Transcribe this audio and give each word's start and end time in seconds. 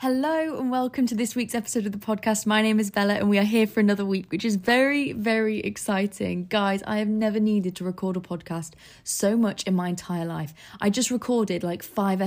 Hello 0.00 0.58
and 0.58 0.70
welcome 0.70 1.06
to 1.06 1.14
this 1.14 1.34
week's 1.34 1.54
episode 1.54 1.86
of 1.86 1.92
the 1.92 1.96
podcast. 1.96 2.44
My 2.44 2.60
name 2.60 2.78
is 2.78 2.90
Bella 2.90 3.14
and 3.14 3.30
we 3.30 3.38
are 3.38 3.44
here 3.44 3.66
for 3.66 3.80
another 3.80 4.04
week, 4.04 4.30
which 4.30 4.44
is 4.44 4.56
very, 4.56 5.12
very 5.12 5.60
exciting. 5.60 6.44
Guys, 6.50 6.82
I 6.86 6.98
have 6.98 7.08
never 7.08 7.40
needed 7.40 7.74
to 7.76 7.84
record 7.84 8.14
a 8.18 8.20
podcast 8.20 8.72
so 9.04 9.38
much 9.38 9.62
in 9.62 9.74
my 9.74 9.88
entire 9.88 10.26
life. 10.26 10.52
I 10.82 10.90
just 10.90 11.10
recorded 11.10 11.64
like 11.64 11.82
five, 11.82 12.18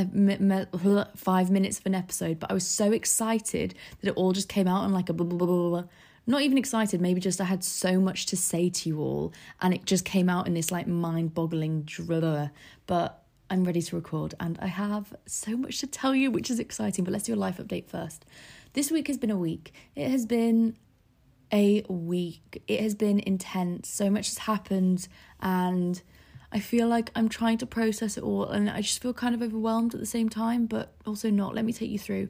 five 1.15 1.51
minutes 1.51 1.77
of 1.77 1.85
an 1.85 1.93
episode, 1.93 2.39
but 2.39 2.49
I 2.49 2.55
was 2.55 2.65
so 2.65 2.91
excited 2.91 3.75
that 4.01 4.09
it 4.09 4.15
all 4.15 4.31
just 4.33 4.49
came 4.49 4.67
out 4.67 4.85
in 4.85 4.91
like 4.91 5.09
a 5.09 5.13
blah, 5.13 5.27
blah, 5.27 5.37
blah, 5.37 5.45
blah, 5.45 5.69
blah. 5.69 5.89
Not 6.25 6.41
even 6.41 6.57
excited, 6.57 6.99
maybe 7.01 7.21
just 7.21 7.39
I 7.39 7.43
had 7.45 7.63
so 7.63 7.99
much 7.99 8.25
to 8.27 8.35
say 8.35 8.71
to 8.71 8.89
you 8.89 8.99
all 8.99 9.31
and 9.61 9.75
it 9.75 9.85
just 9.85 10.05
came 10.05 10.27
out 10.27 10.47
in 10.47 10.55
this 10.55 10.71
like 10.71 10.87
mind 10.87 11.35
boggling 11.35 11.83
driller. 11.83 12.49
But 12.87 13.18
I'm 13.49 13.63
ready 13.63 13.81
to 13.81 13.95
record 13.95 14.35
and 14.39 14.59
I 14.61 14.67
have 14.67 15.13
so 15.25 15.57
much 15.57 15.79
to 15.79 15.87
tell 15.87 16.13
you, 16.13 16.29
which 16.29 16.51
is 16.51 16.59
exciting. 16.59 17.03
But 17.03 17.11
let's 17.13 17.25
do 17.25 17.33
a 17.33 17.35
life 17.35 17.57
update 17.57 17.87
first. 17.87 18.25
This 18.73 18.91
week 18.91 19.07
has 19.07 19.17
been 19.17 19.31
a 19.31 19.37
week. 19.37 19.73
It 19.95 20.09
has 20.09 20.25
been 20.25 20.77
a 21.51 21.83
week. 21.89 22.61
It 22.67 22.81
has 22.81 22.93
been 22.93 23.19
intense. 23.19 23.89
So 23.89 24.09
much 24.11 24.27
has 24.27 24.37
happened, 24.39 25.07
and 25.39 25.99
I 26.51 26.59
feel 26.59 26.87
like 26.87 27.09
I'm 27.15 27.29
trying 27.29 27.57
to 27.59 27.65
process 27.65 28.17
it 28.17 28.23
all, 28.23 28.45
and 28.45 28.69
I 28.69 28.81
just 28.81 29.01
feel 29.01 29.13
kind 29.13 29.33
of 29.33 29.41
overwhelmed 29.41 29.95
at 29.95 29.99
the 29.99 30.05
same 30.05 30.29
time, 30.29 30.67
but 30.67 30.93
also 31.07 31.31
not. 31.31 31.55
Let 31.55 31.65
me 31.65 31.73
take 31.73 31.89
you 31.89 31.97
through. 31.97 32.29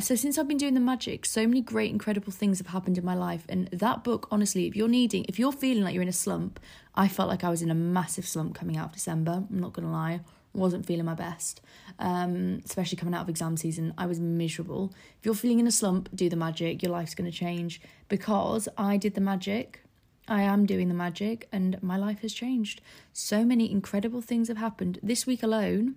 So, 0.00 0.14
since 0.14 0.38
I've 0.38 0.46
been 0.46 0.56
doing 0.56 0.74
the 0.74 0.80
magic, 0.80 1.26
so 1.26 1.46
many 1.48 1.60
great, 1.60 1.90
incredible 1.90 2.32
things 2.32 2.58
have 2.58 2.68
happened 2.68 2.96
in 2.96 3.04
my 3.04 3.14
life. 3.14 3.44
And 3.48 3.68
that 3.72 4.04
book, 4.04 4.28
honestly, 4.30 4.68
if 4.68 4.76
you're 4.76 4.86
needing, 4.86 5.24
if 5.24 5.40
you're 5.40 5.50
feeling 5.50 5.82
like 5.82 5.94
you're 5.94 6.02
in 6.02 6.08
a 6.08 6.12
slump, 6.12 6.60
I 6.94 7.08
felt 7.08 7.28
like 7.28 7.42
I 7.42 7.50
was 7.50 7.62
in 7.62 7.70
a 7.72 7.74
massive 7.74 8.26
slump 8.28 8.54
coming 8.54 8.76
out 8.76 8.86
of 8.86 8.92
December. 8.92 9.44
I'm 9.50 9.58
not 9.58 9.72
gonna 9.72 9.90
lie 9.90 10.20
wasn't 10.52 10.86
feeling 10.86 11.04
my 11.04 11.14
best, 11.14 11.60
um, 11.98 12.60
especially 12.64 12.96
coming 12.96 13.14
out 13.14 13.22
of 13.22 13.28
exam 13.28 13.56
season. 13.56 13.94
I 13.96 14.06
was 14.06 14.18
miserable. 14.18 14.92
If 15.18 15.26
you're 15.26 15.34
feeling 15.34 15.60
in 15.60 15.66
a 15.66 15.72
slump, 15.72 16.08
do 16.14 16.28
the 16.28 16.36
magic. 16.36 16.82
Your 16.82 16.92
life's 16.92 17.14
going 17.14 17.30
to 17.30 17.36
change 17.36 17.80
because 18.08 18.68
I 18.76 18.96
did 18.96 19.14
the 19.14 19.20
magic. 19.20 19.82
I 20.28 20.42
am 20.42 20.64
doing 20.64 20.88
the 20.88 20.94
magic, 20.94 21.48
and 21.50 21.82
my 21.82 21.96
life 21.96 22.20
has 22.20 22.32
changed. 22.32 22.80
So 23.12 23.44
many 23.44 23.70
incredible 23.70 24.20
things 24.20 24.48
have 24.48 24.58
happened 24.58 24.98
this 25.02 25.26
week 25.26 25.42
alone. 25.42 25.96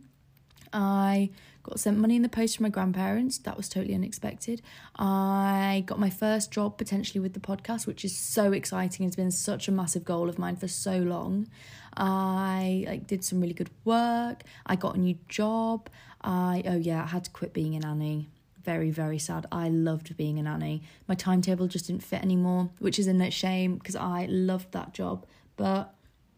I 0.72 1.30
got 1.64 1.80
sent 1.80 1.98
money 1.98 2.16
in 2.16 2.22
the 2.22 2.30
post 2.30 2.58
from 2.58 2.64
my 2.64 2.70
grandparents. 2.70 3.38
That 3.40 3.58
was 3.58 3.70
totally 3.70 3.96
unexpected. 3.96 4.62
I 4.98 5.84
got 5.86 6.00
my 6.00 6.10
first 6.10 6.52
job 6.52 6.78
potentially 6.78 7.22
with 7.22 7.34
the 7.34 7.40
podcast, 7.40 7.88
which 7.88 8.04
is 8.04 8.16
so 8.16 8.52
exciting. 8.52 9.06
It's 9.06 9.16
been 9.16 9.32
such 9.32 9.68
a 9.68 9.72
massive 9.72 10.04
goal 10.04 10.30
of 10.30 10.38
mine 10.38 10.58
for 10.58 10.68
so 10.68 10.98
long. 10.98 11.48
I 11.96 12.84
like 12.88 13.08
did 13.08 13.24
some 13.24 13.40
really 13.40 13.54
good 13.54 13.70
work. 13.86 14.44
I 14.66 14.76
got 14.76 14.96
a 14.96 15.00
new 15.00 15.18
job. 15.30 15.90
I 16.22 16.64
oh 16.66 16.78
yeah, 16.78 17.04
I 17.04 17.08
had 17.08 17.26
to 17.26 17.32
quit 17.32 17.54
being 17.54 17.76
a 17.76 17.80
nanny. 17.80 18.30
Very 18.64 18.92
very 18.92 19.20
sad. 19.20 19.46
I 19.52 19.70
loved 19.70 20.16
being 20.18 20.40
a 20.40 20.44
nanny. 20.44 20.84
My 21.08 21.16
timetable 21.16 21.68
just 21.68 21.88
didn't 21.88 22.04
fit 22.04 22.22
anymore, 22.22 22.70
which 22.80 23.00
is 23.00 23.08
a 23.08 23.30
shame 23.30 23.78
because 23.78 23.96
I 23.96 24.28
loved 24.30 24.72
that 24.74 24.94
job. 24.94 25.26
But 25.56 25.94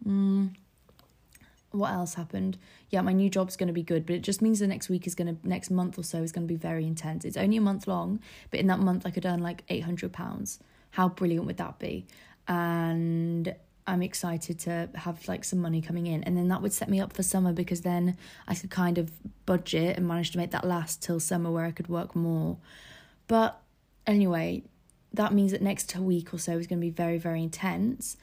mm, 0.05 0.53
what 1.75 1.91
else 1.91 2.15
happened? 2.15 2.57
Yeah, 2.89 3.01
my 3.01 3.13
new 3.13 3.29
job's 3.29 3.55
going 3.55 3.67
to 3.67 3.73
be 3.73 3.83
good, 3.83 4.05
but 4.05 4.15
it 4.15 4.21
just 4.21 4.41
means 4.41 4.59
the 4.59 4.67
next 4.67 4.89
week 4.89 5.07
is 5.07 5.15
going 5.15 5.35
to 5.35 5.47
next 5.47 5.69
month 5.69 5.97
or 5.97 6.03
so 6.03 6.23
is 6.23 6.31
going 6.31 6.47
to 6.47 6.53
be 6.53 6.57
very 6.57 6.85
intense. 6.85 7.25
It's 7.25 7.37
only 7.37 7.57
a 7.57 7.61
month 7.61 7.87
long, 7.87 8.19
but 8.51 8.59
in 8.59 8.67
that 8.67 8.79
month 8.79 9.05
I 9.05 9.11
could 9.11 9.25
earn 9.25 9.41
like 9.41 9.63
800 9.69 10.11
pounds. 10.13 10.59
How 10.91 11.09
brilliant 11.09 11.45
would 11.45 11.57
that 11.57 11.79
be? 11.79 12.05
And 12.47 13.53
I'm 13.87 14.01
excited 14.01 14.59
to 14.59 14.89
have 14.95 15.27
like 15.27 15.43
some 15.43 15.59
money 15.59 15.81
coming 15.81 16.07
in. 16.07 16.23
And 16.23 16.37
then 16.37 16.47
that 16.47 16.61
would 16.61 16.73
set 16.73 16.89
me 16.89 16.99
up 16.99 17.13
for 17.13 17.23
summer 17.23 17.53
because 17.53 17.81
then 17.81 18.17
I 18.47 18.55
could 18.55 18.71
kind 18.71 18.97
of 18.97 19.11
budget 19.45 19.97
and 19.97 20.07
manage 20.07 20.31
to 20.31 20.37
make 20.37 20.51
that 20.51 20.65
last 20.65 21.03
till 21.03 21.19
summer 21.19 21.51
where 21.51 21.65
I 21.65 21.71
could 21.71 21.87
work 21.87 22.15
more. 22.15 22.57
But 23.27 23.61
anyway, 24.07 24.63
that 25.13 25.33
means 25.33 25.51
that 25.51 25.61
next 25.61 25.95
week 25.95 26.33
or 26.33 26.39
so 26.39 26.57
is 26.57 26.67
going 26.67 26.79
to 26.79 26.85
be 26.85 26.91
very, 26.91 27.17
very 27.17 27.43
intense. 27.43 28.17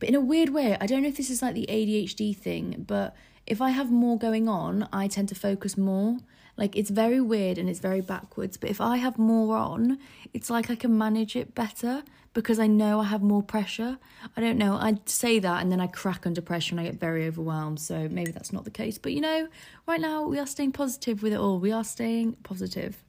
But 0.00 0.08
in 0.08 0.14
a 0.14 0.20
weird 0.20 0.48
way, 0.48 0.76
I 0.80 0.86
don't 0.86 1.02
know 1.02 1.08
if 1.08 1.18
this 1.18 1.30
is 1.30 1.42
like 1.42 1.54
the 1.54 1.66
ADHD 1.68 2.36
thing, 2.36 2.84
but 2.88 3.14
if 3.46 3.60
I 3.60 3.70
have 3.70 3.90
more 3.90 4.18
going 4.18 4.48
on, 4.48 4.88
I 4.92 5.06
tend 5.06 5.28
to 5.28 5.34
focus 5.34 5.76
more. 5.76 6.16
Like 6.56 6.74
it's 6.76 6.90
very 6.90 7.20
weird 7.20 7.58
and 7.58 7.68
it's 7.68 7.80
very 7.80 8.00
backwards, 8.00 8.56
but 8.56 8.70
if 8.70 8.80
I 8.80 8.96
have 8.96 9.18
more 9.18 9.56
on, 9.56 9.98
it's 10.34 10.50
like 10.50 10.70
I 10.70 10.74
can 10.74 10.96
manage 10.96 11.36
it 11.36 11.54
better 11.54 12.02
because 12.32 12.58
I 12.58 12.66
know 12.66 13.00
I 13.00 13.04
have 13.04 13.22
more 13.22 13.42
pressure. 13.42 13.98
I 14.36 14.40
don't 14.40 14.58
know, 14.58 14.74
I 14.74 14.98
say 15.04 15.38
that 15.38 15.62
and 15.62 15.70
then 15.70 15.80
I 15.80 15.86
crack 15.86 16.26
under 16.26 16.40
pressure 16.40 16.74
and 16.74 16.80
I 16.80 16.84
get 16.84 17.00
very 17.00 17.26
overwhelmed. 17.26 17.80
So 17.80 18.08
maybe 18.08 18.30
that's 18.30 18.52
not 18.52 18.64
the 18.64 18.70
case. 18.70 18.98
But 18.98 19.12
you 19.12 19.20
know, 19.20 19.48
right 19.86 20.00
now 20.00 20.24
we 20.24 20.38
are 20.38 20.46
staying 20.46 20.72
positive 20.72 21.22
with 21.22 21.32
it 21.32 21.38
all. 21.38 21.58
We 21.60 21.72
are 21.72 21.84
staying 21.84 22.34
positive. 22.42 23.02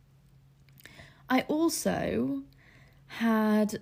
I 1.30 1.42
also 1.42 2.44
had 3.08 3.80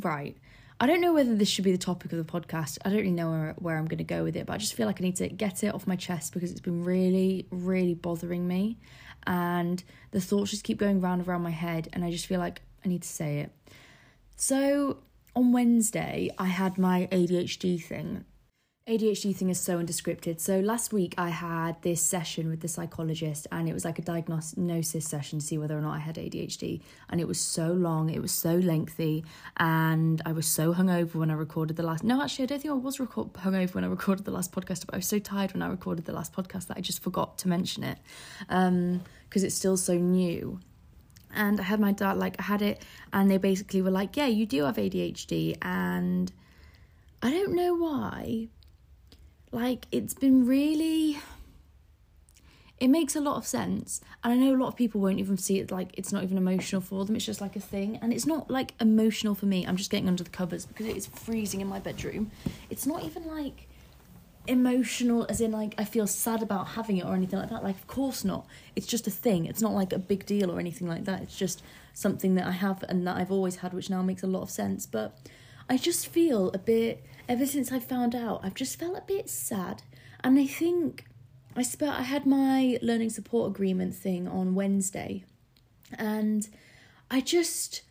right 0.00 0.36
I 0.78 0.86
don't 0.86 1.00
know 1.00 1.14
whether 1.14 1.34
this 1.34 1.48
should 1.48 1.64
be 1.64 1.72
the 1.72 1.78
topic 1.78 2.12
of 2.12 2.18
the 2.18 2.24
podcast. 2.30 2.78
I 2.84 2.90
don't 2.90 2.98
really 2.98 3.10
know 3.10 3.30
where, 3.30 3.54
where 3.58 3.78
I'm 3.78 3.86
going 3.86 3.98
to 3.98 4.04
go 4.04 4.22
with 4.24 4.36
it, 4.36 4.44
but 4.44 4.52
I 4.52 4.58
just 4.58 4.74
feel 4.74 4.86
like 4.86 5.00
I 5.00 5.04
need 5.04 5.16
to 5.16 5.28
get 5.28 5.64
it 5.64 5.74
off 5.74 5.86
my 5.86 5.96
chest 5.96 6.34
because 6.34 6.50
it's 6.50 6.60
been 6.60 6.84
really, 6.84 7.46
really 7.50 7.94
bothering 7.94 8.46
me. 8.46 8.78
And 9.26 9.82
the 10.10 10.20
thoughts 10.20 10.50
just 10.50 10.64
keep 10.64 10.78
going 10.78 11.00
round 11.00 11.20
and 11.20 11.28
around 11.28 11.42
my 11.42 11.50
head, 11.50 11.88
and 11.94 12.04
I 12.04 12.10
just 12.10 12.26
feel 12.26 12.40
like 12.40 12.60
I 12.84 12.88
need 12.88 13.02
to 13.02 13.08
say 13.08 13.38
it. 13.38 13.52
So 14.36 14.98
on 15.34 15.52
Wednesday, 15.52 16.30
I 16.36 16.46
had 16.46 16.76
my 16.76 17.08
ADHD 17.10 17.82
thing 17.82 18.26
ADHD 18.88 19.34
thing 19.34 19.50
is 19.50 19.58
so 19.58 19.78
undescripted. 19.78 20.38
So 20.38 20.60
last 20.60 20.92
week 20.92 21.16
I 21.18 21.30
had 21.30 21.82
this 21.82 22.00
session 22.00 22.48
with 22.48 22.60
the 22.60 22.68
psychologist 22.68 23.48
and 23.50 23.68
it 23.68 23.72
was 23.72 23.84
like 23.84 23.98
a 23.98 24.02
diagnosis 24.02 25.04
session 25.04 25.40
to 25.40 25.44
see 25.44 25.58
whether 25.58 25.76
or 25.76 25.80
not 25.80 25.96
I 25.96 25.98
had 25.98 26.14
ADHD. 26.14 26.80
And 27.10 27.20
it 27.20 27.26
was 27.26 27.40
so 27.40 27.72
long, 27.72 28.10
it 28.10 28.22
was 28.22 28.30
so 28.30 28.54
lengthy, 28.54 29.24
and 29.56 30.22
I 30.24 30.30
was 30.30 30.46
so 30.46 30.72
hungover 30.72 31.16
when 31.16 31.32
I 31.32 31.34
recorded 31.34 31.76
the 31.76 31.82
last. 31.82 32.04
No, 32.04 32.22
actually, 32.22 32.44
I 32.44 32.46
don't 32.46 32.62
think 32.62 32.70
I 32.70 32.76
was 32.76 33.00
record- 33.00 33.32
hungover 33.32 33.74
when 33.74 33.82
I 33.82 33.88
recorded 33.88 34.24
the 34.24 34.30
last 34.30 34.52
podcast, 34.52 34.86
but 34.86 34.94
I 34.94 34.98
was 34.98 35.08
so 35.08 35.18
tired 35.18 35.52
when 35.52 35.62
I 35.62 35.66
recorded 35.66 36.04
the 36.04 36.12
last 36.12 36.32
podcast 36.32 36.68
that 36.68 36.76
I 36.76 36.80
just 36.80 37.02
forgot 37.02 37.38
to 37.38 37.48
mention 37.48 37.82
it 37.82 37.98
because 38.38 38.68
um, 38.68 39.02
it's 39.32 39.56
still 39.56 39.76
so 39.76 39.94
new 39.94 40.60
and 41.34 41.58
I 41.58 41.64
had 41.64 41.80
my 41.80 41.90
dad 41.90 42.18
like 42.18 42.36
I 42.38 42.44
had 42.44 42.62
it 42.62 42.82
and 43.12 43.28
they 43.28 43.38
basically 43.38 43.82
were 43.82 43.90
like, 43.90 44.16
Yeah, 44.16 44.26
you 44.26 44.46
do 44.46 44.62
have 44.62 44.76
ADHD 44.76 45.58
and 45.60 46.32
I 47.20 47.30
don't 47.30 47.54
know 47.54 47.74
why, 47.74 48.48
like, 49.52 49.86
it's 49.92 50.14
been 50.14 50.46
really. 50.46 51.18
It 52.78 52.88
makes 52.88 53.16
a 53.16 53.20
lot 53.20 53.36
of 53.36 53.46
sense. 53.46 54.02
And 54.22 54.34
I 54.34 54.36
know 54.36 54.54
a 54.54 54.58
lot 54.58 54.68
of 54.68 54.76
people 54.76 55.00
won't 55.00 55.18
even 55.18 55.38
see 55.38 55.58
it 55.58 55.70
like 55.70 55.92
it's 55.94 56.12
not 56.12 56.22
even 56.22 56.36
emotional 56.36 56.82
for 56.82 57.06
them. 57.06 57.16
It's 57.16 57.24
just 57.24 57.40
like 57.40 57.56
a 57.56 57.60
thing. 57.60 57.98
And 58.02 58.12
it's 58.12 58.26
not 58.26 58.50
like 58.50 58.74
emotional 58.80 59.34
for 59.34 59.46
me. 59.46 59.66
I'm 59.66 59.76
just 59.76 59.90
getting 59.90 60.08
under 60.08 60.22
the 60.22 60.28
covers 60.28 60.66
because 60.66 60.86
it 60.86 60.94
is 60.94 61.06
freezing 61.06 61.62
in 61.62 61.68
my 61.68 61.78
bedroom. 61.78 62.30
It's 62.68 62.86
not 62.86 63.02
even 63.02 63.26
like 63.26 63.66
emotional 64.48 65.26
as 65.28 65.40
in 65.40 65.52
like 65.52 65.74
I 65.78 65.84
feel 65.84 66.06
sad 66.06 66.42
about 66.42 66.68
having 66.68 66.98
it 66.98 67.04
or 67.06 67.14
anything 67.14 67.38
like 67.38 67.50
that. 67.50 67.64
Like 67.64 67.76
of 67.76 67.86
course 67.86 68.24
not. 68.24 68.46
It's 68.74 68.86
just 68.86 69.06
a 69.06 69.10
thing. 69.10 69.46
It's 69.46 69.62
not 69.62 69.72
like 69.72 69.92
a 69.92 69.98
big 69.98 70.26
deal 70.26 70.50
or 70.50 70.60
anything 70.60 70.86
like 70.86 71.04
that. 71.04 71.22
It's 71.22 71.36
just 71.36 71.62
something 71.94 72.34
that 72.34 72.46
I 72.46 72.52
have 72.52 72.84
and 72.88 73.06
that 73.06 73.16
I've 73.16 73.32
always 73.32 73.56
had 73.56 73.72
which 73.72 73.90
now 73.90 74.02
makes 74.02 74.22
a 74.22 74.26
lot 74.26 74.42
of 74.42 74.50
sense. 74.50 74.86
But 74.86 75.18
I 75.68 75.76
just 75.76 76.06
feel 76.08 76.50
a 76.50 76.58
bit 76.58 77.04
ever 77.28 77.46
since 77.46 77.72
I 77.72 77.78
found 77.78 78.14
out, 78.14 78.40
I've 78.42 78.54
just 78.54 78.78
felt 78.78 78.96
a 78.96 79.02
bit 79.02 79.28
sad. 79.28 79.82
And 80.22 80.38
I 80.38 80.46
think 80.46 81.04
I 81.54 81.62
spent 81.62 81.92
I 81.92 82.02
had 82.02 82.26
my 82.26 82.78
learning 82.82 83.10
support 83.10 83.50
agreement 83.50 83.94
thing 83.94 84.28
on 84.28 84.54
Wednesday. 84.54 85.24
And 85.98 86.48
I 87.10 87.20
just 87.20 87.82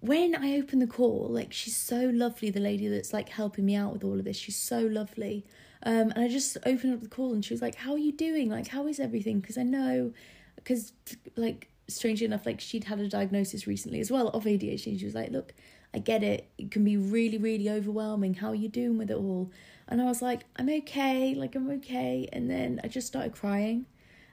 when 0.00 0.34
I 0.34 0.56
opened 0.56 0.82
the 0.82 0.86
call, 0.88 1.28
like 1.30 1.52
she's 1.52 1.76
so 1.76 2.10
lovely, 2.12 2.50
the 2.50 2.60
lady 2.60 2.88
that's 2.88 3.12
like 3.12 3.28
helping 3.28 3.64
me 3.64 3.76
out 3.76 3.92
with 3.92 4.02
all 4.02 4.18
of 4.18 4.24
this, 4.24 4.36
she's 4.36 4.56
so 4.56 4.80
lovely. 4.80 5.46
Um, 5.84 6.10
and 6.10 6.24
I 6.24 6.28
just 6.28 6.56
opened 6.66 6.94
up 6.94 7.02
the 7.02 7.08
call 7.08 7.32
and 7.32 7.44
she 7.44 7.54
was 7.54 7.62
like, 7.62 7.76
How 7.76 7.92
are 7.92 7.98
you 7.98 8.12
doing? 8.12 8.50
Like, 8.50 8.68
how 8.68 8.86
is 8.86 8.98
everything? 8.98 9.40
Because 9.40 9.56
I 9.56 9.62
know, 9.62 10.12
because 10.56 10.92
like, 11.36 11.68
strangely 11.88 12.26
enough, 12.26 12.46
like 12.46 12.60
she'd 12.60 12.84
had 12.84 12.98
a 12.98 13.08
diagnosis 13.08 13.66
recently 13.66 14.00
as 14.00 14.10
well 14.10 14.28
of 14.28 14.44
ADHD. 14.44 14.86
And 14.88 14.98
she 14.98 15.06
was 15.06 15.14
like, 15.14 15.30
Look, 15.30 15.54
I 15.94 15.98
get 15.98 16.22
it. 16.22 16.50
It 16.58 16.70
can 16.70 16.84
be 16.84 16.96
really, 16.96 17.38
really 17.38 17.68
overwhelming. 17.68 18.34
How 18.34 18.48
are 18.48 18.54
you 18.54 18.68
doing 18.68 18.98
with 18.98 19.10
it 19.10 19.16
all? 19.16 19.50
And 19.88 20.00
I 20.00 20.04
was 20.04 20.22
like, 20.22 20.44
I'm 20.56 20.68
okay. 20.68 21.34
Like, 21.34 21.54
I'm 21.54 21.70
okay. 21.70 22.28
And 22.32 22.50
then 22.50 22.80
I 22.82 22.88
just 22.88 23.06
started 23.06 23.32
crying. 23.34 23.86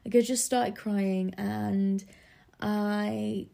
Like, 0.05 0.15
I 0.15 0.21
just 0.21 0.45
started 0.45 0.75
crying. 0.75 1.33
And 1.37 2.03
I, 2.61 3.47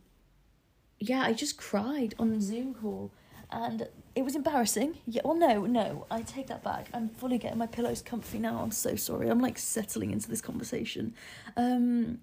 yeah, 1.00 1.24
I 1.24 1.34
just 1.34 1.58
cried 1.58 2.14
on 2.20 2.32
the 2.32 2.42
Zoom 2.42 2.76
call. 2.76 3.12
And 3.52 3.88
it 4.16 4.24
was 4.24 4.36
embarrassing. 4.36 4.98
Yeah, 5.08 5.22
well, 5.26 5.36
no, 5.36 5.66
no, 5.66 6.06
I 6.12 6.22
take 6.22 6.48
that 6.48 6.64
back. 6.64 6.88
I'm 6.94 7.10
fully 7.10 7.38
getting 7.38 7.58
my 7.58 7.68
pillows 7.68 8.02
comfy 8.02 8.40
now. 8.40 8.60
I'm 8.62 8.72
so 8.72 8.96
sorry. 8.96 9.30
I'm 9.30 9.40
like 9.40 9.58
settling 9.58 10.12
into 10.12 10.30
this 10.30 10.42
conversation. 10.42 11.16
Um, 11.58 12.20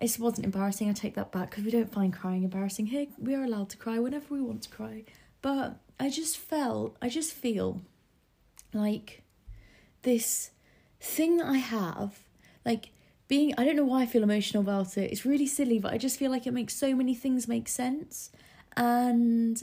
it 0.00 0.16
wasn't 0.18 0.44
embarrassing. 0.44 0.90
I 0.90 0.92
take 0.92 1.14
that 1.14 1.32
back 1.32 1.50
because 1.50 1.64
we 1.64 1.70
don't 1.70 1.92
find 1.92 2.12
crying 2.12 2.42
embarrassing. 2.42 2.86
Here, 2.86 3.06
we 3.18 3.34
are 3.34 3.44
allowed 3.44 3.70
to 3.70 3.76
cry 3.76 3.98
whenever 3.98 4.26
we 4.34 4.42
want 4.42 4.62
to 4.62 4.68
cry. 4.68 5.04
But 5.42 5.78
I 5.98 6.10
just 6.10 6.36
felt, 6.36 6.96
I 7.00 7.08
just 7.08 7.32
feel 7.32 7.82
like 8.74 9.22
this 10.02 10.50
thing 11.00 11.38
that 11.38 11.46
I 11.46 11.58
have, 11.58 12.18
like 12.64 12.90
being 13.28 13.54
I 13.58 13.64
don't 13.64 13.76
know 13.76 13.84
why 13.84 14.02
I 14.02 14.06
feel 14.06 14.22
emotional 14.22 14.62
about 14.62 14.96
it. 14.96 15.10
It's 15.10 15.24
really 15.24 15.46
silly, 15.46 15.78
but 15.78 15.92
I 15.92 15.98
just 15.98 16.18
feel 16.18 16.30
like 16.30 16.46
it 16.46 16.52
makes 16.52 16.76
so 16.76 16.94
many 16.94 17.14
things 17.14 17.48
make 17.48 17.68
sense. 17.68 18.30
And 18.76 19.62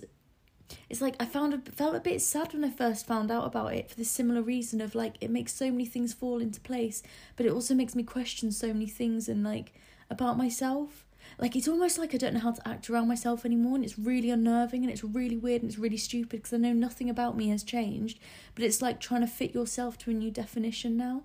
it's 0.90 1.02
like 1.02 1.16
I 1.20 1.26
found 1.26 1.54
a, 1.54 1.72
felt 1.72 1.96
a 1.96 2.00
bit 2.00 2.22
sad 2.22 2.54
when 2.54 2.64
I 2.64 2.70
first 2.70 3.06
found 3.06 3.32
out 3.32 3.46
about 3.46 3.74
it 3.74 3.90
for 3.90 3.96
the 3.96 4.06
similar 4.06 4.42
reason 4.42 4.82
of 4.82 4.96
like 4.96 5.16
it 5.22 5.30
makes 5.30 5.54
so 5.54 5.70
many 5.70 5.86
things 5.86 6.14
fall 6.14 6.40
into 6.40 6.60
place, 6.60 7.04
but 7.36 7.46
it 7.46 7.52
also 7.52 7.74
makes 7.74 7.96
me 7.96 8.04
question 8.04 8.52
so 8.52 8.68
many 8.68 8.88
things 8.88 9.30
and 9.30 9.44
like 9.44 9.74
about 10.14 10.38
myself. 10.38 11.06
Like 11.40 11.56
it's 11.56 11.68
almost 11.68 11.98
like 11.98 12.14
I 12.14 12.18
don't 12.18 12.36
know 12.36 12.40
how 12.40 12.52
to 12.52 12.68
act 12.68 12.90
around 12.90 13.08
myself 13.08 13.46
anymore, 13.46 13.76
and 13.76 13.84
it's 13.84 14.00
really 14.00 14.30
unnerving 14.30 14.84
and 14.84 14.92
it's 14.92 15.04
really 15.04 15.38
weird 15.38 15.62
and 15.62 15.70
it's 15.70 15.80
really 15.80 15.98
stupid 15.98 16.44
because 16.44 16.54
I 16.54 16.58
know 16.58 16.74
nothing 16.74 17.10
about 17.10 17.36
me 17.36 17.50
has 17.50 17.64
changed, 17.64 18.20
but 18.56 18.64
it's 18.64 18.82
like 18.82 19.00
trying 19.00 19.22
to 19.22 19.28
fit 19.28 19.54
yourself 19.54 19.98
to 20.00 20.12
a 20.12 20.14
new 20.14 20.32
definition 20.32 20.96
now, 20.96 21.24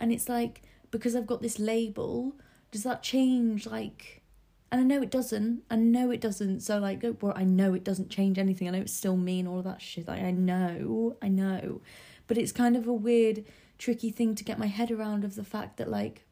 and 0.00 0.12
it's 0.12 0.28
like 0.28 0.62
because 0.90 1.14
I've 1.14 1.26
got 1.26 1.42
this 1.42 1.58
label, 1.58 2.34
does 2.70 2.84
that 2.84 3.02
change 3.02 3.66
like 3.66 4.22
and 4.70 4.80
I 4.80 4.84
know 4.84 5.02
it 5.02 5.10
doesn't. 5.10 5.62
I 5.70 5.76
know 5.76 6.10
it 6.10 6.20
doesn't. 6.20 6.60
So 6.60 6.78
like, 6.78 7.02
oh, 7.02 7.16
well, 7.20 7.32
I 7.34 7.44
know 7.44 7.72
it 7.72 7.84
doesn't 7.84 8.10
change 8.10 8.38
anything. 8.38 8.68
I 8.68 8.72
know 8.72 8.80
it's 8.80 8.92
still 8.92 9.16
mean 9.16 9.46
all 9.46 9.58
of 9.58 9.64
that 9.64 9.80
shit. 9.80 10.06
Like 10.06 10.22
I 10.22 10.30
know, 10.30 11.16
I 11.22 11.28
know, 11.28 11.80
but 12.26 12.36
it's 12.36 12.52
kind 12.52 12.76
of 12.76 12.86
a 12.86 12.92
weird, 12.92 13.44
tricky 13.78 14.10
thing 14.10 14.34
to 14.34 14.44
get 14.44 14.58
my 14.58 14.66
head 14.66 14.90
around 14.90 15.24
of 15.24 15.36
the 15.36 15.44
fact 15.44 15.78
that 15.78 15.88
like, 15.88 16.26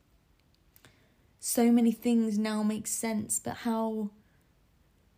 so 1.46 1.70
many 1.70 1.92
things 1.92 2.36
now 2.36 2.64
make 2.64 2.88
sense. 2.88 3.38
But 3.38 3.58
how, 3.58 4.10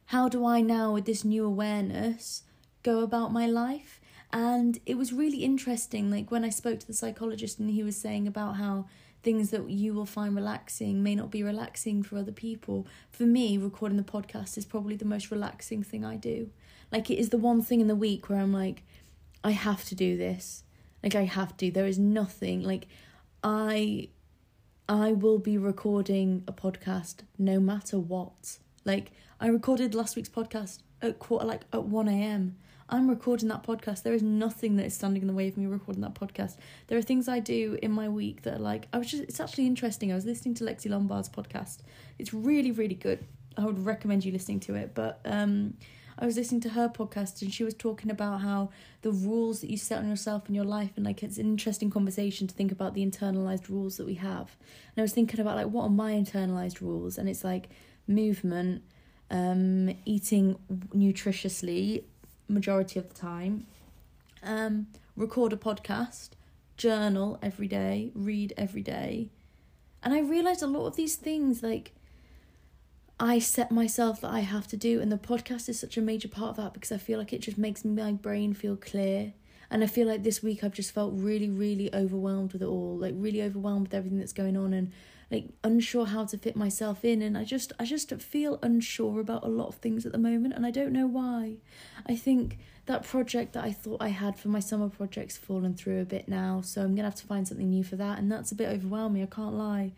how 0.06 0.28
do 0.28 0.44
I 0.44 0.60
now 0.60 0.92
with 0.92 1.06
this 1.06 1.24
new 1.24 1.42
awareness 1.42 2.42
go 2.82 3.00
about 3.00 3.32
my 3.32 3.46
life? 3.46 3.98
And 4.30 4.78
it 4.84 4.98
was 4.98 5.10
really 5.10 5.38
interesting. 5.38 6.10
Like 6.10 6.30
when 6.30 6.44
I 6.44 6.50
spoke 6.50 6.80
to 6.80 6.86
the 6.86 6.92
psychologist 6.92 7.58
and 7.58 7.70
he 7.70 7.82
was 7.82 7.96
saying 7.96 8.28
about 8.28 8.56
how 8.56 8.84
things 9.22 9.48
that 9.50 9.70
you 9.70 9.94
will 9.94 10.04
find 10.04 10.36
relaxing 10.36 11.02
may 11.02 11.14
not 11.14 11.30
be 11.30 11.42
relaxing 11.42 12.02
for 12.02 12.18
other 12.18 12.30
people. 12.30 12.86
For 13.10 13.22
me, 13.22 13.56
recording 13.56 13.96
the 13.96 14.02
podcast 14.02 14.58
is 14.58 14.66
probably 14.66 14.96
the 14.96 15.06
most 15.06 15.30
relaxing 15.30 15.82
thing 15.82 16.04
I 16.04 16.16
do. 16.16 16.50
Like, 16.92 17.10
it 17.10 17.18
is 17.18 17.30
the 17.30 17.38
one 17.38 17.62
thing 17.62 17.80
in 17.80 17.88
the 17.88 17.96
week 17.96 18.28
where 18.28 18.40
I'm 18.40 18.52
like, 18.52 18.82
I 19.42 19.52
have 19.52 19.82
to 19.86 19.94
do 19.94 20.18
this. 20.18 20.62
Like, 21.02 21.14
I 21.14 21.24
have 21.24 21.56
to. 21.56 21.70
There 21.70 21.86
is 21.86 21.98
nothing. 21.98 22.62
Like, 22.62 22.86
I. 23.42 24.10
I 24.88 25.12
will 25.12 25.38
be 25.38 25.58
recording 25.58 26.44
a 26.48 26.52
podcast 26.52 27.16
no 27.36 27.60
matter 27.60 27.98
what. 27.98 28.58
Like 28.86 29.12
I 29.38 29.48
recorded 29.48 29.94
last 29.94 30.16
week's 30.16 30.30
podcast 30.30 30.78
at 31.02 31.18
quarter 31.18 31.44
like 31.44 31.64
at 31.74 31.84
one 31.84 32.08
a.m. 32.08 32.56
I'm 32.88 33.06
recording 33.06 33.48
that 33.48 33.62
podcast. 33.62 34.02
There 34.02 34.14
is 34.14 34.22
nothing 34.22 34.76
that 34.76 34.86
is 34.86 34.94
standing 34.94 35.20
in 35.20 35.28
the 35.28 35.34
way 35.34 35.46
of 35.46 35.58
me 35.58 35.66
recording 35.66 36.00
that 36.00 36.14
podcast. 36.14 36.56
There 36.86 36.96
are 36.96 37.02
things 37.02 37.28
I 37.28 37.38
do 37.38 37.78
in 37.82 37.92
my 37.92 38.08
week 38.08 38.42
that 38.44 38.54
are 38.54 38.58
like, 38.58 38.88
I 38.90 38.96
was 38.96 39.10
just, 39.10 39.24
it's 39.24 39.40
actually 39.40 39.66
interesting. 39.66 40.10
I 40.10 40.14
was 40.14 40.24
listening 40.24 40.54
to 40.54 40.64
Lexi 40.64 40.90
Lombard's 40.90 41.28
podcast. 41.28 41.80
It's 42.18 42.32
really, 42.32 42.70
really 42.70 42.94
good. 42.94 43.26
I 43.58 43.66
would 43.66 43.84
recommend 43.84 44.24
you 44.24 44.32
listening 44.32 44.60
to 44.60 44.74
it. 44.74 44.94
But 44.94 45.20
um, 45.26 45.74
I 46.20 46.26
was 46.26 46.36
listening 46.36 46.60
to 46.62 46.70
her 46.70 46.88
podcast 46.88 47.42
and 47.42 47.54
she 47.54 47.62
was 47.62 47.74
talking 47.74 48.10
about 48.10 48.40
how 48.40 48.70
the 49.02 49.12
rules 49.12 49.60
that 49.60 49.70
you 49.70 49.76
set 49.76 49.98
on 49.98 50.08
yourself 50.08 50.48
in 50.48 50.54
your 50.54 50.64
life 50.64 50.90
and 50.96 51.04
like 51.04 51.22
it's 51.22 51.38
an 51.38 51.46
interesting 51.46 51.90
conversation 51.90 52.48
to 52.48 52.54
think 52.54 52.72
about 52.72 52.94
the 52.94 53.06
internalized 53.06 53.68
rules 53.68 53.96
that 53.98 54.06
we 54.06 54.14
have. 54.14 54.56
And 54.94 54.98
I 54.98 55.02
was 55.02 55.12
thinking 55.12 55.38
about 55.38 55.56
like 55.56 55.68
what 55.68 55.84
are 55.84 55.90
my 55.90 56.12
internalized 56.12 56.80
rules 56.80 57.18
and 57.18 57.28
it's 57.28 57.44
like 57.44 57.68
movement, 58.08 58.82
um, 59.30 59.94
eating 60.04 60.58
nutritiously, 60.92 62.02
majority 62.48 62.98
of 62.98 63.08
the 63.08 63.14
time. 63.14 63.66
Um, 64.42 64.88
record 65.14 65.52
a 65.52 65.56
podcast, 65.56 66.30
journal 66.76 67.38
every 67.42 67.68
day, 67.68 68.10
read 68.14 68.54
every 68.56 68.82
day. 68.82 69.30
And 70.02 70.14
I 70.14 70.20
realized 70.20 70.62
a 70.62 70.66
lot 70.66 70.86
of 70.86 70.96
these 70.96 71.16
things, 71.16 71.62
like, 71.62 71.92
I 73.20 73.40
set 73.40 73.72
myself 73.72 74.20
that 74.20 74.30
I 74.30 74.40
have 74.40 74.68
to 74.68 74.76
do, 74.76 75.00
and 75.00 75.10
the 75.10 75.18
podcast 75.18 75.68
is 75.68 75.78
such 75.78 75.96
a 75.96 76.00
major 76.00 76.28
part 76.28 76.50
of 76.50 76.56
that 76.56 76.72
because 76.72 76.92
I 76.92 76.98
feel 76.98 77.18
like 77.18 77.32
it 77.32 77.40
just 77.40 77.58
makes 77.58 77.84
my 77.84 78.12
brain 78.12 78.54
feel 78.54 78.76
clear. 78.76 79.32
And 79.70 79.82
I 79.82 79.86
feel 79.86 80.06
like 80.06 80.22
this 80.22 80.42
week 80.42 80.62
I've 80.62 80.72
just 80.72 80.92
felt 80.92 81.12
really, 81.14 81.50
really 81.50 81.92
overwhelmed 81.94 82.52
with 82.52 82.62
it 82.62 82.68
all, 82.68 82.96
like 82.96 83.14
really 83.16 83.42
overwhelmed 83.42 83.88
with 83.88 83.94
everything 83.94 84.18
that's 84.18 84.32
going 84.32 84.56
on, 84.56 84.72
and 84.72 84.92
like 85.30 85.48
unsure 85.62 86.06
how 86.06 86.24
to 86.24 86.38
fit 86.38 86.56
myself 86.56 87.04
in 87.04 87.20
and 87.20 87.36
I 87.36 87.44
just 87.44 87.72
I 87.78 87.84
just 87.84 88.10
feel 88.14 88.58
unsure 88.62 89.20
about 89.20 89.44
a 89.44 89.48
lot 89.48 89.68
of 89.68 89.74
things 89.74 90.06
at 90.06 90.12
the 90.12 90.18
moment 90.18 90.54
and 90.54 90.64
I 90.64 90.70
don't 90.70 90.92
know 90.92 91.06
why. 91.06 91.56
I 92.06 92.16
think 92.16 92.58
that 92.86 93.04
project 93.04 93.52
that 93.52 93.64
I 93.64 93.72
thought 93.72 94.00
I 94.00 94.08
had 94.08 94.38
for 94.38 94.48
my 94.48 94.60
summer 94.60 94.88
project's 94.88 95.36
fallen 95.36 95.74
through 95.74 96.00
a 96.00 96.06
bit 96.06 96.28
now, 96.28 96.62
so 96.62 96.82
I'm 96.82 96.94
gonna 96.94 97.08
have 97.08 97.14
to 97.16 97.26
find 97.26 97.46
something 97.46 97.68
new 97.68 97.84
for 97.84 97.96
that 97.96 98.18
and 98.18 98.32
that's 98.32 98.52
a 98.52 98.54
bit 98.54 98.68
overwhelming, 98.68 99.22
I 99.22 99.26
can't 99.26 99.54
lie. 99.54 99.92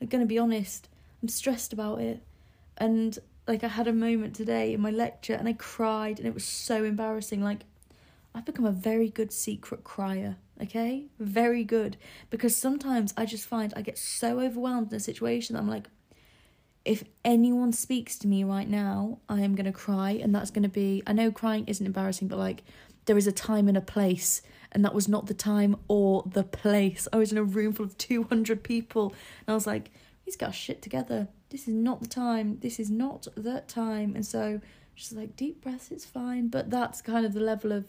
I'm 0.00 0.06
gonna 0.06 0.26
be 0.26 0.38
honest, 0.38 0.88
I'm 1.20 1.28
stressed 1.28 1.72
about 1.72 2.00
it. 2.00 2.22
And 2.78 3.18
like 3.46 3.64
I 3.64 3.68
had 3.68 3.86
a 3.86 3.92
moment 3.92 4.34
today 4.34 4.74
in 4.74 4.80
my 4.80 4.90
lecture 4.90 5.34
and 5.34 5.48
I 5.48 5.52
cried 5.52 6.18
and 6.18 6.26
it 6.26 6.34
was 6.34 6.44
so 6.44 6.84
embarrassing. 6.84 7.42
Like 7.42 7.60
I've 8.34 8.44
become 8.44 8.66
a 8.66 8.72
very 8.72 9.08
good 9.08 9.32
secret 9.32 9.84
crier 9.84 10.36
okay? 10.62 11.06
Very 11.18 11.64
good. 11.64 11.96
Because 12.30 12.56
sometimes 12.56 13.12
I 13.16 13.26
just 13.26 13.46
find 13.46 13.72
I 13.76 13.82
get 13.82 13.98
so 13.98 14.40
overwhelmed 14.40 14.90
in 14.92 14.96
a 14.96 15.00
situation 15.00 15.54
that 15.54 15.60
I'm 15.60 15.68
like, 15.68 15.88
if 16.84 17.02
anyone 17.24 17.72
speaks 17.72 18.16
to 18.18 18.28
me 18.28 18.44
right 18.44 18.68
now, 18.68 19.18
I 19.28 19.40
am 19.40 19.54
going 19.54 19.66
to 19.66 19.72
cry. 19.72 20.12
And 20.12 20.34
that's 20.34 20.50
going 20.50 20.62
to 20.62 20.68
be, 20.68 21.02
I 21.06 21.12
know 21.12 21.30
crying 21.30 21.64
isn't 21.66 21.84
embarrassing, 21.84 22.28
but 22.28 22.38
like, 22.38 22.62
there 23.06 23.18
is 23.18 23.26
a 23.26 23.32
time 23.32 23.68
and 23.68 23.76
a 23.76 23.82
place. 23.82 24.42
And 24.72 24.84
that 24.84 24.94
was 24.94 25.08
not 25.08 25.26
the 25.26 25.34
time 25.34 25.76
or 25.88 26.24
the 26.26 26.44
place. 26.44 27.08
I 27.12 27.16
was 27.16 27.32
in 27.32 27.38
a 27.38 27.44
room 27.44 27.72
full 27.72 27.86
of 27.86 27.98
200 27.98 28.62
people. 28.62 29.14
And 29.46 29.48
I 29.48 29.54
was 29.54 29.66
like, 29.66 29.90
he's 30.24 30.36
got 30.36 30.54
shit 30.54 30.82
together. 30.82 31.28
This 31.50 31.68
is 31.68 31.74
not 31.74 32.00
the 32.00 32.08
time. 32.08 32.58
This 32.60 32.80
is 32.80 32.90
not 32.90 33.26
the 33.36 33.62
time. 33.66 34.14
And 34.14 34.26
so, 34.26 34.60
just 34.94 35.12
like 35.12 35.36
deep 35.36 35.62
breaths, 35.62 35.90
it's 35.90 36.04
fine. 36.04 36.48
But 36.48 36.70
that's 36.70 37.00
kind 37.00 37.24
of 37.24 37.34
the 37.34 37.40
level 37.40 37.72
of 37.72 37.86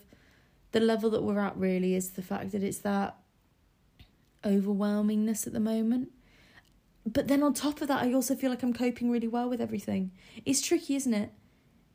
the 0.72 0.80
level 0.80 1.10
that 1.12 1.24
we're 1.24 1.40
at 1.40 1.58
really 1.58 1.96
is 1.96 2.12
the 2.12 2.22
fact 2.22 2.52
that 2.52 2.62
it's 2.62 2.80
that 2.80 3.18
overwhelmingness 4.44 5.48
at 5.48 5.54
the 5.54 5.60
moment. 5.60 6.12
But 7.06 7.30
then 7.30 7.42
on 7.42 7.54
top 7.54 7.82
of 7.82 7.88
that, 7.88 8.04
I 8.04 8.14
also 8.14 8.36
feel 8.36 8.50
like 8.50 8.64
I'm 8.64 8.74
coping 8.74 9.10
really 9.10 9.30
well 9.30 9.50
with 9.50 9.62
everything. 9.62 10.12
It's 10.46 10.62
tricky, 10.62 10.96
isn't 10.96 11.14
it? 11.14 11.32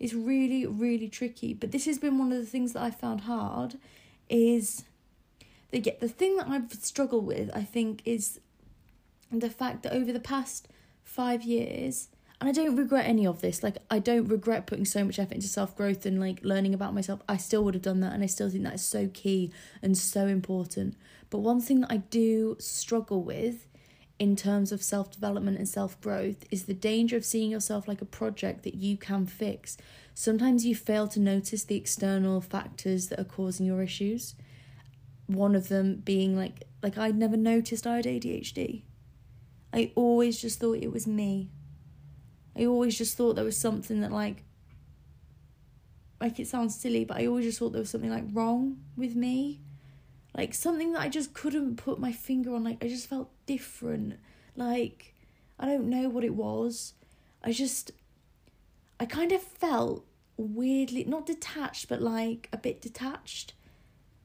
It's 0.01 0.15
really, 0.15 0.67
really 0.67 1.09
tricky. 1.09 1.53
But 1.53 1.71
this 1.71 1.85
has 1.85 1.99
been 1.99 2.19
one 2.19 2.33
of 2.33 2.39
the 2.39 2.47
things 2.47 2.73
that 2.73 2.83
I 2.83 2.91
found 2.91 3.23
hard 3.23 3.77
is 4.29 4.85
yeah, 5.71 5.93
the 6.01 6.09
thing 6.09 6.37
that 6.37 6.49
I've 6.49 6.73
struggled 6.73 7.27
with, 7.27 7.51
I 7.55 7.63
think, 7.63 8.03
is 8.05 8.41
the 9.31 9.51
fact 9.51 9.83
that 9.83 9.93
over 9.93 10.13
the 10.13 10.21
past 10.21 10.69
five 11.05 11.43
years, 11.43 12.09
and 12.43 12.49
I 12.49 12.53
don't 12.53 12.75
regret 12.75 13.07
any 13.07 13.25
of 13.25 13.41
this. 13.41 13.63
Like 13.63 13.79
I 13.89 14.01
don't 14.01 14.27
regret 14.27 14.67
putting 14.67 14.85
so 14.85 15.05
much 15.05 15.21
effort 15.21 15.35
into 15.35 15.47
self 15.47 15.77
growth 15.77 16.05
and 16.05 16.19
like 16.19 16.41
learning 16.43 16.75
about 16.75 16.93
myself. 16.93 17.21
I 17.29 17.37
still 17.37 17.63
would 17.63 17.75
have 17.75 17.85
done 17.85 18.01
that 18.01 18.15
and 18.15 18.23
I 18.23 18.27
still 18.27 18.51
think 18.51 18.65
that 18.65 18.75
is 18.75 18.85
so 18.85 19.09
key 19.15 19.53
and 19.81 19.97
so 19.97 20.27
important. 20.27 20.97
But 21.31 21.39
one 21.39 21.61
thing 21.61 21.83
that 21.83 21.93
I 21.93 21.99
do 21.99 22.57
struggle 22.59 23.23
with 23.23 23.69
in 24.19 24.35
terms 24.35 24.73
of 24.73 24.83
self 24.83 25.13
development 25.13 25.59
and 25.59 25.69
self 25.69 26.01
growth 26.01 26.45
is 26.51 26.65
the 26.65 26.75
danger 26.75 27.17
of 27.17 27.25
seeing 27.25 27.51
yourself 27.51 27.87
like 27.87 28.03
a 28.03 28.05
project 28.05 28.65
that 28.65 28.75
you 28.75 28.97
can 28.97 29.25
fix. 29.25 29.77
Sometimes 30.15 30.67
you 30.67 30.75
fail 30.75 31.07
to 31.09 31.21
notice 31.21 31.63
the 31.63 31.77
external 31.77 32.41
factors 32.41 33.07
that 33.09 33.21
are 33.21 33.25
causing 33.25 33.67
your 33.67 33.83
issues. 33.83 34.35
One 35.27 35.55
of 35.55 35.69
them 35.69 36.03
being 36.05 36.37
like 36.37 36.65
like 36.83 36.99
I'd 36.99 37.17
never 37.17 37.37
noticed 37.37 37.87
I 37.87 37.97
had 37.97 38.05
ADHD. 38.05 38.83
I 39.73 39.93
always 39.95 40.41
just 40.41 40.61
thought 40.61 40.79
it 40.79 40.93
was 40.93 41.07
me. 41.07 41.51
I 42.57 42.67
always 42.67 42.99
just 42.99 43.17
thought 43.17 43.35
there 43.35 43.45
was 43.45 43.57
something 43.57 44.01
that 44.03 44.13
like 44.13 44.45
like 46.21 46.39
it 46.39 46.47
sounds 46.47 46.79
silly, 46.79 47.05
but 47.05 47.17
I 47.17 47.27
always 47.27 47.47
just 47.47 47.59
thought 47.59 47.73
there 47.73 47.81
was 47.81 47.91
something 47.91 48.11
like 48.11 48.25
wrong 48.33 48.79
with 48.97 49.17
me. 49.17 49.61
Like 50.37 50.55
something 50.55 50.93
that 50.93 51.01
I 51.01 51.09
just 51.09 51.35
couldn't 51.35 51.77
put 51.77 51.99
my 51.99 52.13
finger 52.13 52.55
on. 52.55 52.65
Like 52.65 52.85
I 52.85 52.89
just 52.89 53.09
felt 53.09 53.31
different. 53.47 54.19
Like 54.55 55.15
I 55.59 55.67
don't 55.67 55.89
know 55.89 56.09
what 56.09 56.25
it 56.25 56.35
was. 56.35 56.95
I 57.43 57.53
just 57.53 57.91
I 59.01 59.07
kind 59.07 59.33
of 59.33 59.43
felt 59.43 60.07
weirdly 60.37 61.05
not 61.05 61.27
detached, 61.27 61.89
but 61.89 62.01
like 62.01 62.49
a 62.53 62.57
bit 62.57 62.81
detached. 62.81 63.55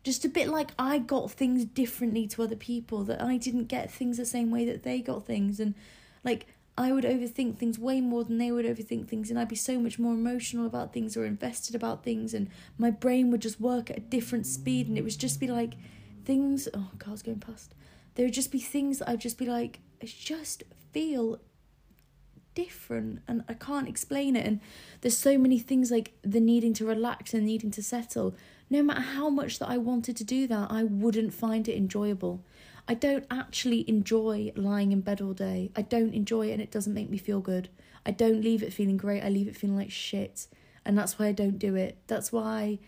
Just 0.07 0.23
a 0.23 0.29
bit 0.29 0.47
like 0.47 0.71
I 0.79 0.99
got 0.99 1.31
things 1.31 1.65
differently 1.65 2.27
to 2.27 2.41
other 2.41 2.55
people, 2.55 3.03
that 3.03 3.21
I 3.21 3.35
didn't 3.35 3.65
get 3.65 3.91
things 3.91 4.15
the 4.15 4.25
same 4.25 4.49
way 4.51 4.63
that 4.63 4.83
they 4.83 5.01
got 5.01 5.25
things. 5.25 5.59
And 5.59 5.75
like 6.23 6.47
I 6.77 6.93
would 6.93 7.03
overthink 7.03 7.57
things 7.57 7.77
way 7.77 7.99
more 7.99 8.23
than 8.23 8.37
they 8.37 8.49
would 8.49 8.63
overthink 8.63 9.09
things, 9.09 9.29
and 9.29 9.37
I'd 9.37 9.49
be 9.49 9.57
so 9.57 9.77
much 9.77 9.99
more 9.99 10.13
emotional 10.13 10.65
about 10.65 10.93
things 10.93 11.17
or 11.17 11.25
invested 11.25 11.75
about 11.75 12.05
things, 12.05 12.33
and 12.33 12.49
my 12.77 12.89
brain 12.89 13.31
would 13.31 13.41
just 13.41 13.59
work 13.59 13.89
at 13.89 13.97
a 13.97 13.99
different 13.99 14.45
speed, 14.45 14.87
and 14.87 14.97
it 14.97 15.03
would 15.03 15.19
just 15.19 15.41
be 15.41 15.47
like 15.47 15.73
things. 16.23 16.69
Oh, 16.73 16.91
car's 16.99 17.21
going 17.21 17.41
past. 17.41 17.75
There 18.15 18.25
would 18.25 18.33
just 18.33 18.53
be 18.53 18.59
things 18.61 18.99
that 18.99 19.09
I'd 19.09 19.19
just 19.19 19.37
be 19.37 19.45
like, 19.45 19.81
I 20.01 20.05
just 20.05 20.63
feel 20.93 21.41
different, 22.55 23.23
and 23.27 23.43
I 23.49 23.55
can't 23.55 23.89
explain 23.89 24.37
it. 24.37 24.45
And 24.45 24.61
there's 25.01 25.17
so 25.17 25.37
many 25.37 25.59
things 25.59 25.91
like 25.91 26.13
the 26.21 26.39
needing 26.39 26.73
to 26.75 26.85
relax 26.85 27.33
and 27.33 27.45
needing 27.45 27.71
to 27.71 27.83
settle. 27.83 28.35
No 28.69 28.83
matter 28.83 29.01
how 29.01 29.29
much 29.29 29.59
that 29.59 29.69
I 29.69 29.77
wanted 29.77 30.17
to 30.17 30.23
do 30.23 30.47
that, 30.47 30.71
I 30.71 30.83
wouldn't 30.83 31.33
find 31.33 31.67
it 31.67 31.77
enjoyable. 31.77 32.43
I 32.87 32.93
don't 32.93 33.25
actually 33.29 33.87
enjoy 33.89 34.51
lying 34.55 34.91
in 34.91 35.01
bed 35.01 35.21
all 35.21 35.33
day. 35.33 35.71
I 35.75 35.81
don't 35.81 36.13
enjoy 36.13 36.49
it 36.49 36.53
and 36.53 36.61
it 36.61 36.71
doesn't 36.71 36.93
make 36.93 37.09
me 37.09 37.17
feel 37.17 37.41
good. 37.41 37.69
I 38.05 38.11
don't 38.11 38.41
leave 38.41 38.63
it 38.63 38.73
feeling 38.73 38.97
great. 38.97 39.23
I 39.23 39.29
leave 39.29 39.47
it 39.47 39.57
feeling 39.57 39.77
like 39.77 39.91
shit. 39.91 40.47
And 40.85 40.97
that's 40.97 41.19
why 41.19 41.27
I 41.27 41.31
don't 41.33 41.59
do 41.59 41.75
it. 41.75 41.97
That's 42.07 42.31
why 42.31 42.79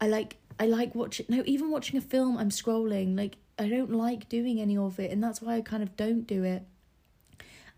I 0.00 0.08
like 0.08 0.36
I 0.60 0.66
like 0.66 0.94
watching 0.94 1.26
no, 1.30 1.42
even 1.46 1.70
watching 1.70 1.96
a 1.96 2.02
film 2.02 2.36
I'm 2.36 2.50
scrolling. 2.50 3.16
Like 3.16 3.36
I 3.58 3.68
don't 3.68 3.92
like 3.92 4.28
doing 4.28 4.60
any 4.60 4.76
of 4.76 5.00
it 5.00 5.10
and 5.10 5.22
that's 5.22 5.40
why 5.40 5.56
I 5.56 5.60
kind 5.62 5.82
of 5.82 5.96
don't 5.96 6.26
do 6.26 6.44
it. 6.44 6.66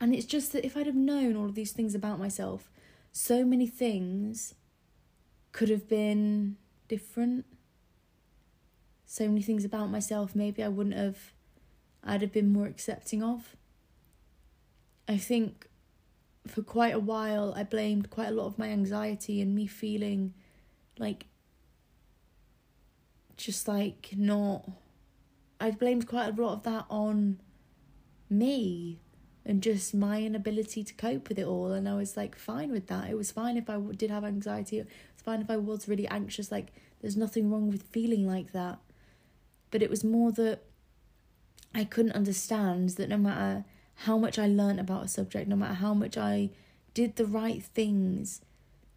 And 0.00 0.12
it's 0.12 0.26
just 0.26 0.52
that 0.52 0.64
if 0.64 0.76
I'd 0.76 0.86
have 0.86 0.96
known 0.96 1.36
all 1.36 1.46
of 1.46 1.54
these 1.54 1.70
things 1.70 1.94
about 1.94 2.18
myself, 2.18 2.68
so 3.12 3.44
many 3.44 3.66
things 3.68 4.54
could 5.52 5.68
have 5.68 5.88
been 5.88 6.56
different. 6.88 7.46
So 9.06 9.28
many 9.28 9.42
things 9.42 9.64
about 9.64 9.90
myself 9.90 10.34
maybe 10.34 10.62
I 10.62 10.68
wouldn't 10.68 10.96
have 10.96 11.32
I'd 12.02 12.22
have 12.22 12.32
been 12.32 12.52
more 12.52 12.66
accepting 12.66 13.22
of. 13.22 13.56
I 15.08 15.16
think 15.16 15.68
for 16.46 16.62
quite 16.62 16.94
a 16.94 16.98
while, 16.98 17.54
I 17.56 17.62
blamed 17.62 18.10
quite 18.10 18.28
a 18.28 18.32
lot 18.32 18.46
of 18.46 18.58
my 18.58 18.68
anxiety 18.68 19.40
and 19.40 19.54
me 19.54 19.66
feeling 19.66 20.34
like 20.98 21.26
just 23.36 23.66
like 23.66 24.10
not. 24.16 24.68
I 25.60 25.70
blamed 25.70 26.06
quite 26.06 26.28
a 26.28 26.42
lot 26.42 26.52
of 26.52 26.62
that 26.64 26.84
on 26.90 27.40
me 28.28 29.00
and 29.46 29.62
just 29.62 29.94
my 29.94 30.22
inability 30.22 30.82
to 30.84 30.94
cope 30.94 31.28
with 31.28 31.38
it 31.38 31.46
all. 31.46 31.72
And 31.72 31.88
I 31.88 31.94
was 31.94 32.16
like 32.16 32.36
fine 32.36 32.70
with 32.70 32.86
that. 32.86 33.10
It 33.10 33.16
was 33.16 33.30
fine 33.30 33.56
if 33.56 33.68
I 33.68 33.78
did 33.78 34.10
have 34.10 34.24
anxiety. 34.24 34.78
It 34.78 34.86
was 34.86 35.22
fine 35.22 35.40
if 35.40 35.50
I 35.50 35.56
was 35.56 35.88
really 35.88 36.08
anxious. 36.08 36.50
Like, 36.50 36.72
there's 37.00 37.16
nothing 37.16 37.50
wrong 37.50 37.70
with 37.70 37.82
feeling 37.84 38.26
like 38.26 38.52
that. 38.52 38.78
But 39.70 39.82
it 39.82 39.90
was 39.90 40.04
more 40.04 40.32
that 40.32 40.60
I 41.74 41.84
couldn't 41.84 42.12
understand 42.12 42.90
that 42.90 43.08
no 43.08 43.18
matter 43.18 43.64
how 43.96 44.16
much 44.16 44.38
I 44.38 44.46
learned 44.46 44.80
about 44.80 45.04
a 45.04 45.08
subject, 45.08 45.48
no 45.48 45.56
matter 45.56 45.74
how 45.74 45.94
much 45.94 46.16
I 46.16 46.50
did 46.94 47.16
the 47.16 47.26
right 47.26 47.62
things, 47.62 48.40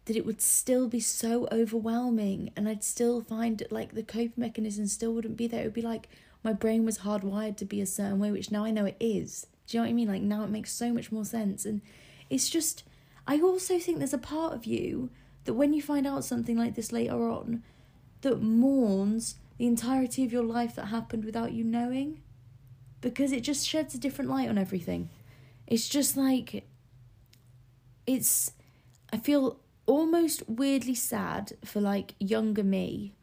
that 0.06 0.16
it 0.16 0.24
would 0.24 0.40
still 0.40 0.88
be 0.88 1.00
so 1.00 1.46
overwhelming 1.52 2.50
and 2.56 2.66
I'd 2.66 2.82
still 2.82 3.20
find 3.20 3.62
like 3.70 3.94
the 3.94 4.02
coping 4.02 4.32
mechanism 4.36 4.86
still 4.86 5.12
wouldn't 5.12 5.36
be 5.36 5.46
there. 5.46 5.60
It 5.60 5.64
would 5.64 5.74
be 5.74 5.82
like 5.82 6.08
my 6.42 6.54
brain 6.54 6.86
was 6.86 7.00
hardwired 7.00 7.58
to 7.58 7.66
be 7.66 7.82
a 7.82 7.86
certain 7.86 8.18
way, 8.18 8.30
which 8.30 8.50
now 8.50 8.64
I 8.64 8.70
know 8.70 8.86
it 8.86 8.96
is. 8.98 9.46
Do 9.68 9.76
you 9.76 9.82
know 9.82 9.86
what 9.86 9.90
I 9.90 9.94
mean? 9.94 10.08
Like 10.08 10.22
now 10.22 10.42
it 10.42 10.50
makes 10.50 10.72
so 10.72 10.92
much 10.92 11.12
more 11.12 11.24
sense. 11.24 11.64
And 11.64 11.82
it's 12.30 12.48
just, 12.48 12.84
I 13.26 13.38
also 13.40 13.78
think 13.78 13.98
there's 13.98 14.14
a 14.14 14.18
part 14.18 14.54
of 14.54 14.64
you 14.64 15.10
that 15.44 15.54
when 15.54 15.72
you 15.72 15.82
find 15.82 16.06
out 16.06 16.24
something 16.24 16.56
like 16.56 16.74
this 16.74 16.90
later 16.90 17.28
on, 17.28 17.62
that 18.22 18.42
mourns 18.42 19.36
the 19.58 19.66
entirety 19.66 20.24
of 20.24 20.32
your 20.32 20.42
life 20.42 20.74
that 20.74 20.86
happened 20.86 21.24
without 21.24 21.52
you 21.52 21.64
knowing 21.64 22.22
because 23.00 23.30
it 23.30 23.42
just 23.42 23.68
sheds 23.68 23.94
a 23.94 23.98
different 23.98 24.30
light 24.30 24.48
on 24.48 24.58
everything. 24.58 25.10
It's 25.66 25.88
just 25.88 26.16
like 26.16 26.64
it's 28.06 28.52
I 29.12 29.18
feel 29.18 29.60
almost 29.86 30.42
weirdly 30.48 30.94
sad 30.94 31.52
for 31.64 31.80
like 31.80 32.14
younger 32.18 32.64
me 32.64 33.14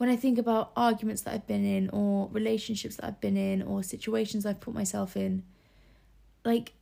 when 0.00 0.08
I 0.08 0.16
think 0.16 0.38
about 0.38 0.72
arguments 0.78 1.20
that 1.22 1.34
I've 1.34 1.46
been 1.46 1.62
in 1.62 1.90
or 1.90 2.30
relationships 2.32 2.96
that 2.96 3.04
I've 3.04 3.20
been 3.20 3.36
in 3.36 3.60
or 3.60 3.82
situations 3.82 4.46
I've 4.46 4.58
put 4.58 4.72
myself 4.72 5.14
in. 5.14 5.42
Like 6.42 6.72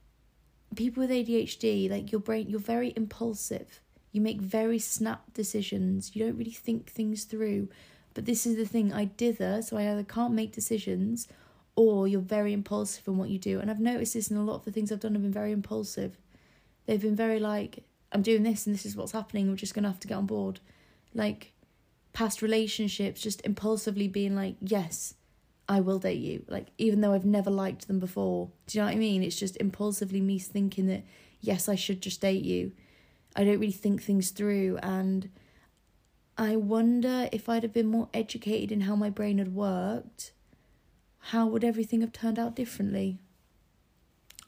people 0.77 1.01
with 1.01 1.11
ADHD, 1.11 1.91
like 1.91 2.13
your 2.13 2.21
brain 2.21 2.49
you're 2.49 2.61
very 2.61 2.93
impulsive. 2.95 3.81
You 4.13 4.21
make 4.21 4.41
very 4.41 4.79
snap 4.79 5.35
decisions. 5.35 6.15
You 6.15 6.27
don't 6.27 6.39
really 6.39 6.53
think 6.53 6.89
things 6.89 7.25
through. 7.25 7.71
But 8.15 8.25
this 8.25 8.47
is 8.47 8.57
the 8.57 8.65
thing, 8.65 8.93
I 8.93 9.07
dither, 9.07 9.63
so 9.63 9.77
I 9.77 9.91
either 9.91 10.05
can't 10.05 10.33
make 10.33 10.53
decisions 10.53 11.27
or 11.75 12.07
you're 12.07 12.21
very 12.21 12.53
impulsive 12.53 13.09
in 13.09 13.19
what 13.19 13.31
you 13.31 13.41
do. 13.41 13.59
And 13.59 13.69
I've 13.69 13.81
noticed 13.81 14.15
this 14.15 14.31
in 14.31 14.37
a 14.37 14.45
lot 14.45 14.55
of 14.55 14.65
the 14.65 14.71
things 14.71 14.93
I've 14.93 15.01
done 15.01 15.15
have 15.15 15.23
been 15.23 15.33
very 15.33 15.51
impulsive. 15.51 16.17
They've 16.87 17.03
been 17.03 17.17
very 17.17 17.41
like, 17.41 17.83
I'm 18.13 18.23
doing 18.23 18.45
this 18.45 18.65
and 18.65 18.73
this 18.77 18.87
is 18.87 18.95
what's 18.95 19.11
happening, 19.11 19.49
we're 19.49 19.57
just 19.57 19.75
gonna 19.75 19.89
have 19.89 19.99
to 19.99 20.07
get 20.07 20.19
on 20.19 20.27
board. 20.27 20.61
Like 21.15 21.53
past 22.19 22.43
relationships, 22.43 23.21
just 23.21 23.45
impulsively 23.45 24.09
being 24.09 24.35
like, 24.35 24.57
Yes, 24.61 25.15
I 25.69 25.81
will 25.81 25.99
date 25.99 26.21
you. 26.21 26.45
Like, 26.49 26.69
even 26.79 27.01
though 27.01 27.13
I've 27.13 27.25
never 27.25 27.51
liked 27.51 27.87
them 27.87 27.99
before. 27.99 28.51
Do 28.67 28.79
you 28.79 28.83
know 28.83 28.89
what 28.89 28.97
I 28.97 28.99
mean? 28.99 29.23
It's 29.23 29.39
just 29.39 29.57
impulsively 29.59 30.21
me 30.21 30.39
thinking 30.39 30.87
that, 30.87 31.05
yes, 31.41 31.69
I 31.69 31.75
should 31.75 32.01
just 32.01 32.21
date 32.21 32.45
you. 32.45 32.73
I 33.37 33.45
don't 33.45 33.61
really 33.61 33.71
think 33.71 34.03
things 34.03 34.31
through. 34.31 34.79
And 34.83 35.29
I 36.37 36.57
wonder 36.57 37.29
if 37.33 37.49
I'd 37.49 37.63
have 37.63 37.75
been 37.75 37.87
more 37.87 38.09
educated 38.15 38.73
in 38.73 38.83
how 38.83 38.97
my 38.97 39.11
brain 39.11 39.39
had 39.39 39.55
worked 39.55 40.33
how 41.19 41.47
would 41.47 41.65
everything 41.65 42.01
have 42.01 42.13
turned 42.13 42.39
out 42.39 42.57
differently? 42.57 43.19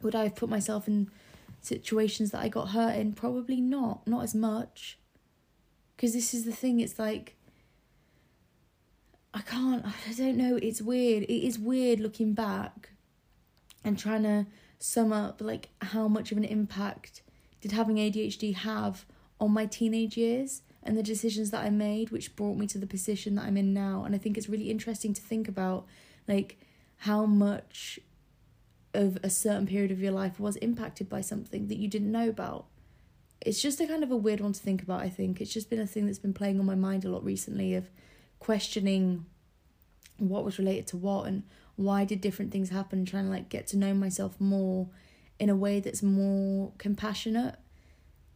Would 0.01 0.15
I 0.15 0.25
have 0.25 0.35
put 0.35 0.49
myself 0.49 0.89
in 0.89 1.11
situations 1.61 2.31
that 2.31 2.41
I 2.41 2.49
got 2.49 2.71
hurt 2.71 2.97
in? 2.97 3.13
Probably 3.13 3.61
not, 3.61 4.07
not 4.07 4.25
as 4.25 4.35
much. 4.35 4.99
Because 5.95 6.15
this 6.15 6.33
is 6.33 6.47
the 6.47 6.53
thing, 6.53 6.81
it's 6.81 6.99
like, 6.99 7.37
I 9.33 9.41
can't, 9.43 9.85
I 9.87 10.13
don't 10.17 10.37
know, 10.37 10.57
it's 10.57 10.83
weird. 10.83 11.23
It 11.25 11.47
is 11.47 11.59
weird 11.59 12.01
looking 12.01 12.33
back 12.35 12.91
and 13.85 13.99
trying 13.99 14.25
to 14.25 14.47
sum 14.79 15.13
up, 15.13 15.41
like, 15.41 15.69
how 15.81 16.09
much 16.09 16.33
of 16.33 16.39
an 16.39 16.45
impact 16.45 17.23
did 17.61 17.73
having 17.73 17.97
ADHD 17.97 18.55
have 18.55 19.05
on 19.39 19.53
my 19.53 19.67
teenage 19.67 20.17
years 20.17 20.63
and 20.83 20.97
the 20.97 21.03
decisions 21.03 21.51
that 21.51 21.65
I 21.65 21.71
made, 21.71 22.11
which 22.11 22.35
brought 22.35 22.57
me 22.57 22.67
to 22.69 22.79
the 22.79 22.87
position 22.87 23.35
that 23.37 23.45
I'm 23.45 23.57
in 23.57 23.73
now. 23.73 24.05
And 24.05 24.15
I 24.15 24.19
think 24.19 24.37
it's 24.37 24.49
really 24.49 24.71
interesting 24.71 25.15
to 25.15 25.21
think 25.21 25.47
about, 25.47 25.87
like, 26.27 26.59
how 26.97 27.27
much 27.27 28.01
of 28.93 29.19
a 29.23 29.31
certain 29.31 29.67
period 29.67 29.91
of 29.91 30.01
your 30.01 30.13
life 30.13 30.41
was 30.41 30.57
impacted 30.57 31.09
by 31.09 31.21
something 31.21 31.69
that 31.69 31.79
you 31.79 31.87
didn't 31.87 32.11
know 32.11 32.29
about. 32.29 32.67
It's 33.41 33.63
just 33.63 33.81
a 33.81 33.87
kind 33.87 34.03
of 34.03 34.11
a 34.11 34.17
weird 34.17 34.41
one 34.41 34.53
to 34.53 34.61
think 34.61 34.83
about, 34.83 35.01
I 35.01 35.09
think. 35.09 35.41
It's 35.41 35.53
just 35.53 35.71
been 35.71 35.81
a 35.81 35.87
thing 35.87 36.07
that's 36.07 36.19
been 36.19 36.35
playing 36.35 36.59
on 36.59 36.67
my 36.67 36.75
mind 36.75 37.05
a 37.05 37.11
lot 37.11 37.25
recently 37.25 37.75
of 37.75 37.89
questioning 38.41 39.27
what 40.19 40.45
was 40.45 40.59
related 40.59 40.87
to 40.89 40.97
what 40.97 41.27
and 41.27 41.45
why 41.77 42.05
did 42.05 42.21
different 42.21 42.51
things 42.51 42.71
happen, 42.71 43.05
trying 43.05 43.25
to 43.25 43.31
like 43.31 43.49
get 43.49 43.69
to 43.69 43.77
know 43.77 43.95
myself 43.95 44.39
more 44.41 44.89
in 45.39 45.49
a 45.49 45.57
way 45.57 45.81
that's 45.81 46.03
more 46.03 46.73
compassionate 46.77 47.57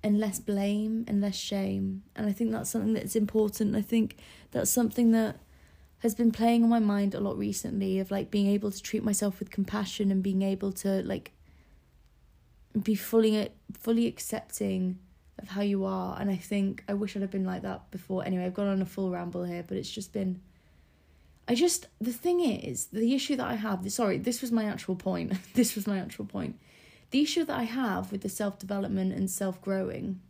and 0.03 0.19
less 0.19 0.39
blame 0.39 1.05
and 1.09 1.21
less 1.21 1.35
shame. 1.35 2.03
And 2.15 2.27
I 2.27 2.33
think 2.33 2.53
that's 2.53 2.71
something 2.71 2.95
that's 2.95 3.17
important. 3.17 3.75
I 3.75 3.83
think 3.83 4.17
that's 4.53 4.71
something 4.71 5.11
that 5.13 5.41
has 5.99 6.15
been 6.15 6.31
playing 6.31 6.63
on 6.63 6.69
my 6.69 6.79
mind 6.79 7.15
a 7.15 7.21
lot 7.21 7.37
recently 7.39 7.99
of 7.99 8.11
like 8.11 8.31
being 8.31 8.47
able 8.47 8.71
to 8.71 8.83
treat 8.83 9.03
myself 9.03 9.39
with 9.39 9.51
compassion 9.51 10.11
and 10.11 10.23
being 10.23 10.43
able 10.43 10.71
to 10.73 11.03
like 11.03 11.33
be 12.83 12.95
fully 12.95 13.49
fully 13.73 14.07
accepting 14.07 14.99
of 15.45 15.51
how 15.51 15.61
you 15.61 15.85
are 15.85 16.19
and 16.19 16.31
I 16.31 16.37
think 16.37 16.83
I 16.89 16.95
wish 16.95 17.15
I'd 17.15 17.23
have 17.23 17.31
been 17.31 17.45
like 17.45 17.63
that 17.63 17.91
before. 17.91 18.25
Anyway 18.25 18.45
I've 18.45 18.55
gone 18.55 18.67
on 18.67 18.81
a 18.81 18.87
full 18.87 19.11
ramble 19.11 19.45
here 19.45 19.63
but 19.67 19.77
it's 19.77 19.91
just 19.91 20.13
been 20.13 20.41
I 21.47 21.55
just 21.55 21.87
the 22.01 22.13
thing 22.13 22.41
is 22.41 22.87
the 22.87 23.15
issue 23.15 23.37
that 23.37 23.47
I 23.47 23.55
have 23.55 23.91
sorry 23.93 24.17
this 24.19 24.41
was 24.41 24.51
my 24.51 24.65
actual 24.65 24.97
point. 24.97 25.35
This 25.55 25.75
was 25.75 25.87
my 25.87 25.99
actual 25.99 26.25
point. 26.25 26.59
The 27.11 27.21
issue 27.21 27.45
that 27.45 27.57
I 27.57 27.65
have 27.65 28.11
with 28.11 28.23
the 28.23 28.29
self 28.29 28.59
development 28.59 29.13
and 29.13 29.31
self 29.31 29.61
growing 29.61 30.21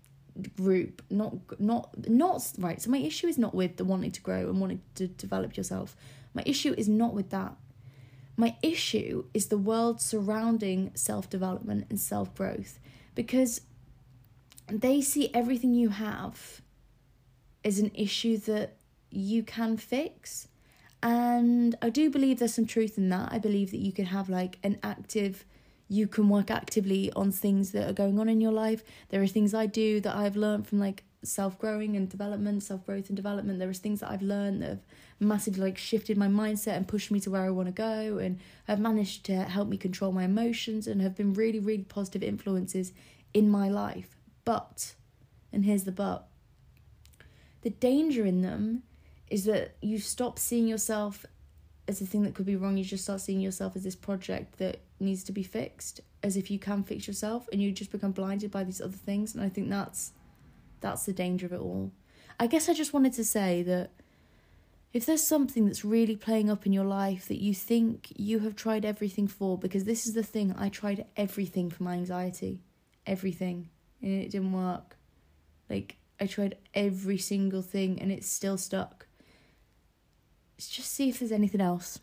group 0.56 1.00
not 1.10 1.36
not 1.60 2.08
not 2.08 2.52
right 2.58 2.82
so 2.82 2.90
my 2.90 2.98
issue 2.98 3.28
is 3.28 3.38
not 3.38 3.54
with 3.54 3.76
the 3.76 3.84
wanting 3.84 4.10
to 4.10 4.20
grow 4.20 4.48
and 4.50 4.60
wanting 4.60 4.82
to 4.96 5.06
develop 5.06 5.56
yourself. 5.56 5.96
My 6.34 6.42
issue 6.44 6.74
is 6.76 6.88
not 6.88 7.14
with 7.14 7.30
that. 7.30 7.54
My 8.36 8.56
issue 8.62 9.26
is 9.32 9.46
the 9.46 9.58
world 9.70 10.00
surrounding 10.00 10.90
self-development 10.96 11.86
and 11.88 12.00
self-growth 12.00 12.80
because 13.14 13.60
they 14.68 15.00
see 15.00 15.30
everything 15.34 15.74
you 15.74 15.90
have 15.90 16.60
as 17.64 17.78
an 17.78 17.90
issue 17.94 18.36
that 18.38 18.76
you 19.10 19.42
can 19.42 19.76
fix 19.76 20.48
and 21.02 21.76
i 21.82 21.90
do 21.90 22.10
believe 22.10 22.38
there's 22.38 22.54
some 22.54 22.66
truth 22.66 22.98
in 22.98 23.08
that 23.08 23.30
i 23.32 23.38
believe 23.38 23.70
that 23.70 23.80
you 23.80 23.92
can 23.92 24.06
have 24.06 24.28
like 24.28 24.58
an 24.62 24.78
active 24.82 25.44
you 25.88 26.06
can 26.08 26.28
work 26.28 26.50
actively 26.50 27.12
on 27.12 27.30
things 27.30 27.72
that 27.72 27.88
are 27.88 27.92
going 27.92 28.18
on 28.18 28.28
in 28.28 28.40
your 28.40 28.52
life. 28.52 28.82
There 29.10 29.22
are 29.22 29.26
things 29.26 29.54
I 29.54 29.66
do 29.66 30.00
that 30.00 30.16
I've 30.16 30.36
learned 30.36 30.66
from 30.66 30.80
like 30.80 31.04
self 31.22 31.58
growing 31.58 31.96
and 31.96 32.08
development, 32.08 32.62
self 32.62 32.84
growth 32.86 33.08
and 33.08 33.16
development. 33.16 33.58
There 33.58 33.70
is 33.70 33.78
things 33.78 34.00
that 34.00 34.10
I've 34.10 34.22
learned 34.22 34.62
that 34.62 34.68
have 34.68 34.82
massively 35.20 35.62
like 35.62 35.78
shifted 35.78 36.16
my 36.16 36.28
mindset 36.28 36.76
and 36.76 36.88
pushed 36.88 37.10
me 37.10 37.20
to 37.20 37.30
where 37.30 37.42
I 37.42 37.50
want 37.50 37.68
to 37.68 37.72
go 37.72 38.18
and 38.18 38.40
have 38.66 38.80
managed 38.80 39.24
to 39.26 39.42
help 39.42 39.68
me 39.68 39.76
control 39.76 40.12
my 40.12 40.24
emotions 40.24 40.86
and 40.86 41.02
have 41.02 41.16
been 41.16 41.34
really, 41.34 41.60
really 41.60 41.84
positive 41.84 42.22
influences 42.22 42.92
in 43.34 43.50
my 43.50 43.68
life. 43.68 44.13
But, 44.44 44.94
and 45.52 45.64
here's 45.64 45.84
the 45.84 45.92
but, 45.92 46.28
the 47.62 47.70
danger 47.70 48.26
in 48.26 48.42
them 48.42 48.82
is 49.30 49.44
that 49.44 49.76
you 49.80 49.98
stop 49.98 50.38
seeing 50.38 50.68
yourself 50.68 51.24
as 51.88 52.00
a 52.00 52.06
thing 52.06 52.22
that 52.22 52.34
could 52.34 52.46
be 52.46 52.56
wrong. 52.56 52.76
You 52.76 52.84
just 52.84 53.04
start 53.04 53.20
seeing 53.20 53.40
yourself 53.40 53.74
as 53.76 53.84
this 53.84 53.96
project 53.96 54.58
that 54.58 54.80
needs 55.00 55.24
to 55.24 55.32
be 55.32 55.42
fixed 55.42 56.00
as 56.22 56.36
if 56.36 56.50
you 56.50 56.58
can 56.58 56.82
fix 56.82 57.06
yourself 57.06 57.48
and 57.52 57.62
you 57.62 57.72
just 57.72 57.92
become 57.92 58.12
blinded 58.12 58.50
by 58.50 58.64
these 58.64 58.80
other 58.80 58.96
things 58.96 59.34
and 59.34 59.44
I 59.44 59.48
think 59.48 59.68
that's 59.68 60.12
that's 60.80 61.04
the 61.04 61.12
danger 61.12 61.46
of 61.46 61.52
it 61.52 61.60
all. 61.60 61.90
I 62.38 62.46
guess 62.46 62.68
I 62.68 62.74
just 62.74 62.92
wanted 62.92 63.12
to 63.14 63.24
say 63.24 63.62
that 63.62 63.90
if 64.92 65.06
there's 65.06 65.26
something 65.26 65.66
that's 65.66 65.84
really 65.84 66.14
playing 66.14 66.50
up 66.50 66.66
in 66.66 66.72
your 66.72 66.84
life 66.84 67.26
that 67.28 67.40
you 67.40 67.54
think 67.54 68.12
you 68.16 68.40
have 68.40 68.54
tried 68.54 68.84
everything 68.84 69.26
for, 69.26 69.58
because 69.58 69.84
this 69.84 70.06
is 70.06 70.14
the 70.14 70.22
thing, 70.22 70.54
I 70.56 70.68
tried 70.68 71.06
everything 71.16 71.70
for 71.70 71.82
my 71.82 71.94
anxiety. 71.94 72.60
Everything. 73.06 73.70
And 74.04 74.22
it 74.22 74.30
didn't 74.30 74.52
work. 74.52 74.96
Like, 75.70 75.96
I 76.20 76.26
tried 76.26 76.56
every 76.74 77.18
single 77.18 77.62
thing 77.62 78.00
and 78.00 78.12
it's 78.12 78.28
still 78.28 78.58
stuck. 78.58 79.06
Let's 80.56 80.68
Just 80.68 80.92
see 80.92 81.08
if 81.08 81.18
there's 81.18 81.32
anything 81.32 81.60
else. 81.60 81.98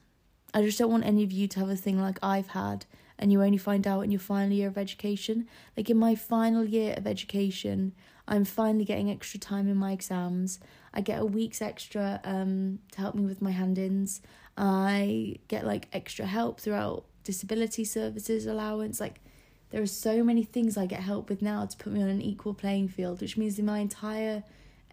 I 0.54 0.62
just 0.64 0.78
don't 0.80 0.92
want 0.92 1.06
any 1.06 1.24
of 1.24 1.32
you 1.32 1.48
to 1.48 1.60
have 1.60 1.70
a 1.70 1.76
thing 1.76 2.02
like 2.02 2.20
I've 2.22 2.48
had 2.48 2.86
and 3.18 3.32
you 3.32 3.44
only 3.44 3.58
find 3.58 3.88
out 3.88 4.02
in 4.02 4.12
your 4.12 4.20
final 4.20 4.52
year 4.52 4.68
of 4.68 4.78
education. 4.78 5.48
Like 5.78 5.90
in 5.90 5.98
my 5.98 6.16
final 6.16 6.66
year 6.66 6.96
of 6.98 7.06
education, 7.06 7.94
I'm 8.28 8.46
finally 8.46 8.84
getting 8.84 9.12
extra 9.12 9.40
time 9.40 9.70
in 9.70 9.78
my 9.78 9.92
exams. 9.92 10.60
I 10.94 11.02
get 11.02 11.22
a 11.22 11.26
week's 11.26 11.62
extra 11.62 12.20
um, 12.24 12.80
to 12.94 13.00
help 13.00 13.14
me 13.14 13.26
with 13.26 13.42
my 13.42 13.52
hand 13.52 13.78
ins. 13.78 14.22
I 14.58 15.36
get 15.48 15.66
like 15.66 15.88
extra 15.94 16.26
help 16.26 16.60
throughout 16.60 17.06
disability 17.24 17.86
services 17.86 18.48
allowance. 18.48 19.00
Like 19.00 19.22
there 19.72 19.82
are 19.82 19.88
so 19.88 20.24
many 20.24 20.44
things 20.44 20.78
I 20.78 20.86
get 20.86 21.00
help 21.00 21.30
with 21.30 21.42
now 21.42 21.66
to 21.66 21.78
put 21.78 21.94
me 21.94 22.02
on 22.02 22.10
an 22.10 22.22
equal 22.22 22.54
playing 22.54 22.90
field, 22.90 23.22
which 23.22 23.38
means 23.38 23.58
in 23.58 23.66
my 23.66 23.80
entire 23.80 24.44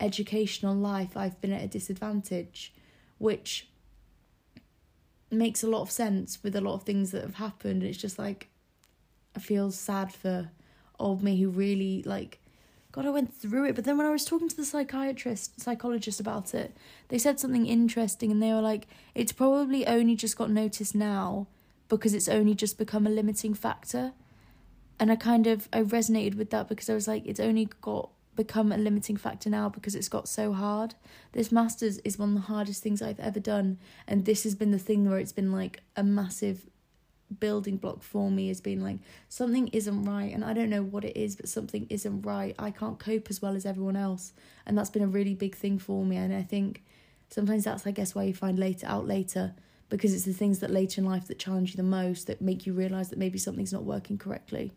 educational 0.01 0.75
life 0.75 1.17
I've 1.17 1.41
been 1.41 1.53
at 1.53 1.63
a 1.63 1.69
disadvantage, 1.69 2.73
which 3.19 3.69
makes 5.31 5.63
a 5.63 5.67
lot 5.67 5.83
of 5.83 5.91
sense 5.91 6.43
with 6.43 6.57
a 6.57 6.61
lot 6.61 6.75
of 6.75 6.85
things 6.85 7.11
that 7.11 7.23
have 7.23 7.35
happened. 7.35 7.83
It's 7.83 7.99
just 7.99 8.19
like 8.19 8.49
I 9.37 9.41
feel 9.41 9.71
sad 9.71 10.13
for 10.13 10.51
old 10.99 11.23
me 11.23 11.41
who 11.41 11.51
really 11.51 12.03
like 12.05 12.41
God, 12.91 13.05
I 13.05 13.11
went 13.11 13.35
through 13.35 13.67
it. 13.67 13.75
But 13.75 13.85
then 13.85 13.99
when 13.99 14.07
I 14.07 14.11
was 14.11 14.25
talking 14.25 14.49
to 14.49 14.57
the 14.57 14.65
psychiatrist, 14.65 15.61
psychologist 15.61 16.21
about 16.21 16.55
it, 16.55 16.75
they 17.09 17.19
said 17.19 17.39
something 17.39 17.67
interesting 17.67 18.33
and 18.33 18.43
they 18.43 18.53
were 18.53 18.63
like, 18.63 18.89
it's 19.15 19.31
probably 19.31 19.87
only 19.87 20.17
just 20.17 20.39
got 20.39 20.51
noticed 20.51 20.95
now 20.95 21.47
because 21.89 22.15
it's 22.15 22.29
only 22.29 22.55
just 22.55 22.79
become 22.79 23.07
a 23.07 23.11
limiting 23.11 23.53
factor. 23.55 24.13
And 25.01 25.13
I 25.13 25.17
kind 25.17 25.47
of 25.47 25.69
I 25.73 25.83
resonated 25.83 26.37
with 26.37 26.51
that 26.51 26.69
because 26.69 26.91
I 26.91 26.95
was 26.95 27.09
like, 27.09 27.25
it's 27.25 27.41
only 27.41 27.69
got 27.81 28.11
become 28.35 28.71
a 28.71 28.79
limiting 28.79 29.17
factor 29.17 29.51
now 29.51 29.69
because 29.69 29.95
it's 29.95 30.09
got 30.09 30.29
so 30.29 30.53
hard. 30.53 30.95
This 31.33 31.51
masters 31.51 31.99
is 31.99 32.19
one 32.19 32.31
of 32.31 32.35
the 32.37 32.41
hardest 32.43 32.83
things 32.83 33.03
I've 33.03 33.21
ever 33.21 33.41
done, 33.41 33.79
and 34.07 34.25
this 34.25 34.45
has 34.45 34.55
been 34.55 34.71
the 34.71 34.79
thing 34.79 35.09
where 35.09 35.19
it's 35.19 35.33
been 35.33 35.53
like 35.53 35.83
a 35.97 36.03
massive 36.05 36.67
building 37.41 37.77
block 37.77 38.03
for 38.03 38.31
me 38.31 38.49
has 38.49 38.61
been 38.61 38.83
like 38.83 38.99
something 39.29 39.69
isn't 39.69 40.05
right 40.05 40.33
and 40.33 40.45
I 40.45 40.55
don't 40.55 40.71
know 40.71 40.83
what 40.83 41.05
it 41.05 41.17
is 41.17 41.37
but 41.37 41.49
something 41.49 41.87
isn't 41.91 42.23
right. 42.23 42.55
I 42.59 42.71
can't 42.71 42.99
cope 42.99 43.29
as 43.29 43.43
well 43.43 43.55
as 43.55 43.67
everyone 43.67 43.97
else 43.97 44.33
and 44.67 44.77
that's 44.77 44.91
been 44.91 45.03
a 45.03 45.09
really 45.09 45.35
big 45.35 45.55
thing 45.55 45.79
for 45.79 46.05
me 46.05 46.17
and 46.17 46.35
I 46.35 46.43
think 46.43 46.83
sometimes 47.29 47.65
that's 47.65 47.87
I 47.87 47.91
guess 47.91 48.15
why 48.15 48.25
you 48.25 48.35
find 48.35 48.59
later 48.59 48.87
out 48.87 49.07
later 49.07 49.55
because 49.91 50.15
it's 50.15 50.25
the 50.25 50.33
things 50.33 50.61
that 50.61 50.71
later 50.71 51.01
in 51.01 51.07
life 51.07 51.27
that 51.29 51.39
challenge 51.39 51.71
you 51.71 51.77
the 51.77 51.83
most 51.83 52.27
that 52.27 52.41
make 52.41 52.67
you 52.67 52.73
realize 52.73 53.11
that 53.11 53.19
maybe 53.19 53.39
something's 53.39 53.73
not 53.73 53.85
working 53.85 54.19
correctly. 54.19 54.73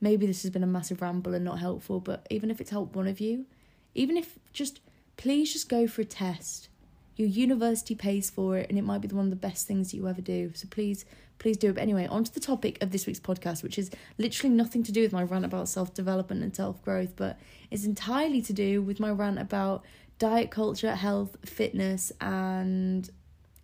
Maybe 0.00 0.26
this 0.26 0.42
has 0.42 0.50
been 0.50 0.62
a 0.62 0.68
massive 0.68 1.02
ramble 1.02 1.34
and 1.34 1.44
not 1.44 1.58
helpful, 1.58 2.00
but 2.00 2.26
even 2.30 2.50
if 2.50 2.60
it's 2.60 2.70
helped 2.70 2.96
one 2.96 3.06
of 3.06 3.20
you, 3.20 3.46
even 3.94 4.16
if 4.16 4.38
just 4.52 4.80
please 5.16 5.52
just 5.52 5.68
go 5.68 5.86
for 5.86 6.02
a 6.02 6.06
test. 6.06 6.68
Your 7.16 7.28
university 7.28 7.94
pays 7.94 8.30
for 8.30 8.56
it 8.56 8.70
and 8.70 8.78
it 8.78 8.82
might 8.82 9.02
be 9.02 9.08
one 9.08 9.26
of 9.26 9.30
the 9.30 9.36
best 9.36 9.66
things 9.66 9.90
that 9.90 9.98
you 9.98 10.08
ever 10.08 10.22
do. 10.22 10.52
So 10.54 10.66
please 10.70 11.04
please 11.38 11.56
do. 11.56 11.70
It. 11.70 11.74
But 11.74 11.82
anyway, 11.82 12.06
on 12.06 12.24
to 12.24 12.32
the 12.32 12.40
topic 12.40 12.80
of 12.80 12.92
this 12.92 13.06
week's 13.06 13.18
podcast, 13.18 13.62
which 13.64 13.78
is 13.78 13.90
literally 14.16 14.54
nothing 14.54 14.82
to 14.84 14.92
do 14.92 15.02
with 15.02 15.12
my 15.12 15.24
rant 15.24 15.44
about 15.44 15.68
self 15.68 15.92
development 15.92 16.42
and 16.42 16.54
self 16.54 16.80
growth, 16.84 17.14
but 17.16 17.38
it's 17.70 17.84
entirely 17.84 18.40
to 18.42 18.52
do 18.52 18.80
with 18.80 19.00
my 19.00 19.10
rant 19.10 19.38
about 19.38 19.84
diet 20.18 20.50
culture, 20.50 20.94
health, 20.94 21.36
fitness, 21.44 22.12
and 22.20 23.10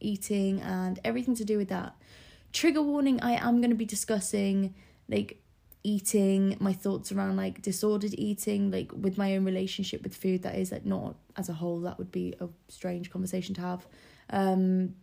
eating, 0.01 0.61
and 0.61 0.99
everything 1.05 1.37
to 1.37 1.45
do 1.45 1.57
with 1.57 1.69
that. 1.69 1.95
Trigger 2.53 2.83
warning 2.83 3.21
I 3.21 3.33
am 3.33 3.61
going 3.61 3.71
to 3.71 3.77
be 3.77 3.85
discussing 3.85 4.75
like 5.09 5.41
eating, 5.87 6.57
my 6.59 6.73
thoughts 6.73 7.13
around 7.13 7.37
like 7.37 7.63
disordered 7.63 8.15
eating, 8.19 8.71
like 8.71 8.91
with 8.93 9.17
my 9.17 9.37
own 9.37 9.45
relationship 9.45 10.03
with 10.03 10.15
food, 10.15 10.43
that 10.43 10.57
is, 10.57 10.73
like 10.73 10.85
not 10.85 11.15
as 11.37 11.49
a 11.49 11.53
whole, 11.53 11.81
that 11.81 11.97
would 11.99 12.11
be 12.11 12.35
a 12.41 12.49
strange 12.69 13.11
conversation 13.11 13.55
to 13.55 13.61
have. 13.61 13.87
Um, 14.31 14.95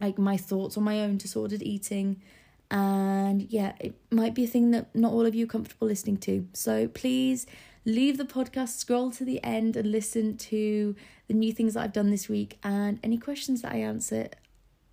like 0.00 0.18
my 0.18 0.36
thoughts 0.36 0.76
on 0.76 0.84
my 0.84 1.00
own 1.00 1.16
disordered 1.16 1.62
eating. 1.62 2.22
And 2.70 3.42
yeah 3.42 3.74
it 3.78 3.94
might 4.10 4.34
be 4.34 4.44
a 4.44 4.46
thing 4.48 4.70
that 4.72 4.94
not 4.94 5.12
all 5.12 5.26
of 5.26 5.34
you 5.34 5.44
are 5.44 5.48
comfortable 5.48 5.86
listening 5.86 6.16
to. 6.18 6.48
So 6.52 6.88
please 6.88 7.46
leave 7.84 8.16
the 8.16 8.24
podcast 8.24 8.76
scroll 8.78 9.10
to 9.12 9.24
the 9.24 9.42
end 9.44 9.76
and 9.76 9.90
listen 9.92 10.36
to 10.38 10.96
the 11.28 11.34
new 11.34 11.52
things 11.52 11.74
that 11.74 11.82
i've 11.82 11.92
done 11.92 12.10
this 12.10 12.28
week. 12.28 12.58
And 12.62 12.98
any 13.02 13.18
questions 13.18 13.62
that 13.62 13.72
i 13.72 13.76
answer 13.76 14.28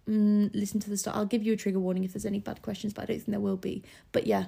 mm, 0.08 0.54
listen 0.54 0.80
to 0.82 0.90
the 0.90 0.98
start. 0.98 1.16
I'll 1.16 1.26
give 1.26 1.44
you 1.44 1.54
a 1.54 1.58
trigger 1.58 1.80
warning 1.80 2.04
if 2.04 2.14
there's 2.14 2.26
any 2.26 2.40
bad 2.40 2.62
questions 2.62 2.94
but 2.94 3.04
i 3.04 3.06
don't 3.06 3.18
think 3.18 3.30
there 3.30 3.40
will 3.40 3.58
be. 3.58 3.84
But 4.12 4.28
yeah 4.28 4.46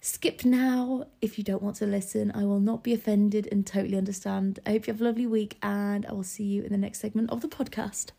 skip 0.00 0.44
now 0.44 1.04
if 1.20 1.38
you 1.38 1.44
don't 1.44 1.62
want 1.62 1.76
to 1.76 1.86
listen 1.86 2.30
i 2.34 2.44
will 2.44 2.60
not 2.60 2.84
be 2.84 2.92
offended 2.92 3.48
and 3.50 3.66
totally 3.66 3.96
understand 3.96 4.60
i 4.64 4.70
hope 4.70 4.86
you 4.86 4.92
have 4.92 5.00
a 5.00 5.04
lovely 5.04 5.26
week 5.26 5.56
and 5.62 6.06
i 6.06 6.12
will 6.12 6.22
see 6.22 6.44
you 6.44 6.62
in 6.62 6.70
the 6.70 6.78
next 6.78 7.00
segment 7.00 7.28
of 7.30 7.40
the 7.40 7.48
podcast 7.48 8.12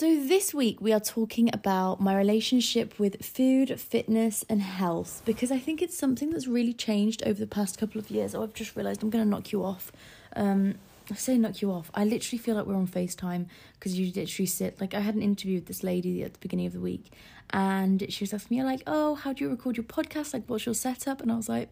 so, 0.00 0.24
this 0.24 0.54
week 0.54 0.80
we 0.80 0.92
are 0.92 1.00
talking 1.00 1.50
about 1.52 2.00
my 2.00 2.16
relationship 2.16 2.98
with 2.98 3.22
food, 3.22 3.78
fitness, 3.78 4.44
and 4.48 4.62
health 4.62 5.20
because 5.26 5.50
I 5.50 5.58
think 5.58 5.82
it's 5.82 5.96
something 5.96 6.30
that's 6.30 6.46
really 6.46 6.72
changed 6.72 7.22
over 7.24 7.38
the 7.38 7.46
past 7.46 7.76
couple 7.76 7.98
of 7.98 8.10
years. 8.10 8.34
Oh, 8.34 8.42
I've 8.42 8.54
just 8.54 8.76
realised 8.76 9.02
I'm 9.02 9.10
going 9.10 9.24
to 9.24 9.28
knock 9.28 9.52
you 9.52 9.62
off. 9.62 9.92
Um, 10.34 10.76
I 11.10 11.14
say 11.16 11.38
knock 11.38 11.62
you 11.62 11.70
off. 11.72 11.90
I 11.94 12.04
literally 12.04 12.38
feel 12.38 12.54
like 12.54 12.66
we're 12.66 12.76
on 12.76 12.86
FaceTime 12.86 13.46
because 13.74 13.98
you 13.98 14.12
literally 14.14 14.46
sit. 14.46 14.80
Like, 14.80 14.94
I 14.94 15.00
had 15.00 15.14
an 15.14 15.22
interview 15.22 15.56
with 15.56 15.66
this 15.66 15.82
lady 15.82 16.22
at 16.22 16.34
the 16.34 16.38
beginning 16.38 16.66
of 16.66 16.72
the 16.72 16.80
week, 16.80 17.12
and 17.50 18.04
she 18.12 18.24
was 18.24 18.32
asking 18.32 18.58
me, 18.58 18.64
like, 18.64 18.82
oh, 18.86 19.14
how 19.14 19.32
do 19.32 19.44
you 19.44 19.50
record 19.50 19.76
your 19.76 19.84
podcast? 19.84 20.32
Like, 20.32 20.44
what's 20.46 20.66
your 20.66 20.74
setup? 20.74 21.20
And 21.20 21.32
I 21.32 21.36
was 21.36 21.48
like, 21.48 21.70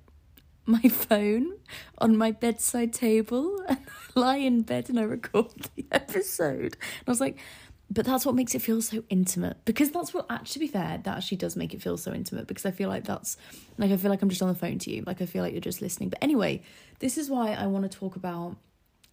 my 0.66 0.81
phone 0.88 1.55
on 1.98 2.16
my 2.16 2.31
bedside 2.31 2.92
table 2.92 3.59
and 3.68 3.79
I 4.16 4.20
lie 4.20 4.37
in 4.37 4.62
bed 4.62 4.88
and 4.88 5.01
I 5.01 5.03
record 5.03 5.53
the 5.77 5.87
episode. 5.90 6.77
And 6.77 7.09
I 7.09 7.11
was 7.11 7.20
like, 7.20 7.38
but 7.90 8.05
that's 8.05 8.27
what 8.27 8.35
makes 8.35 8.55
it 8.55 8.61
feel 8.61 8.83
so 8.83 9.03
intimate 9.09 9.57
because 9.64 9.90
that's 9.90 10.12
what 10.12 10.27
actually 10.29 10.66
be 10.66 10.72
fair 10.72 11.01
that 11.03 11.16
actually 11.16 11.38
does 11.38 11.57
make 11.57 11.72
it 11.72 11.81
feel 11.81 11.96
so 11.96 12.12
intimate 12.12 12.46
because 12.46 12.66
i 12.66 12.70
feel 12.70 12.88
like 12.88 13.05
that's 13.05 13.37
like 13.79 13.90
i 13.90 13.96
feel 13.96 14.11
like 14.11 14.20
i'm 14.20 14.29
just 14.29 14.42
on 14.42 14.48
the 14.48 14.55
phone 14.55 14.79
to 14.79 14.90
you 14.90 15.03
like 15.07 15.22
i 15.22 15.27
feel 15.27 15.42
like 15.42 15.53
you're 15.53 15.61
just 15.61 15.81
listening 15.81 16.09
but 16.09 16.18
anyway 16.20 16.62
this 16.98 17.16
is 17.16 17.31
why 17.31 17.53
i 17.55 17.66
want 17.66 17.90
to 17.90 17.98
talk 17.98 18.16
about 18.16 18.57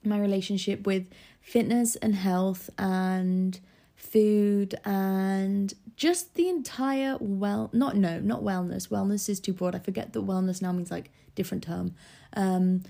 my 0.06 0.20
relationship 0.20 0.86
with 0.86 1.10
fitness 1.41 1.96
and 1.98 2.15
health 2.15 2.70
and 2.78 3.60
food 3.96 4.76
and 4.84 5.74
just 5.96 6.36
the 6.36 6.50
entire 6.50 7.18
well 7.20 7.70
not 7.72 7.96
no 7.96 8.20
not 8.20 8.41
wellness 8.44 8.89
wellness 8.89 9.30
is 9.30 9.39
too 9.39 9.54
broad 9.54 9.74
i 9.74 9.80
forget 9.80 10.12
that 10.13 10.26
wellness 10.26 10.62
now 10.62 10.72
means 10.72 10.91
like 10.91 11.10
different 11.36 11.63
term. 11.63 11.94
Um, 12.34 12.82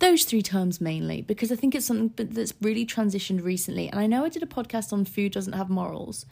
those 0.00 0.24
three 0.24 0.42
terms 0.42 0.80
mainly 0.80 1.22
because 1.22 1.52
I 1.52 1.56
think 1.56 1.76
it's 1.76 1.86
something 1.86 2.28
that's 2.28 2.54
really 2.60 2.84
transitioned 2.84 3.42
recently. 3.44 3.88
And 3.88 4.00
I 4.00 4.06
know 4.06 4.24
I 4.24 4.28
did 4.28 4.42
a 4.42 4.46
podcast 4.46 4.92
on 4.92 5.04
food 5.04 5.32
doesn't 5.32 5.52
have 5.52 5.70
morals, 5.70 6.26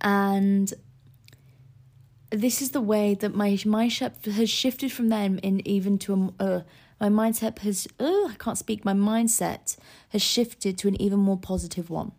and 0.00 0.72
this 2.30 2.62
is 2.62 2.70
the 2.70 2.80
way 2.80 3.14
that 3.14 3.34
my 3.34 3.50
mindset 3.50 4.24
has 4.24 4.48
shifted 4.48 4.92
from 4.92 5.08
them 5.08 5.38
in 5.42 5.66
even 5.66 5.98
to 5.98 6.34
a 6.38 6.42
uh, 6.42 6.62
my 7.00 7.08
mindset 7.08 7.58
has 7.60 7.86
uh, 8.00 8.04
I 8.04 8.36
can't 8.38 8.58
speak. 8.58 8.84
My 8.84 8.94
mindset 8.94 9.76
has 10.10 10.22
shifted 10.22 10.78
to 10.78 10.88
an 10.88 11.00
even 11.00 11.18
more 11.18 11.38
positive 11.38 11.90
one. 11.90 12.12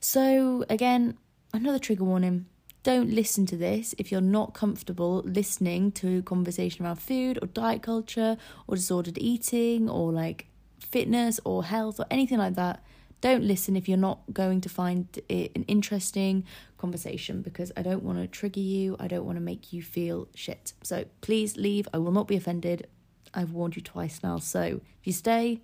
So 0.00 0.64
again, 0.68 1.16
another 1.52 1.78
trigger 1.78 2.04
warning 2.04 2.46
don't 2.86 3.10
listen 3.10 3.46
to 3.46 3.56
this 3.56 3.96
if 3.98 4.12
you're 4.12 4.20
not 4.20 4.54
comfortable 4.54 5.20
listening 5.26 5.90
to 5.90 6.22
conversation 6.22 6.86
around 6.86 7.00
food 7.00 7.36
or 7.42 7.48
diet 7.48 7.82
culture 7.82 8.36
or 8.68 8.76
disordered 8.76 9.18
eating 9.18 9.90
or 9.90 10.12
like 10.12 10.46
fitness 10.78 11.40
or 11.44 11.64
health 11.64 11.98
or 11.98 12.06
anything 12.12 12.38
like 12.38 12.54
that. 12.54 12.84
Don't 13.20 13.42
listen 13.42 13.74
if 13.74 13.88
you're 13.88 13.98
not 13.98 14.20
going 14.32 14.60
to 14.60 14.68
find 14.68 15.08
it 15.28 15.50
an 15.56 15.64
interesting 15.64 16.44
conversation 16.78 17.42
because 17.42 17.72
I 17.76 17.82
don't 17.82 18.04
want 18.04 18.20
to 18.20 18.28
trigger 18.28 18.60
you. 18.60 18.94
I 19.00 19.08
don't 19.08 19.24
want 19.24 19.36
to 19.36 19.42
make 19.42 19.72
you 19.72 19.82
feel 19.82 20.28
shit. 20.36 20.72
So 20.84 21.06
please 21.22 21.56
leave. 21.56 21.88
I 21.92 21.98
will 21.98 22.12
not 22.12 22.28
be 22.28 22.36
offended. 22.36 22.86
I've 23.36 23.52
warned 23.52 23.76
you 23.76 23.82
twice 23.82 24.20
now. 24.22 24.38
So 24.38 24.62
if 24.62 25.06
you 25.06 25.12
stay, 25.12 25.60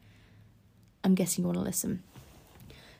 I'm 1.02 1.14
guessing 1.14 1.42
you 1.42 1.46
want 1.48 1.58
to 1.58 1.64
listen. 1.64 2.02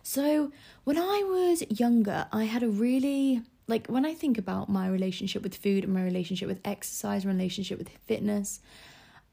So, 0.02 0.50
when 0.82 0.98
I 0.98 1.22
was 1.24 1.62
younger, 1.70 2.26
I 2.32 2.44
had 2.44 2.64
a 2.64 2.68
really 2.68 3.42
like 3.68 3.86
when 3.86 4.04
I 4.04 4.14
think 4.14 4.36
about 4.36 4.68
my 4.68 4.88
relationship 4.88 5.42
with 5.42 5.54
food 5.54 5.84
and 5.84 5.94
my 5.94 6.02
relationship 6.02 6.48
with 6.48 6.60
exercise, 6.64 7.24
my 7.24 7.30
relationship 7.30 7.78
with 7.78 7.88
fitness, 7.88 8.60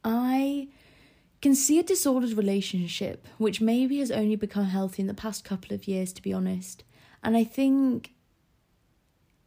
I 0.04 0.68
can 1.42 1.56
see 1.56 1.80
a 1.80 1.84
disordered 1.84 2.34
relationship 2.34 3.28
which 3.38 3.62
maybe 3.62 3.98
has 4.00 4.12
only 4.12 4.36
become 4.36 4.66
healthy 4.66 5.02
in 5.02 5.08
the 5.08 5.14
past 5.14 5.44
couple 5.44 5.74
of 5.74 5.88
years 5.88 6.14
to 6.14 6.22
be 6.22 6.34
honest. 6.34 6.84
And 7.24 7.36
I 7.36 7.44
think 7.44 8.12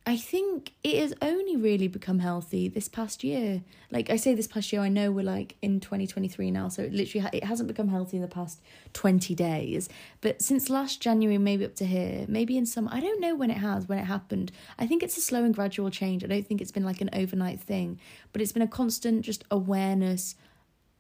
I 0.05 0.17
think 0.17 0.73
it 0.83 0.99
has 0.99 1.15
only 1.23 1.57
really 1.57 1.87
become 1.87 2.19
healthy 2.19 2.69
this 2.69 2.89
past 2.89 3.23
year. 3.23 3.63
Like 3.93 4.11
I 4.11 4.17
say, 4.17 4.35
this 4.35 4.49
past 4.49 4.73
year, 4.73 4.83
I 4.83 4.89
know 4.89 5.13
we're 5.13 5.25
like 5.25 5.55
in 5.63 5.79
2023 5.79 6.51
now, 6.51 6.69
so 6.69 6.83
it 6.83 6.93
literally 6.93 7.23
ha- 7.23 7.31
it 7.33 7.45
hasn't 7.45 7.69
become 7.69 7.87
healthy 7.87 8.17
in 8.17 8.23
the 8.23 8.29
past 8.29 8.61
20 8.95 9.33
days. 9.37 9.89
But 10.21 10.43
since 10.43 10.69
last 10.69 11.01
January, 11.01 11.39
maybe 11.39 11.65
up 11.65 11.77
to 11.77 11.87
here, 11.87 12.25
maybe 12.29 12.59
in 12.59 12.67
some, 12.67 12.89
I 12.91 12.99
don't 12.99 13.21
know 13.21 13.37
when 13.37 13.51
it 13.51 13.59
has, 13.59 13.89
when 13.89 13.99
it 13.99 14.07
happened. 14.07 14.51
I 14.77 14.89
think 14.89 15.05
it's 15.05 15.17
a 15.17 15.21
slow 15.21 15.45
and 15.45 15.55
gradual 15.55 15.89
change. 15.91 16.25
I 16.25 16.27
don't 16.27 16.47
think 16.47 16.61
it's 16.61 16.73
been 16.73 16.85
like 16.85 17.01
an 17.01 17.11
overnight 17.13 17.61
thing, 17.61 18.01
but 18.33 18.43
it's 18.43 18.53
been 18.53 18.63
a 18.63 18.69
constant 18.69 19.23
just 19.25 19.45
awareness 19.53 20.35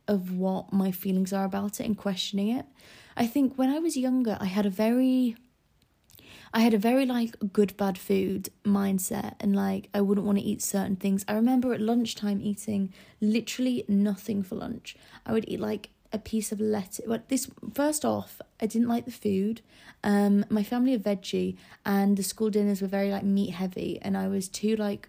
of 0.07 0.37
what 0.37 0.73
my 0.73 0.93
feelings 0.93 1.33
are 1.33 1.45
about 1.45 1.81
it 1.81 1.87
and 1.87 1.99
questioning 1.99 2.51
it. 2.51 2.67
I 3.17 3.27
think 3.27 3.57
when 3.57 3.69
I 3.69 3.81
was 3.81 3.97
younger, 3.97 4.37
I 4.41 4.47
had 4.47 4.65
a 4.65 4.71
very 4.71 5.37
I 6.55 6.61
had 6.61 6.75
a 6.75 6.79
very 6.79 7.07
like 7.07 7.35
good 7.53 7.77
bad 7.77 7.97
food 7.97 8.51
mindset 8.65 9.35
and 9.41 9.57
like 9.57 9.89
I 9.95 10.03
wouldn't 10.03 10.27
want 10.27 10.39
to 10.39 10.45
eat 10.45 10.63
certain 10.63 10.97
things. 10.97 11.25
I 11.27 11.33
remember 11.33 11.73
at 11.73 11.81
lunchtime 11.81 12.41
eating 12.43 12.93
literally 13.21 13.85
nothing 13.89 14.43
for 14.43 14.57
lunch. 14.57 14.97
I 15.25 15.33
would 15.33 15.49
eat 15.49 15.61
like 15.61 15.89
a 16.13 16.19
piece 16.19 16.53
of 16.53 16.61
lettuce. 16.61 17.05
But 17.07 17.29
this 17.29 17.51
first 17.73 18.05
off, 18.05 18.41
I 18.61 18.67
didn't 18.67 18.89
like 18.89 19.07
the 19.07 19.11
food. 19.11 19.63
Um, 20.05 20.45
my 20.51 20.63
family 20.63 20.95
are 20.95 20.99
veggie, 20.99 21.57
and 21.87 22.17
the 22.17 22.23
school 22.23 22.51
dinners 22.51 22.83
were 22.83 22.89
very 22.89 23.11
like 23.11 23.25
meat 23.25 23.51
heavy, 23.51 23.99
and 24.03 24.17
I 24.17 24.29
was 24.29 24.49
too 24.49 24.77
like 24.77 25.09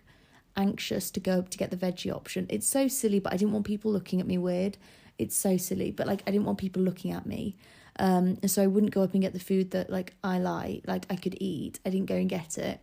anxious 0.55 1.09
to 1.11 1.19
go 1.19 1.41
to 1.41 1.57
get 1.57 1.71
the 1.71 1.77
veggie 1.77 2.13
option. 2.13 2.45
It's 2.49 2.67
so 2.67 2.87
silly, 2.87 3.19
but 3.19 3.33
I 3.33 3.37
didn't 3.37 3.53
want 3.53 3.65
people 3.65 3.91
looking 3.91 4.21
at 4.21 4.27
me 4.27 4.37
weird. 4.37 4.77
It's 5.17 5.35
so 5.35 5.57
silly, 5.57 5.91
but 5.91 6.07
like 6.07 6.23
I 6.25 6.31
didn't 6.31 6.45
want 6.45 6.57
people 6.57 6.81
looking 6.81 7.11
at 7.11 7.25
me. 7.25 7.55
Um, 7.99 8.37
and 8.41 8.49
so 8.49 8.63
I 8.63 8.67
wouldn't 8.67 8.93
go 8.93 9.03
up 9.03 9.13
and 9.13 9.21
get 9.21 9.33
the 9.33 9.39
food 9.39 9.71
that 9.71 9.89
like 9.89 10.15
I 10.23 10.39
like, 10.39 10.83
like 10.87 11.05
I 11.09 11.15
could 11.15 11.37
eat. 11.39 11.79
I 11.85 11.89
didn't 11.89 12.07
go 12.07 12.15
and 12.15 12.29
get 12.29 12.57
it. 12.57 12.79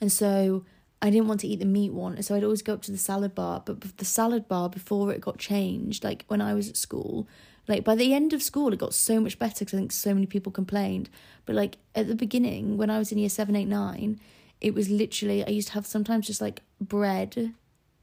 And 0.00 0.10
so 0.10 0.64
I 1.00 1.10
didn't 1.10 1.28
want 1.28 1.40
to 1.40 1.48
eat 1.48 1.60
the 1.60 1.66
meat 1.66 1.92
one, 1.92 2.20
so 2.22 2.34
I'd 2.34 2.44
always 2.44 2.62
go 2.62 2.74
up 2.74 2.82
to 2.82 2.92
the 2.92 2.98
salad 2.98 3.34
bar. 3.34 3.62
But 3.64 3.98
the 3.98 4.04
salad 4.04 4.48
bar 4.48 4.68
before 4.68 5.12
it 5.12 5.20
got 5.20 5.38
changed, 5.38 6.04
like 6.04 6.24
when 6.28 6.40
I 6.40 6.54
was 6.54 6.68
at 6.68 6.76
school, 6.76 7.28
like 7.68 7.84
by 7.84 7.94
the 7.94 8.14
end 8.14 8.32
of 8.32 8.42
school, 8.42 8.72
it 8.72 8.78
got 8.78 8.94
so 8.94 9.20
much 9.20 9.38
better 9.38 9.64
because 9.64 9.74
I 9.74 9.78
think 9.78 9.92
so 9.92 10.14
many 10.14 10.26
people 10.26 10.52
complained. 10.52 11.10
But 11.44 11.54
like 11.54 11.78
at 11.94 12.08
the 12.08 12.14
beginning, 12.14 12.76
when 12.76 12.90
I 12.90 12.98
was 12.98 13.12
in 13.12 13.18
year 13.18 13.28
seven, 13.28 13.56
eight, 13.56 13.68
nine, 13.68 14.20
it 14.60 14.74
was 14.74 14.88
literally 14.88 15.44
I 15.44 15.50
used 15.50 15.68
to 15.68 15.74
have 15.74 15.86
sometimes 15.86 16.26
just 16.26 16.40
like 16.40 16.62
bread 16.80 17.54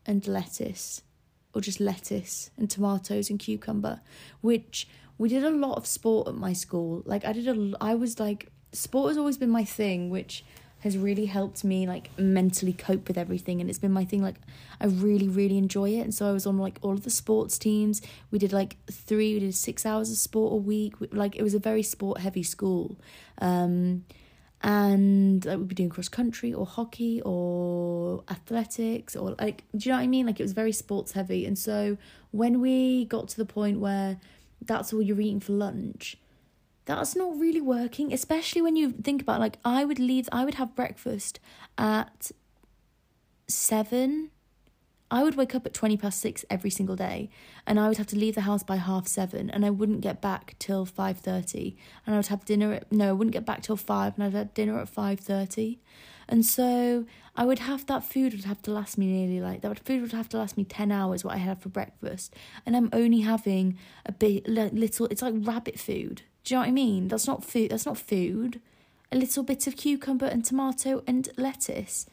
and 0.06 0.28
lettuce, 0.28 1.02
or 1.54 1.62
just 1.62 1.80
lettuce 1.80 2.52
and 2.58 2.70
tomatoes 2.70 3.30
and 3.30 3.40
cucumber, 3.40 4.02
which 4.42 4.88
we 5.18 5.30
did 5.30 5.44
a 5.44 5.50
lot 5.50 5.78
of 5.78 5.86
sport 5.86 6.28
at 6.28 6.36
my 6.36 6.54
school. 6.54 7.04
Like 7.06 7.26
I 7.26 7.34
did 7.34 7.48
a, 7.48 7.74
I 7.80 7.96
was 7.96 8.20
like, 8.20 8.52
sport 8.72 9.10
has 9.10 9.18
always 9.18 9.38
been 9.38 9.50
my 9.50 9.64
thing, 9.64 10.10
which 10.10 10.44
has 10.84 10.98
really 10.98 11.28
helped 11.28 11.64
me 11.64 11.88
like 11.88 12.10
mentally 12.20 12.74
cope 12.74 13.08
with 13.08 13.18
everything 13.18 13.62
and 13.62 13.70
it's 13.70 13.80
been 13.80 13.94
my 13.94 14.04
thing 14.04 14.22
like 14.22 14.36
I 14.82 14.88
really 14.88 15.30
really 15.30 15.58
enjoy 15.58 15.92
it. 15.92 16.02
And 16.02 16.14
so 16.14 16.28
I 16.28 16.34
was 16.34 16.46
on 16.46 16.58
like 16.58 16.78
all 16.82 16.92
of 16.92 17.06
the 17.06 17.10
sports 17.10 17.58
teams. 17.58 18.02
We 18.32 18.38
did 18.38 18.52
like 18.52 18.76
three 18.92 19.36
we 19.36 19.40
did 19.40 19.56
6 19.56 19.86
hours 19.86 20.12
of 20.12 20.18
sport 20.18 20.52
a 20.52 20.58
week. 20.58 20.96
Like 21.14 21.38
it 21.38 21.42
was 21.42 21.54
a 21.54 21.60
very 21.60 21.84
sport 21.84 22.20
heavy 22.20 22.44
school. 22.44 23.00
Um 23.38 24.04
and 24.62 25.46
like 25.46 25.58
we'd 25.58 25.68
be 25.70 25.76
doing 25.76 25.90
cross 25.90 26.10
country 26.10 26.54
or 26.54 26.66
hockey 26.66 27.22
or 27.24 28.26
athletics 28.30 29.16
or 29.16 29.36
like 29.40 29.64
do 29.78 29.88
you 29.88 29.92
know 29.94 30.00
what 30.00 30.04
I 30.04 30.08
mean? 30.08 30.26
Like 30.26 30.42
it 30.42 30.44
was 30.44 30.52
very 30.52 30.74
sports 30.74 31.14
heavy 31.14 31.46
and 31.46 31.58
so 31.58 31.98
when 32.32 32.60
we 32.60 33.06
got 33.06 33.30
to 33.30 33.38
the 33.38 33.46
point 33.46 33.80
where 33.80 34.20
that's 34.68 34.94
all 34.94 35.02
you're 35.02 35.22
eating 35.22 35.40
for 35.40 35.54
lunch. 35.54 36.18
That's 36.86 37.16
not 37.16 37.40
really 37.40 37.62
working 37.62 38.12
especially 38.12 38.62
when 38.62 38.76
you 38.76 38.92
think 38.92 39.22
about 39.22 39.40
like 39.40 39.58
i 39.64 39.86
would 39.86 40.00
leave 40.00 40.28
i 40.32 40.44
would 40.44 40.56
have 40.56 40.76
breakfast 40.76 41.40
at 41.78 42.32
7 43.48 44.30
i 45.10 45.24
would 45.24 45.36
wake 45.36 45.56
up 45.56 45.66
at 45.66 45.74
20 45.74 45.96
past 45.96 46.20
6 46.20 46.44
every 46.50 46.70
single 46.70 46.98
day 46.98 47.30
and 47.66 47.80
i 47.80 47.88
would 47.88 47.98
have 47.98 48.08
to 48.08 48.18
leave 48.18 48.36
the 48.36 48.42
house 48.42 48.64
by 48.64 48.76
half 48.76 49.08
7 49.08 49.50
and 49.50 49.66
i 49.66 49.70
wouldn't 49.70 50.02
get 50.02 50.22
back 50.22 50.56
till 50.60 50.86
5.30 50.86 51.76
and 52.06 52.16
i 52.16 52.18
would 52.18 52.28
have 52.28 52.44
dinner 52.44 52.74
at 52.74 52.92
no 52.92 53.10
i 53.10 53.14
wouldn't 53.14 53.34
get 53.34 53.46
back 53.46 53.62
till 53.62 53.78
5 53.78 54.16
and 54.16 54.24
i'd 54.26 54.34
have 54.34 54.54
dinner 54.54 54.78
at 54.80 54.94
5.30 54.94 55.78
and 56.34 56.44
so 56.44 57.06
I 57.36 57.46
would 57.46 57.60
have 57.60 57.86
that 57.86 58.04
food 58.04 58.34
would 58.34 58.46
have 58.46 58.60
to 58.64 58.72
last 58.72 58.98
me 58.98 59.06
nearly 59.06 59.40
like 59.40 59.62
that 59.62 59.86
food 59.86 60.02
would 60.02 60.14
have 60.14 60.30
to 60.30 60.38
last 60.40 60.58
me 60.58 60.64
10 60.64 60.92
hours 60.92 61.24
what 61.24 61.36
I 61.36 61.38
had 61.38 61.62
for 61.62 61.70
breakfast. 61.70 62.34
And 62.66 62.76
I'm 62.76 62.90
only 62.92 63.20
having 63.20 63.78
a 64.04 64.12
bit 64.12 64.48
little 64.48 65.06
it's 65.06 65.22
like 65.22 65.36
rabbit 65.38 65.80
food. 65.80 66.24
Do 66.44 66.56
you 66.56 66.58
know 66.58 66.62
what 66.62 66.70
I 66.70 66.72
mean? 66.72 67.08
That's 67.08 67.28
not 67.28 67.46
food 67.46 67.70
that's 67.70 67.86
not 67.86 68.00
food. 68.00 68.62
A 69.12 69.16
little 69.16 69.44
bit 69.44 69.68
of 69.68 69.78
cucumber 69.78 70.26
and 70.26 70.44
tomato 70.44 71.04
and 71.06 71.30
lettuce. 71.38 72.08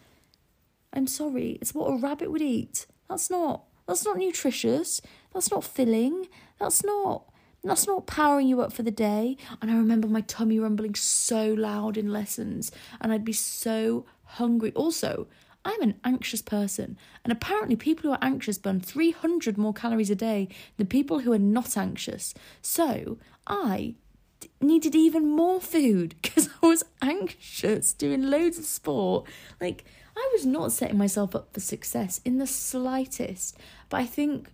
I'm 0.92 1.06
sorry 1.06 1.56
it's 1.62 1.74
what 1.74 1.86
a 1.86 1.96
rabbit 1.96 2.30
would 2.30 2.42
eat. 2.42 2.84
That's 3.08 3.30
not 3.30 3.64
that's 3.88 4.04
not 4.04 4.18
nutritious. 4.18 5.00
That's 5.32 5.50
not 5.50 5.64
filling. 5.64 6.28
That's 6.58 6.84
not 6.84 7.24
that's 7.68 7.86
not 7.86 8.06
powering 8.06 8.48
you 8.48 8.60
up 8.62 8.72
for 8.72 8.82
the 8.82 8.90
day. 8.90 9.36
And 9.60 9.70
I 9.70 9.74
remember 9.74 10.08
my 10.08 10.22
tummy 10.22 10.58
rumbling 10.58 10.94
so 10.94 11.52
loud 11.52 11.96
in 11.96 12.12
lessons, 12.12 12.72
and 13.00 13.12
I'd 13.12 13.24
be 13.24 13.32
so 13.32 14.06
hungry. 14.24 14.72
Also, 14.74 15.26
I'm 15.64 15.82
an 15.82 16.00
anxious 16.04 16.40
person, 16.40 16.96
and 17.22 17.32
apparently, 17.32 17.76
people 17.76 18.04
who 18.04 18.12
are 18.12 18.18
anxious 18.22 18.56
burn 18.56 18.80
300 18.80 19.58
more 19.58 19.74
calories 19.74 20.10
a 20.10 20.14
day 20.14 20.48
than 20.78 20.86
people 20.86 21.20
who 21.20 21.32
are 21.32 21.38
not 21.38 21.76
anxious. 21.76 22.32
So, 22.62 23.18
I 23.46 23.94
needed 24.60 24.94
even 24.94 25.26
more 25.28 25.60
food 25.60 26.14
because 26.22 26.48
I 26.62 26.66
was 26.66 26.84
anxious 27.02 27.92
doing 27.92 28.22
loads 28.22 28.58
of 28.58 28.64
sport. 28.64 29.26
Like, 29.60 29.84
I 30.16 30.28
was 30.32 30.46
not 30.46 30.72
setting 30.72 30.98
myself 30.98 31.34
up 31.34 31.52
for 31.52 31.60
success 31.60 32.20
in 32.24 32.38
the 32.38 32.46
slightest. 32.46 33.56
But 33.88 34.00
I 34.00 34.06
think 34.06 34.48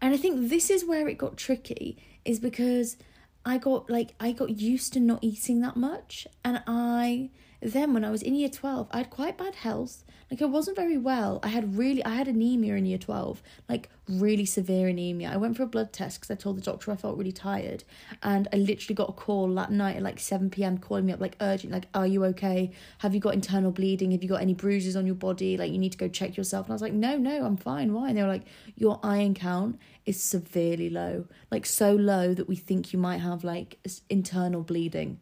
and 0.00 0.14
I 0.14 0.16
think 0.16 0.48
this 0.48 0.70
is 0.70 0.84
where 0.84 1.08
it 1.08 1.18
got 1.18 1.36
tricky, 1.36 1.96
is 2.24 2.38
because 2.38 2.96
I 3.44 3.58
got 3.58 3.88
like 3.88 4.14
I 4.18 4.32
got 4.32 4.50
used 4.50 4.92
to 4.94 5.00
not 5.00 5.20
eating 5.22 5.60
that 5.60 5.76
much 5.76 6.26
and 6.44 6.62
I 6.66 7.30
then 7.60 7.94
when 7.94 8.04
I 8.04 8.10
was 8.10 8.22
in 8.22 8.34
year 8.34 8.48
12 8.48 8.88
I 8.90 8.98
had 8.98 9.10
quite 9.10 9.38
bad 9.38 9.54
health. 9.56 10.04
Like 10.30 10.42
I 10.42 10.46
wasn't 10.46 10.76
very 10.76 10.98
well. 10.98 11.38
I 11.42 11.48
had 11.48 11.76
really 11.76 12.04
I 12.04 12.10
had 12.10 12.26
anemia 12.26 12.74
in 12.74 12.84
year 12.84 12.98
12 12.98 13.42
like 13.68 13.88
really 14.08 14.44
severe 14.44 14.88
anemia. 14.88 15.30
I 15.32 15.36
went 15.36 15.56
for 15.56 15.62
a 15.62 15.66
blood 15.66 15.92
test 15.92 16.20
because 16.20 16.30
I 16.30 16.34
told 16.34 16.56
the 16.56 16.62
doctor 16.62 16.90
I 16.90 16.96
felt 16.96 17.16
really 17.16 17.32
tired 17.32 17.84
and 18.22 18.48
I 18.52 18.56
literally 18.56 18.94
got 18.94 19.10
a 19.10 19.12
call 19.12 19.54
that 19.54 19.70
night 19.70 19.96
at 19.96 20.02
like 20.02 20.18
7 20.18 20.50
p.m 20.50 20.78
calling 20.78 21.06
me 21.06 21.12
up 21.12 21.20
like 21.20 21.36
urgent 21.40 21.72
like 21.72 21.86
are 21.94 22.06
you 22.06 22.24
okay? 22.26 22.72
Have 22.98 23.14
you 23.14 23.20
got 23.20 23.34
internal 23.34 23.70
bleeding? 23.70 24.10
Have 24.10 24.22
you 24.22 24.28
got 24.28 24.42
any 24.42 24.54
bruises 24.54 24.96
on 24.96 25.06
your 25.06 25.14
body? 25.14 25.56
Like 25.56 25.70
you 25.70 25.78
need 25.78 25.92
to 25.92 25.98
go 25.98 26.08
check 26.08 26.36
yourself. 26.36 26.66
And 26.66 26.72
I 26.72 26.74
was 26.74 26.82
like 26.82 26.92
no 26.92 27.16
no 27.16 27.44
I'm 27.44 27.56
fine. 27.56 27.92
Why? 27.92 28.08
And 28.08 28.18
they 28.18 28.22
were 28.22 28.28
like 28.28 28.46
your 28.74 28.98
iron 29.02 29.34
count 29.34 29.78
is 30.06 30.20
severely 30.20 30.90
low 30.90 31.26
like 31.50 31.66
so 31.66 31.94
low 31.94 32.34
that 32.34 32.48
we 32.48 32.56
think 32.56 32.92
you 32.92 32.98
might 32.98 33.18
have 33.18 33.44
like 33.44 33.78
internal 34.10 34.62
bleeding. 34.62 35.20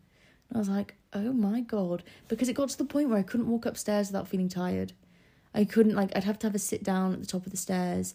And 0.49 0.57
I 0.57 0.59
was 0.59 0.69
like 0.69 0.95
oh 1.15 1.33
my 1.33 1.61
god. 1.61 2.03
Because 2.29 2.49
it 2.49 2.55
got 2.55 2.69
to 2.71 2.79
the 2.79 2.85
point 2.85 3.09
where 3.09 3.19
i 3.19 3.23
couldn't 3.23 3.49
walk 3.49 3.67
upstairs 3.67 4.09
without 4.09 4.29
feeling 4.29 4.49
tired. 4.49 4.93
I 5.55 5.65
couldn't 5.65 5.95
like 5.95 6.11
i'd 6.17 6.25
have 6.25 6.39
to 6.41 6.47
have 6.47 6.55
a 6.55 6.59
sit 6.59 6.83
down 6.83 7.13
at 7.13 7.21
the 7.21 7.27
top 7.27 7.47
of 7.47 7.53
the 7.53 7.57
stairs. 7.57 8.15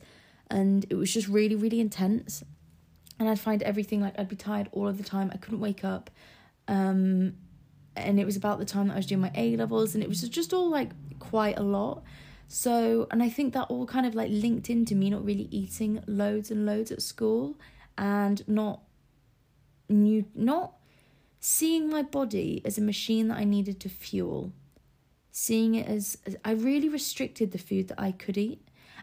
And 0.51 0.85
it 0.89 0.95
was 0.95 1.13
just 1.13 1.27
really 1.27 1.55
really 1.55 1.79
intense. 1.79 2.43
And 3.19 3.29
i'd 3.29 3.39
find 3.39 3.63
everything 3.63 4.01
like 4.01 4.17
i'd 4.19 4.29
be 4.29 4.35
tired 4.35 4.69
all 4.71 4.88
of 4.88 4.97
the 4.97 5.03
time. 5.03 5.31
I 5.33 5.38
couldn't 5.38 5.59
wake 5.59 5.83
up. 5.83 6.09
Um 6.67 7.33
and 7.95 8.19
it 8.19 8.25
was 8.25 8.38
about 8.38 8.59
the 8.59 8.65
time 8.65 8.88
that 8.88 8.93
i 8.93 8.97
was 8.97 9.05
doing 9.05 9.21
my 9.21 9.31
a 9.35 9.55
levels. 9.55 9.95
And 9.95 10.03
it 10.03 10.09
was 10.09 10.21
just 10.21 10.53
all 10.53 10.69
like 10.69 10.91
quite 11.19 11.57
a 11.57 11.63
lot. 11.63 12.03
So 12.47 13.07
and 13.12 13.23
i 13.23 13.29
think 13.29 13.53
that 13.53 13.67
all 13.69 13.85
kind 13.85 14.05
of 14.05 14.15
like 14.15 14.29
linked 14.31 14.69
into 14.69 14.95
me 14.95 15.09
not 15.09 15.23
really 15.25 15.47
eating 15.51 16.03
loads 16.07 16.51
and 16.51 16.65
loads 16.65 16.91
at 16.91 17.01
school. 17.01 17.57
And 17.97 18.47
not 18.47 18.81
new 19.89 20.25
not 20.35 20.73
seeing 21.39 21.89
my 21.89 22.02
body 22.02 22.62
as 22.65 22.78
a 22.78 22.82
machine 22.82 23.30
that 23.30 23.38
I 23.38 23.43
needed 23.43 23.80
to 23.82 23.89
fuel, 23.89 24.54
seeing 25.32 25.75
it 25.75 25.88
as, 25.88 26.17
as, 26.25 26.36
I 26.43 26.52
really 26.52 26.89
restricted 26.89 27.52
the 27.52 27.58
food 27.58 27.88
that 27.88 27.99
I 27.99 28.12
could 28.12 28.38
eat. 28.38 28.62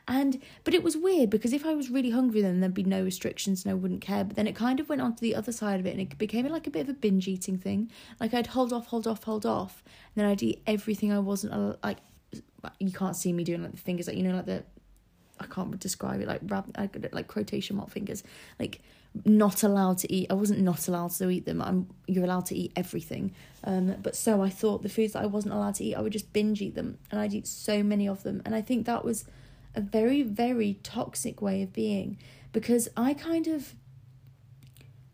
And 0.08 0.40
but 0.62 0.72
it 0.72 0.84
was 0.84 0.96
weird 0.96 1.30
because 1.30 1.52
if 1.52 1.66
I 1.66 1.74
was 1.74 1.90
really 1.90 2.10
hungry, 2.10 2.40
then 2.40 2.60
there'd 2.60 2.72
be 2.72 2.84
no 2.84 3.02
restrictions 3.02 3.64
and 3.64 3.72
I 3.72 3.74
wouldn't 3.74 4.02
care. 4.02 4.22
But 4.22 4.36
then 4.36 4.46
it 4.46 4.54
kind 4.54 4.78
of 4.78 4.88
went 4.88 5.00
on 5.02 5.16
to 5.16 5.20
the 5.20 5.34
other 5.34 5.50
side 5.50 5.80
of 5.80 5.86
it, 5.86 5.90
and 5.90 6.00
it 6.00 6.16
became 6.16 6.46
like 6.46 6.68
a 6.68 6.70
bit 6.70 6.82
of 6.82 6.88
a 6.88 6.92
binge 6.92 7.26
eating 7.26 7.58
thing. 7.58 7.90
Like 8.20 8.32
I'd 8.32 8.46
hold 8.46 8.72
off, 8.72 8.86
hold 8.86 9.08
off, 9.08 9.24
hold 9.24 9.44
off, 9.44 9.82
and 9.84 10.22
then 10.22 10.30
I'd 10.30 10.42
eat 10.44 10.62
everything 10.64 11.12
I 11.12 11.18
wasn't 11.18 11.82
like. 11.82 11.98
You 12.78 12.92
can't 12.92 13.16
see 13.16 13.32
me 13.32 13.42
doing 13.42 13.62
like 13.62 13.72
the 13.72 13.78
fingers, 13.78 14.06
like 14.06 14.16
you 14.16 14.22
know, 14.22 14.36
like 14.36 14.46
the 14.46 14.62
I 15.40 15.46
can't 15.46 15.78
describe 15.78 16.20
it 16.20 16.28
like 16.28 16.40
rab, 16.44 16.74
like 17.12 17.26
quotation 17.26 17.76
mark 17.76 17.90
fingers, 17.90 18.22
like 18.58 18.80
not 19.24 19.62
allowed 19.62 19.98
to 19.98 20.12
eat. 20.12 20.26
I 20.30 20.34
wasn't 20.34 20.60
not 20.60 20.88
allowed 20.88 21.12
to 21.12 21.30
eat 21.30 21.46
them. 21.46 21.62
I'm 21.62 21.88
you're 22.06 22.24
allowed 22.24 22.46
to 22.46 22.54
eat 22.56 22.72
everything. 22.76 23.34
Um, 23.64 23.96
but 24.02 24.14
so 24.16 24.42
I 24.42 24.50
thought 24.50 24.82
the 24.82 24.88
foods 24.88 25.12
that 25.14 25.22
I 25.22 25.26
wasn't 25.26 25.54
allowed 25.54 25.76
to 25.76 25.84
eat, 25.84 25.94
I 25.94 26.00
would 26.00 26.12
just 26.12 26.32
binge 26.32 26.60
eat 26.62 26.74
them, 26.74 26.98
and 27.10 27.20
I'd 27.20 27.34
eat 27.34 27.46
so 27.46 27.82
many 27.82 28.08
of 28.08 28.22
them. 28.22 28.42
And 28.44 28.54
I 28.54 28.60
think 28.62 28.86
that 28.86 29.04
was 29.04 29.24
a 29.74 29.80
very 29.80 30.22
very 30.22 30.78
toxic 30.82 31.40
way 31.40 31.62
of 31.62 31.72
being 31.72 32.18
because 32.52 32.88
I 32.96 33.14
kind 33.14 33.46
of 33.46 33.74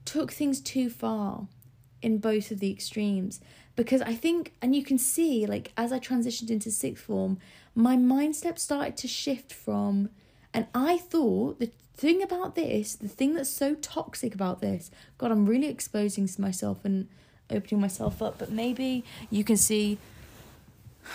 took 0.04 0.32
things 0.32 0.60
too 0.60 0.90
far 0.90 1.48
in 2.00 2.18
both 2.18 2.50
of 2.50 2.60
the 2.60 2.70
extremes. 2.70 3.40
because 3.76 4.02
I 4.02 4.14
think, 4.14 4.52
and 4.60 4.76
you 4.76 4.84
can 4.84 4.98
see, 4.98 5.46
like, 5.46 5.72
as 5.76 5.92
I 5.92 5.98
transitioned 5.98 6.50
into 6.50 6.70
sixth 6.70 7.04
form, 7.04 7.38
my 7.74 7.96
mindset 7.96 8.58
started 8.58 8.96
to 8.98 9.08
shift 9.08 9.52
from, 9.52 10.10
and 10.52 10.66
I 10.74 10.98
thought 10.98 11.58
the 11.58 11.70
thing 12.02 12.20
about 12.20 12.56
this, 12.56 12.96
the 12.96 13.06
thing 13.06 13.34
that's 13.34 13.48
so 13.48 13.76
toxic 13.76 14.34
about 14.34 14.60
this, 14.60 14.90
God, 15.18 15.30
I'm 15.30 15.46
really 15.46 15.68
exposing 15.68 16.28
myself 16.36 16.84
and 16.84 17.06
opening 17.48 17.80
myself 17.80 18.20
up, 18.20 18.38
but 18.38 18.50
maybe 18.50 19.04
you 19.30 19.44
can 19.44 19.56
see, 19.56 19.98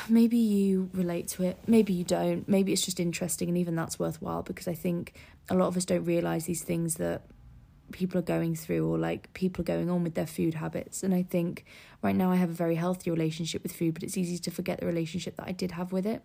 maybe 0.08 0.38
you 0.38 0.90
relate 0.94 1.28
to 1.28 1.44
it, 1.44 1.58
maybe 1.68 1.92
you 1.92 2.06
don't, 2.06 2.48
maybe 2.48 2.72
it's 2.72 2.86
just 2.86 3.02
interesting, 3.02 3.50
and 3.50 3.58
even 3.58 3.76
that's 3.76 4.00
worthwhile 4.00 4.44
because 4.44 4.66
I 4.66 4.76
think 4.76 5.14
a 5.50 5.56
lot 5.56 5.68
of 5.68 5.76
us 5.76 5.84
don't 5.84 6.06
realize 6.06 6.46
these 6.46 6.64
things 6.64 6.96
that 6.96 7.22
people 7.92 8.20
are 8.20 8.24
going 8.24 8.56
through 8.56 8.88
or 8.88 8.98
like 8.98 9.32
people 9.34 9.62
are 9.62 9.66
going 9.66 9.90
on 9.90 10.04
with 10.04 10.16
their 10.16 10.28
food 10.28 10.56
habits. 10.56 11.04
And 11.04 11.14
i 11.14 11.24
think 11.24 11.66
right 12.04 12.16
now 12.16 12.32
i 12.32 12.36
have 12.36 12.50
a 12.50 12.54
very 12.54 12.76
healthy 12.76 13.10
relationship 13.10 13.64
with 13.64 13.72
food 13.72 13.94
but 13.94 14.04
it's 14.04 14.18
easy 14.18 14.38
to 14.40 14.52
forget 14.52 14.80
the 14.80 14.86
relationship 14.86 15.36
that 15.38 15.48
i 15.48 15.52
did 15.52 15.72
have 15.72 15.92
with 15.92 16.06
it. 16.06 16.22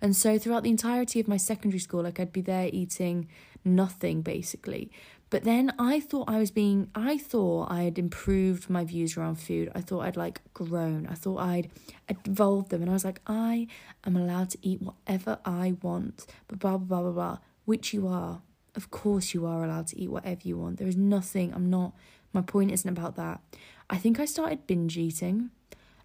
And 0.00 0.14
so 0.14 0.38
throughout 0.38 0.62
the 0.62 0.70
entirety 0.70 1.20
of 1.20 1.28
my 1.28 1.36
secondary 1.36 1.78
school 1.80 2.02
like 2.02 2.20
i'd 2.20 2.32
be 2.32 2.40
there 2.40 2.68
eating 2.72 3.28
nothing 3.64 4.22
basically. 4.22 4.90
But 5.28 5.42
then 5.44 5.72
i 5.78 6.00
thought 6.00 6.28
i 6.28 6.38
was 6.38 6.50
being 6.50 6.90
i 6.94 7.18
thought 7.18 7.70
i 7.70 7.82
had 7.82 7.98
improved 7.98 8.70
my 8.70 8.84
views 8.84 9.16
around 9.16 9.36
food. 9.36 9.72
I 9.74 9.80
thought 9.80 10.00
i'd 10.00 10.16
like 10.16 10.40
grown. 10.54 11.06
I 11.06 11.14
thought 11.14 11.38
i'd 11.38 11.70
evolved 12.08 12.70
them. 12.70 12.82
And 12.82 12.90
i 12.90 12.94
was 12.94 13.04
like 13.04 13.20
i 13.26 13.66
am 14.04 14.16
allowed 14.16 14.50
to 14.50 14.58
eat 14.62 14.82
whatever 14.82 15.38
i 15.44 15.76
want. 15.82 16.26
But 16.48 16.58
blah 16.58 16.76
blah 16.76 16.86
blah 16.86 17.02
blah 17.02 17.12
blah 17.12 17.38
which 17.66 17.92
you 17.92 18.06
are 18.06 18.40
of 18.76 18.90
course, 18.90 19.34
you 19.34 19.46
are 19.46 19.64
allowed 19.64 19.86
to 19.88 19.98
eat 20.00 20.10
whatever 20.10 20.40
you 20.44 20.58
want. 20.58 20.78
There 20.78 20.86
is 20.86 20.96
nothing, 20.96 21.52
I'm 21.54 21.70
not, 21.70 21.92
my 22.32 22.42
point 22.42 22.70
isn't 22.70 22.88
about 22.88 23.16
that. 23.16 23.40
I 23.88 23.96
think 23.96 24.20
I 24.20 24.26
started 24.26 24.66
binge 24.66 24.98
eating. 24.98 25.50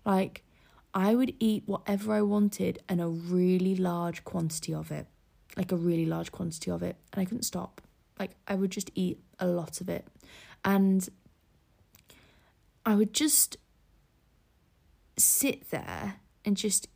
Like, 0.06 0.44
I 0.94 1.16
would 1.16 1.34
eat 1.40 1.64
whatever 1.66 2.14
I 2.14 2.22
wanted 2.22 2.80
and 2.88 3.02
a 3.02 3.08
really 3.08 3.76
large 3.76 4.24
quantity 4.24 4.74
of 4.74 4.92
it. 4.92 5.08
Like, 5.58 5.72
a 5.72 5.76
really 5.76 6.06
large 6.06 6.32
quantity 6.32 6.72
of 6.72 6.82
it. 6.82 6.96
And 7.12 7.22
I 7.22 7.26
couldn't 7.26 7.44
stop. 7.44 7.82
Like, 8.18 8.32
I 8.48 8.56
would 8.56 8.72
just 8.72 8.92
eat 8.96 9.20
a 9.40 9.48
lot 9.48 9.82
of 9.82 9.90
it. 9.90 10.08
And 10.64 11.08
I 12.86 12.96
would 12.96 13.14
just 13.14 13.58
sit 15.18 15.70
there 15.70 16.16
and 16.46 16.56
just 16.56 16.88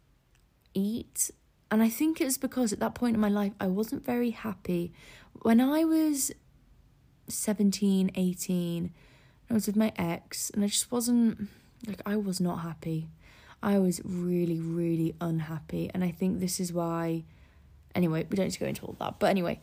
eat. 0.74 1.32
And 1.70 1.84
I 1.84 1.90
think 1.90 2.22
it 2.22 2.26
was 2.26 2.38
because 2.38 2.72
at 2.72 2.80
that 2.80 2.96
point 2.96 3.16
in 3.16 3.20
my 3.20 3.30
life, 3.30 3.54
I 3.60 3.68
wasn't 3.68 4.06
very 4.06 4.32
happy 4.32 4.94
when 5.42 5.60
I 5.60 5.84
was 5.84 6.32
17, 7.28 8.12
18, 8.16 8.94
I 9.50 9.54
was 9.54 9.68
with 9.68 9.76
my 9.76 9.92
ex 9.98 10.50
and 10.50 10.64
I 10.64 10.68
just 10.68 10.92
wasn't 10.92 11.50
like 11.88 12.02
I 12.06 12.16
was 12.16 12.40
not 12.40 12.58
happy. 12.58 13.10
I 13.62 13.80
was 13.80 14.02
really, 14.04 14.60
really 14.60 15.16
unhappy. 15.22 15.90
And 15.94 16.04
I 16.04 16.12
think 16.12 16.40
this 16.40 16.60
is 16.60 16.74
why 16.74 17.24
anyway, 17.94 18.26
we 18.30 18.36
don't 18.36 18.48
need 18.48 18.54
to 18.54 18.60
go 18.60 18.66
into 18.66 18.86
all 18.86 18.96
that. 19.00 19.20
But 19.20 19.28
anyway, 19.28 19.60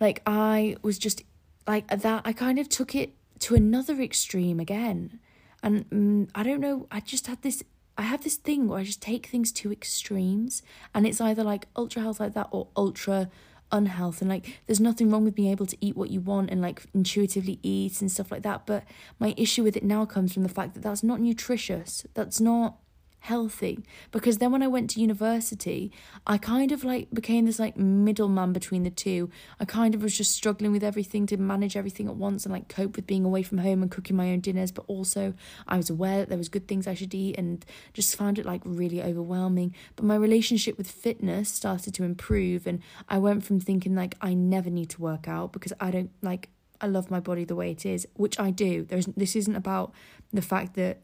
like 0.00 0.22
I 0.26 0.76
was 0.82 0.98
just 0.98 1.22
like 1.66 1.86
that 1.88 2.22
I 2.24 2.32
kind 2.32 2.58
of 2.58 2.68
took 2.68 2.94
it 2.94 3.12
to 3.40 3.54
another 3.54 4.00
extreme 4.00 4.60
again. 4.60 5.20
And 5.62 5.84
um, 5.92 6.28
I 6.34 6.42
don't 6.42 6.60
know, 6.60 6.86
I 6.90 7.00
just 7.00 7.26
had 7.26 7.42
this 7.42 7.62
I 7.98 8.02
have 8.02 8.24
this 8.24 8.36
thing 8.36 8.68
where 8.68 8.80
I 8.80 8.84
just 8.84 9.00
take 9.00 9.26
things 9.26 9.50
to 9.52 9.72
extremes 9.72 10.62
and 10.94 11.06
it's 11.06 11.20
either 11.20 11.42
like 11.42 11.66
ultra 11.74 12.02
health 12.02 12.20
like 12.20 12.34
that 12.34 12.48
or 12.50 12.68
ultra 12.76 13.30
unhealth 13.72 14.20
and 14.20 14.30
like 14.30 14.60
there's 14.66 14.80
nothing 14.80 15.10
wrong 15.10 15.24
with 15.24 15.34
being 15.34 15.50
able 15.50 15.66
to 15.66 15.76
eat 15.80 15.96
what 15.96 16.10
you 16.10 16.20
want 16.20 16.50
and 16.50 16.62
like 16.62 16.84
intuitively 16.94 17.58
eat 17.62 18.00
and 18.00 18.10
stuff 18.12 18.30
like 18.30 18.42
that 18.42 18.64
but 18.66 18.84
my 19.18 19.34
issue 19.36 19.62
with 19.62 19.76
it 19.76 19.82
now 19.84 20.04
comes 20.04 20.32
from 20.32 20.42
the 20.42 20.48
fact 20.48 20.74
that 20.74 20.82
that's 20.82 21.02
not 21.02 21.20
nutritious. 21.20 22.06
That's 22.14 22.40
not 22.40 22.76
healthy. 23.20 23.84
Because 24.12 24.38
then 24.38 24.52
when 24.52 24.62
I 24.62 24.68
went 24.68 24.90
to 24.90 25.00
university 25.00 25.92
I 26.26 26.38
kind 26.38 26.72
of 26.72 26.84
like 26.84 27.08
became 27.12 27.46
this 27.46 27.58
like 27.58 27.76
middleman 27.76 28.52
between 28.52 28.82
the 28.82 28.90
two. 28.90 29.30
I 29.60 29.64
kind 29.64 29.94
of 29.94 30.02
was 30.02 30.16
just 30.16 30.32
struggling 30.32 30.72
with 30.72 30.84
everything 30.84 31.26
to 31.26 31.36
manage 31.36 31.76
everything 31.76 32.08
at 32.08 32.16
once 32.16 32.44
and 32.44 32.52
like 32.52 32.68
cope 32.68 32.96
with 32.96 33.06
being 33.06 33.24
away 33.24 33.42
from 33.42 33.58
home 33.58 33.82
and 33.82 33.90
cooking 33.90 34.16
my 34.16 34.30
own 34.30 34.40
dinners. 34.40 34.72
But 34.72 34.84
also 34.88 35.34
I 35.66 35.76
was 35.76 35.90
aware 35.90 36.18
that 36.18 36.28
there 36.28 36.38
was 36.38 36.48
good 36.48 36.68
things 36.68 36.86
I 36.86 36.94
should 36.94 37.14
eat 37.14 37.36
and 37.36 37.64
just 37.92 38.16
found 38.16 38.38
it 38.38 38.46
like 38.46 38.62
really 38.64 39.02
overwhelming. 39.02 39.74
But 39.94 40.04
my 40.04 40.16
relationship 40.16 40.78
with 40.78 40.90
fitness 40.90 41.48
started 41.48 41.94
to 41.94 42.04
improve 42.04 42.66
and 42.66 42.80
I 43.08 43.18
went 43.18 43.44
from 43.44 43.60
thinking 43.60 43.94
like 43.94 44.14
I 44.20 44.34
never 44.34 44.70
need 44.70 44.90
to 44.90 45.00
work 45.00 45.28
out 45.28 45.52
because 45.52 45.72
I 45.80 45.90
don't 45.90 46.10
like 46.22 46.48
I 46.80 46.86
love 46.86 47.10
my 47.10 47.20
body 47.20 47.44
the 47.44 47.56
way 47.56 47.70
it 47.70 47.86
is, 47.86 48.06
which 48.14 48.38
I 48.38 48.50
do. 48.50 48.84
There's 48.84 49.06
this 49.06 49.36
isn't 49.36 49.56
about 49.56 49.92
the 50.32 50.42
fact 50.42 50.74
that 50.74 51.00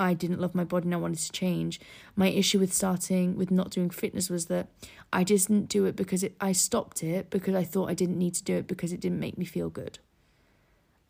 I 0.00 0.14
didn't 0.14 0.40
love 0.40 0.54
my 0.54 0.64
body 0.64 0.86
and 0.86 0.94
I 0.94 0.96
wanted 0.96 1.18
to 1.18 1.30
change. 1.30 1.78
My 2.16 2.28
issue 2.28 2.58
with 2.58 2.72
starting 2.72 3.36
with 3.36 3.50
not 3.50 3.70
doing 3.70 3.90
fitness 3.90 4.30
was 4.30 4.46
that 4.46 4.68
I 5.12 5.24
just 5.24 5.48
didn't 5.48 5.68
do 5.68 5.84
it 5.84 5.94
because 5.94 6.22
it, 6.22 6.34
I 6.40 6.52
stopped 6.52 7.02
it 7.02 7.28
because 7.28 7.54
I 7.54 7.64
thought 7.64 7.90
I 7.90 7.94
didn't 7.94 8.18
need 8.18 8.34
to 8.36 8.42
do 8.42 8.56
it 8.56 8.66
because 8.66 8.94
it 8.94 9.00
didn't 9.00 9.20
make 9.20 9.36
me 9.36 9.44
feel 9.44 9.68
good. 9.68 9.98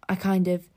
I 0.08 0.16
kind 0.16 0.48
of 0.48 0.68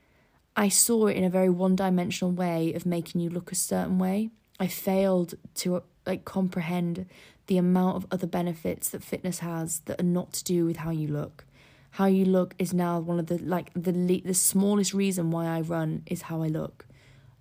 I 0.56 0.70
saw 0.70 1.08
it 1.08 1.18
in 1.18 1.24
a 1.24 1.30
very 1.30 1.50
one-dimensional 1.50 2.32
way 2.34 2.74
of 2.74 2.86
making 2.86 3.20
you 3.20 3.32
look 3.32 3.52
a 3.52 3.56
certain 3.56 3.98
way. 3.98 4.30
I 4.60 4.68
failed 4.68 5.34
to 5.56 5.82
like 6.06 6.24
comprehend 6.24 7.08
the 7.48 7.58
amount 7.58 7.96
of 7.96 8.06
other 8.12 8.28
benefits 8.28 8.90
that 8.90 9.04
fitness 9.04 9.40
has 9.40 9.80
that 9.86 10.00
are 10.00 10.04
not 10.04 10.34
to 10.34 10.44
do 10.44 10.66
with 10.66 10.78
how 10.78 10.92
you 10.92 11.08
look. 11.08 11.46
How 11.92 12.06
you 12.06 12.26
look 12.26 12.54
is 12.60 12.76
now 12.76 13.00
one 13.00 13.18
of 13.18 13.26
the 13.26 13.40
like 13.40 13.72
the 13.74 13.92
the 13.92 14.36
smallest 14.36 14.94
reason 14.94 15.32
why 15.32 15.48
I 15.48 15.62
run 15.62 16.04
is 16.06 16.24
how 16.24 16.44
I 16.44 16.48
look. 16.48 16.86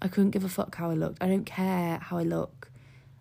I 0.03 0.09
couldn't 0.09 0.33
give 0.33 0.45
a 0.45 0.49
fuck 0.49 0.75
how 0.75 0.91
I 0.91 0.95
looked. 0.95 1.23
I 1.23 1.29
don't 1.29 1.47
care 1.47 1.99
how 1.99 2.19
I 2.19 2.25
look. 2.25 2.71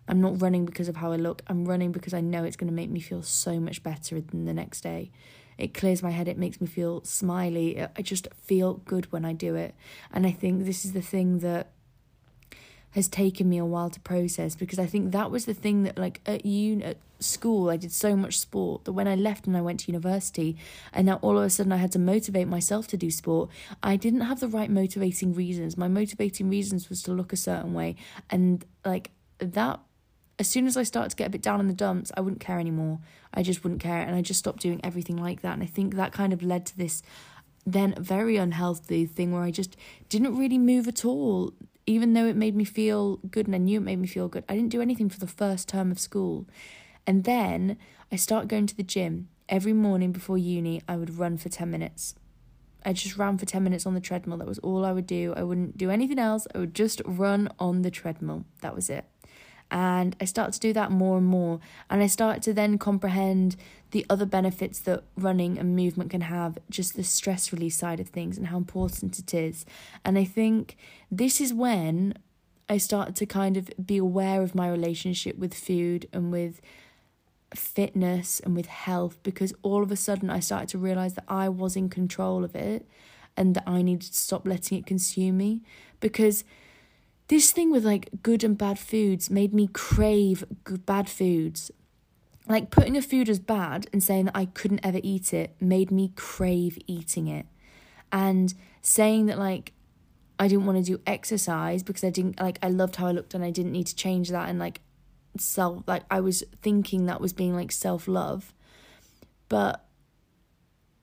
I'm 0.08 0.20
not 0.20 0.42
running 0.42 0.66
because 0.66 0.88
of 0.88 0.96
how 0.96 1.12
I 1.12 1.16
look. 1.16 1.40
I'm 1.46 1.64
running 1.64 1.92
because 1.92 2.12
I 2.12 2.20
know 2.20 2.42
it's 2.42 2.56
going 2.56 2.68
to 2.68 2.74
make 2.74 2.90
me 2.90 2.98
feel 2.98 3.22
so 3.22 3.60
much 3.60 3.84
better 3.84 4.20
than 4.20 4.46
the 4.46 4.52
next 4.52 4.80
day. 4.80 5.12
It 5.58 5.74
clears 5.74 6.02
my 6.02 6.10
head. 6.10 6.26
It 6.26 6.36
makes 6.36 6.60
me 6.60 6.66
feel 6.66 7.04
smiley. 7.04 7.80
I 7.80 8.02
just 8.02 8.26
feel 8.42 8.74
good 8.74 9.12
when 9.12 9.24
I 9.24 9.32
do 9.32 9.54
it. 9.54 9.76
And 10.12 10.26
I 10.26 10.32
think 10.32 10.64
this 10.64 10.84
is 10.84 10.92
the 10.92 11.00
thing 11.02 11.38
that 11.38 11.70
has 12.92 13.08
taken 13.08 13.48
me 13.48 13.58
a 13.58 13.64
while 13.64 13.90
to 13.90 14.00
process 14.00 14.54
because 14.54 14.78
I 14.78 14.86
think 14.86 15.12
that 15.12 15.30
was 15.30 15.44
the 15.44 15.54
thing 15.54 15.82
that 15.82 15.98
like 15.98 16.20
at 16.26 16.46
uni 16.46 16.84
at 16.84 16.98
school 17.20 17.70
I 17.70 17.76
did 17.76 17.92
so 17.92 18.16
much 18.16 18.38
sport 18.38 18.84
that 18.84 18.92
when 18.92 19.08
I 19.08 19.14
left 19.14 19.46
and 19.46 19.56
I 19.56 19.60
went 19.60 19.80
to 19.80 19.92
university 19.92 20.56
and 20.92 21.06
now 21.06 21.18
all 21.22 21.38
of 21.38 21.44
a 21.44 21.50
sudden 21.50 21.72
I 21.72 21.76
had 21.76 21.92
to 21.92 21.98
motivate 21.98 22.48
myself 22.48 22.86
to 22.88 22.96
do 22.96 23.10
sport 23.10 23.50
I 23.82 23.96
didn't 23.96 24.22
have 24.22 24.40
the 24.40 24.48
right 24.48 24.70
motivating 24.70 25.34
reasons. 25.34 25.76
My 25.76 25.88
motivating 25.88 26.50
reasons 26.50 26.88
was 26.88 27.02
to 27.04 27.12
look 27.12 27.32
a 27.32 27.36
certain 27.36 27.74
way 27.74 27.96
and 28.30 28.64
like 28.84 29.10
that 29.38 29.80
as 30.38 30.48
soon 30.48 30.66
as 30.66 30.76
I 30.76 30.82
started 30.82 31.10
to 31.10 31.16
get 31.16 31.28
a 31.28 31.30
bit 31.30 31.42
down 31.42 31.60
in 31.60 31.68
the 31.68 31.74
dumps 31.74 32.12
I 32.16 32.20
wouldn't 32.20 32.40
care 32.40 32.58
anymore. 32.58 32.98
I 33.32 33.42
just 33.42 33.64
wouldn't 33.64 33.80
care 33.80 34.00
and 34.00 34.14
I 34.14 34.20
just 34.20 34.40
stopped 34.40 34.60
doing 34.60 34.80
everything 34.84 35.16
like 35.16 35.40
that 35.42 35.54
and 35.54 35.62
I 35.62 35.66
think 35.66 35.94
that 35.94 36.12
kind 36.12 36.32
of 36.32 36.42
led 36.42 36.66
to 36.66 36.76
this 36.76 37.02
then 37.64 37.94
very 37.96 38.36
unhealthy 38.36 39.06
thing 39.06 39.32
where 39.32 39.42
I 39.42 39.52
just 39.52 39.76
didn't 40.08 40.36
really 40.36 40.58
move 40.58 40.88
at 40.88 41.04
all 41.04 41.52
even 41.86 42.12
though 42.12 42.26
it 42.26 42.36
made 42.36 42.54
me 42.54 42.64
feel 42.64 43.16
good 43.16 43.46
and 43.46 43.54
I 43.54 43.58
knew 43.58 43.78
it 43.78 43.84
made 43.84 43.98
me 43.98 44.06
feel 44.06 44.28
good, 44.28 44.44
I 44.48 44.54
didn't 44.54 44.70
do 44.70 44.80
anything 44.80 45.08
for 45.08 45.18
the 45.18 45.26
first 45.26 45.68
term 45.68 45.90
of 45.90 45.98
school. 45.98 46.46
And 47.06 47.24
then 47.24 47.76
I 48.10 48.16
start 48.16 48.48
going 48.48 48.66
to 48.66 48.76
the 48.76 48.82
gym. 48.82 49.28
Every 49.48 49.72
morning 49.72 50.12
before 50.12 50.38
uni, 50.38 50.82
I 50.88 50.96
would 50.96 51.18
run 51.18 51.36
for 51.36 51.48
10 51.48 51.70
minutes. 51.70 52.14
I 52.84 52.92
just 52.92 53.16
ran 53.16 53.38
for 53.38 53.46
10 53.46 53.62
minutes 53.62 53.86
on 53.86 53.94
the 53.94 54.00
treadmill. 54.00 54.38
That 54.38 54.48
was 54.48 54.58
all 54.60 54.84
I 54.84 54.92
would 54.92 55.06
do. 55.06 55.34
I 55.36 55.42
wouldn't 55.42 55.76
do 55.76 55.90
anything 55.90 56.18
else. 56.18 56.46
I 56.54 56.58
would 56.58 56.74
just 56.74 57.02
run 57.04 57.48
on 57.58 57.82
the 57.82 57.90
treadmill. 57.90 58.44
That 58.60 58.74
was 58.74 58.90
it. 58.90 59.04
And 59.72 60.14
I 60.20 60.26
started 60.26 60.52
to 60.52 60.60
do 60.60 60.74
that 60.74 60.90
more 60.90 61.16
and 61.16 61.26
more. 61.26 61.58
And 61.88 62.02
I 62.02 62.06
started 62.06 62.42
to 62.42 62.52
then 62.52 62.76
comprehend 62.76 63.56
the 63.92 64.04
other 64.10 64.26
benefits 64.26 64.78
that 64.80 65.02
running 65.16 65.58
and 65.58 65.74
movement 65.74 66.10
can 66.10 66.20
have, 66.20 66.58
just 66.68 66.94
the 66.94 67.02
stress 67.02 67.52
release 67.52 67.76
side 67.76 67.98
of 67.98 68.10
things 68.10 68.36
and 68.36 68.48
how 68.48 68.58
important 68.58 69.18
it 69.18 69.32
is. 69.32 69.64
And 70.04 70.18
I 70.18 70.24
think 70.24 70.76
this 71.10 71.40
is 71.40 71.54
when 71.54 72.14
I 72.68 72.76
started 72.76 73.16
to 73.16 73.26
kind 73.26 73.56
of 73.56 73.70
be 73.84 73.96
aware 73.96 74.42
of 74.42 74.54
my 74.54 74.68
relationship 74.68 75.38
with 75.38 75.54
food 75.54 76.06
and 76.12 76.30
with 76.30 76.60
fitness 77.54 78.40
and 78.40 78.54
with 78.54 78.66
health 78.66 79.18
because 79.22 79.54
all 79.62 79.82
of 79.82 79.90
a 79.90 79.96
sudden 79.96 80.28
I 80.28 80.40
started 80.40 80.68
to 80.70 80.78
realize 80.78 81.14
that 81.14 81.24
I 81.28 81.48
was 81.48 81.76
in 81.76 81.88
control 81.88 82.44
of 82.44 82.54
it 82.54 82.86
and 83.36 83.54
that 83.54 83.64
I 83.66 83.80
needed 83.80 84.12
to 84.12 84.18
stop 84.18 84.46
letting 84.46 84.78
it 84.78 84.86
consume 84.86 85.38
me 85.38 85.62
because 86.00 86.44
this 87.28 87.52
thing 87.52 87.70
with 87.70 87.84
like 87.84 88.08
good 88.22 88.44
and 88.44 88.56
bad 88.56 88.78
foods 88.78 89.30
made 89.30 89.54
me 89.54 89.68
crave 89.72 90.44
good, 90.64 90.84
bad 90.84 91.08
foods. 91.08 91.70
Like 92.48 92.70
putting 92.70 92.96
a 92.96 93.02
food 93.02 93.28
as 93.28 93.38
bad 93.38 93.86
and 93.92 94.02
saying 94.02 94.26
that 94.26 94.36
I 94.36 94.46
couldn't 94.46 94.84
ever 94.84 95.00
eat 95.02 95.32
it 95.32 95.54
made 95.60 95.90
me 95.90 96.12
crave 96.16 96.76
eating 96.86 97.28
it. 97.28 97.46
And 98.10 98.52
saying 98.82 99.26
that 99.26 99.38
like 99.38 99.72
I 100.38 100.48
didn't 100.48 100.66
want 100.66 100.84
to 100.84 100.84
do 100.84 101.00
exercise 101.06 101.82
because 101.82 102.02
I 102.02 102.10
didn't 102.10 102.40
like 102.40 102.58
I 102.62 102.68
loved 102.68 102.96
how 102.96 103.06
I 103.06 103.12
looked 103.12 103.34
and 103.34 103.44
I 103.44 103.50
didn't 103.50 103.72
need 103.72 103.86
to 103.86 103.94
change 103.94 104.30
that 104.30 104.48
and 104.48 104.58
like 104.58 104.80
self 105.38 105.84
like 105.86 106.02
I 106.10 106.20
was 106.20 106.42
thinking 106.60 107.06
that 107.06 107.20
was 107.20 107.32
being 107.32 107.54
like 107.54 107.72
self-love. 107.72 108.52
But 109.48 109.84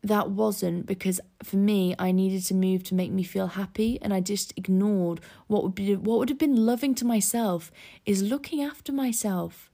that 0.02 0.30
wasn't 0.32 0.86
because 0.86 1.20
for 1.44 1.58
me 1.58 1.94
I 2.00 2.12
needed 2.12 2.44
to 2.46 2.54
move 2.54 2.84
to 2.84 2.96
make 2.96 3.12
me 3.12 3.24
feel 3.24 3.48
happy 3.48 4.00
and 4.02 4.14
I 4.14 4.22
just 4.22 4.54
ignored 4.56 5.20
what 5.48 5.64
would 5.64 5.76
be 5.76 5.96
what 5.96 6.20
would 6.20 6.30
have 6.30 6.38
been 6.38 6.66
loving 6.66 6.96
to 6.96 7.06
myself 7.06 7.72
is 8.06 8.24
looking 8.24 8.62
after 8.62 8.94
myself. 8.94 9.70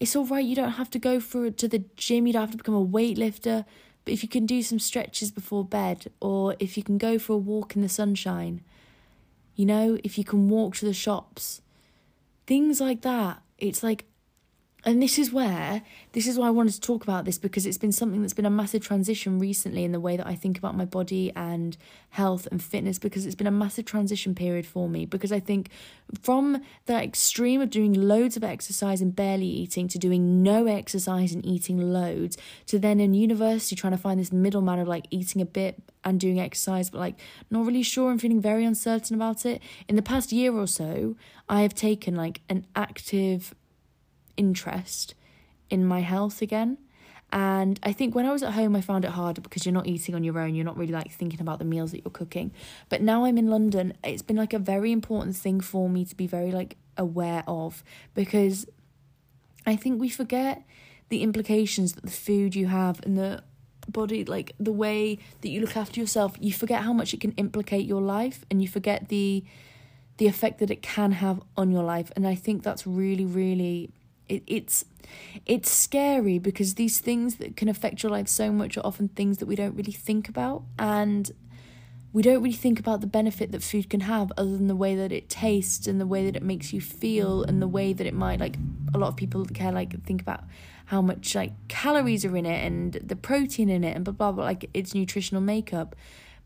It's 0.00 0.14
all 0.14 0.26
right 0.26 0.44
you 0.44 0.54
don't 0.54 0.72
have 0.72 0.90
to 0.90 0.98
go 0.98 1.18
for 1.18 1.50
to 1.50 1.68
the 1.68 1.84
gym, 1.96 2.26
you 2.26 2.32
don't 2.32 2.42
have 2.42 2.52
to 2.52 2.56
become 2.56 2.76
a 2.76 2.86
weightlifter, 2.86 3.64
but 4.04 4.14
if 4.14 4.22
you 4.22 4.28
can 4.28 4.46
do 4.46 4.62
some 4.62 4.78
stretches 4.78 5.32
before 5.32 5.64
bed 5.64 6.06
or 6.20 6.54
if 6.60 6.76
you 6.76 6.84
can 6.84 6.96
go 6.96 7.18
for 7.18 7.32
a 7.32 7.36
walk 7.36 7.74
in 7.74 7.82
the 7.82 7.88
sunshine, 7.88 8.62
you 9.56 9.66
know, 9.66 9.98
if 10.04 10.16
you 10.16 10.24
can 10.24 10.48
walk 10.48 10.76
to 10.76 10.84
the 10.84 10.94
shops, 10.94 11.62
things 12.46 12.80
like 12.80 13.02
that. 13.02 13.42
It's 13.58 13.82
like 13.82 14.04
and 14.84 15.02
this 15.02 15.18
is 15.18 15.32
where 15.32 15.82
this 16.12 16.26
is 16.28 16.38
why 16.38 16.46
I 16.46 16.50
wanted 16.50 16.74
to 16.74 16.80
talk 16.80 17.02
about 17.02 17.24
this 17.24 17.36
because 17.36 17.66
it's 17.66 17.78
been 17.78 17.90
something 17.90 18.22
that's 18.22 18.32
been 18.32 18.46
a 18.46 18.50
massive 18.50 18.82
transition 18.82 19.38
recently 19.38 19.84
in 19.84 19.90
the 19.90 19.98
way 19.98 20.16
that 20.16 20.26
I 20.26 20.36
think 20.36 20.56
about 20.56 20.76
my 20.76 20.84
body 20.84 21.32
and 21.34 21.76
health 22.10 22.46
and 22.50 22.62
fitness 22.62 22.98
because 22.98 23.26
it's 23.26 23.34
been 23.34 23.48
a 23.48 23.52
massive 23.52 23.84
transition 23.84 24.36
period 24.36 24.66
for 24.66 24.88
me. 24.88 25.04
Because 25.04 25.32
I 25.32 25.40
think 25.40 25.70
from 26.22 26.62
the 26.86 26.94
extreme 26.94 27.60
of 27.60 27.70
doing 27.70 27.92
loads 27.92 28.36
of 28.36 28.44
exercise 28.44 29.00
and 29.00 29.14
barely 29.14 29.46
eating 29.46 29.88
to 29.88 29.98
doing 29.98 30.44
no 30.44 30.66
exercise 30.66 31.32
and 31.32 31.44
eating 31.44 31.92
loads 31.92 32.38
to 32.66 32.78
then 32.78 33.00
in 33.00 33.14
university 33.14 33.74
trying 33.74 33.92
to 33.92 33.98
find 33.98 34.20
this 34.20 34.32
middle 34.32 34.62
man 34.62 34.78
of 34.78 34.86
like 34.86 35.06
eating 35.10 35.42
a 35.42 35.46
bit 35.46 35.82
and 36.04 36.20
doing 36.20 36.38
exercise 36.38 36.88
but 36.88 36.98
like 36.98 37.16
not 37.50 37.66
really 37.66 37.82
sure 37.82 38.12
and 38.12 38.20
feeling 38.20 38.40
very 38.40 38.64
uncertain 38.64 39.16
about 39.16 39.44
it. 39.44 39.60
In 39.88 39.96
the 39.96 40.02
past 40.02 40.30
year 40.30 40.54
or 40.54 40.68
so 40.68 41.16
I 41.48 41.62
have 41.62 41.74
taken 41.74 42.14
like 42.14 42.42
an 42.48 42.64
active 42.76 43.54
interest 44.38 45.14
in 45.68 45.84
my 45.84 46.00
health 46.00 46.40
again. 46.40 46.78
And 47.30 47.78
I 47.82 47.92
think 47.92 48.14
when 48.14 48.24
I 48.24 48.32
was 48.32 48.42
at 48.42 48.54
home, 48.54 48.74
I 48.74 48.80
found 48.80 49.04
it 49.04 49.10
harder 49.10 49.42
because 49.42 49.66
you're 49.66 49.74
not 49.74 49.86
eating 49.86 50.14
on 50.14 50.24
your 50.24 50.38
own. 50.38 50.54
You're 50.54 50.64
not 50.64 50.78
really 50.78 50.94
like 50.94 51.12
thinking 51.12 51.42
about 51.42 51.58
the 51.58 51.66
meals 51.66 51.90
that 51.90 52.02
you're 52.02 52.10
cooking. 52.10 52.52
But 52.88 53.02
now 53.02 53.26
I'm 53.26 53.36
in 53.36 53.50
London, 53.50 53.92
it's 54.02 54.22
been 54.22 54.36
like 54.36 54.54
a 54.54 54.58
very 54.58 54.92
important 54.92 55.36
thing 55.36 55.60
for 55.60 55.90
me 55.90 56.06
to 56.06 56.16
be 56.16 56.26
very 56.26 56.50
like 56.50 56.78
aware 56.96 57.44
of 57.46 57.84
because 58.14 58.66
I 59.66 59.76
think 59.76 60.00
we 60.00 60.08
forget 60.08 60.62
the 61.10 61.22
implications 61.22 61.92
that 61.94 62.04
the 62.04 62.10
food 62.10 62.54
you 62.54 62.66
have 62.66 63.00
and 63.04 63.16
the 63.18 63.42
body 63.88 64.24
like 64.24 64.52
the 64.60 64.72
way 64.72 65.18
that 65.40 65.48
you 65.48 65.60
look 65.60 65.76
after 65.76 65.98
yourself 65.98 66.36
you 66.38 66.52
forget 66.52 66.82
how 66.82 66.92
much 66.92 67.14
it 67.14 67.20
can 67.20 67.32
implicate 67.32 67.86
your 67.86 68.02
life 68.02 68.44
and 68.50 68.60
you 68.60 68.68
forget 68.68 69.08
the 69.08 69.42
the 70.18 70.26
effect 70.26 70.58
that 70.58 70.70
it 70.70 70.82
can 70.82 71.12
have 71.12 71.40
on 71.56 71.70
your 71.70 71.82
life 71.82 72.12
and 72.14 72.26
i 72.26 72.34
think 72.34 72.62
that's 72.62 72.86
really 72.86 73.24
really 73.24 73.90
it, 74.28 74.42
it's 74.46 74.84
it's 75.46 75.70
scary 75.70 76.38
because 76.38 76.74
these 76.74 76.98
things 76.98 77.36
that 77.36 77.56
can 77.56 77.68
affect 77.68 78.02
your 78.02 78.10
life 78.10 78.28
so 78.28 78.52
much 78.52 78.76
are 78.76 78.84
often 78.84 79.08
things 79.08 79.38
that 79.38 79.46
we 79.46 79.56
don't 79.56 79.74
really 79.74 79.92
think 79.92 80.28
about. 80.28 80.62
And 80.78 81.30
we 82.12 82.22
don't 82.22 82.42
really 82.42 82.56
think 82.56 82.80
about 82.80 83.00
the 83.00 83.06
benefit 83.06 83.52
that 83.52 83.62
food 83.62 83.90
can 83.90 84.00
have 84.00 84.32
other 84.36 84.50
than 84.50 84.66
the 84.66 84.76
way 84.76 84.94
that 84.94 85.12
it 85.12 85.28
tastes 85.28 85.86
and 85.86 86.00
the 86.00 86.06
way 86.06 86.24
that 86.24 86.36
it 86.36 86.42
makes 86.42 86.72
you 86.72 86.80
feel 86.80 87.42
and 87.42 87.60
the 87.60 87.68
way 87.68 87.92
that 87.92 88.06
it 88.06 88.14
might 88.14 88.40
like 88.40 88.56
a 88.94 88.98
lot 88.98 89.08
of 89.08 89.16
people 89.16 89.44
care 89.44 89.72
like 89.72 90.02
think 90.04 90.20
about 90.20 90.44
how 90.86 91.02
much 91.02 91.34
like 91.34 91.52
calories 91.68 92.24
are 92.24 92.34
in 92.34 92.46
it 92.46 92.64
and 92.64 92.94
the 92.94 93.14
protein 93.14 93.68
in 93.68 93.84
it 93.84 93.94
and 93.94 94.04
blah 94.04 94.12
blah 94.12 94.32
blah 94.32 94.44
like 94.44 94.70
its 94.72 94.94
nutritional 94.94 95.42
makeup 95.42 95.94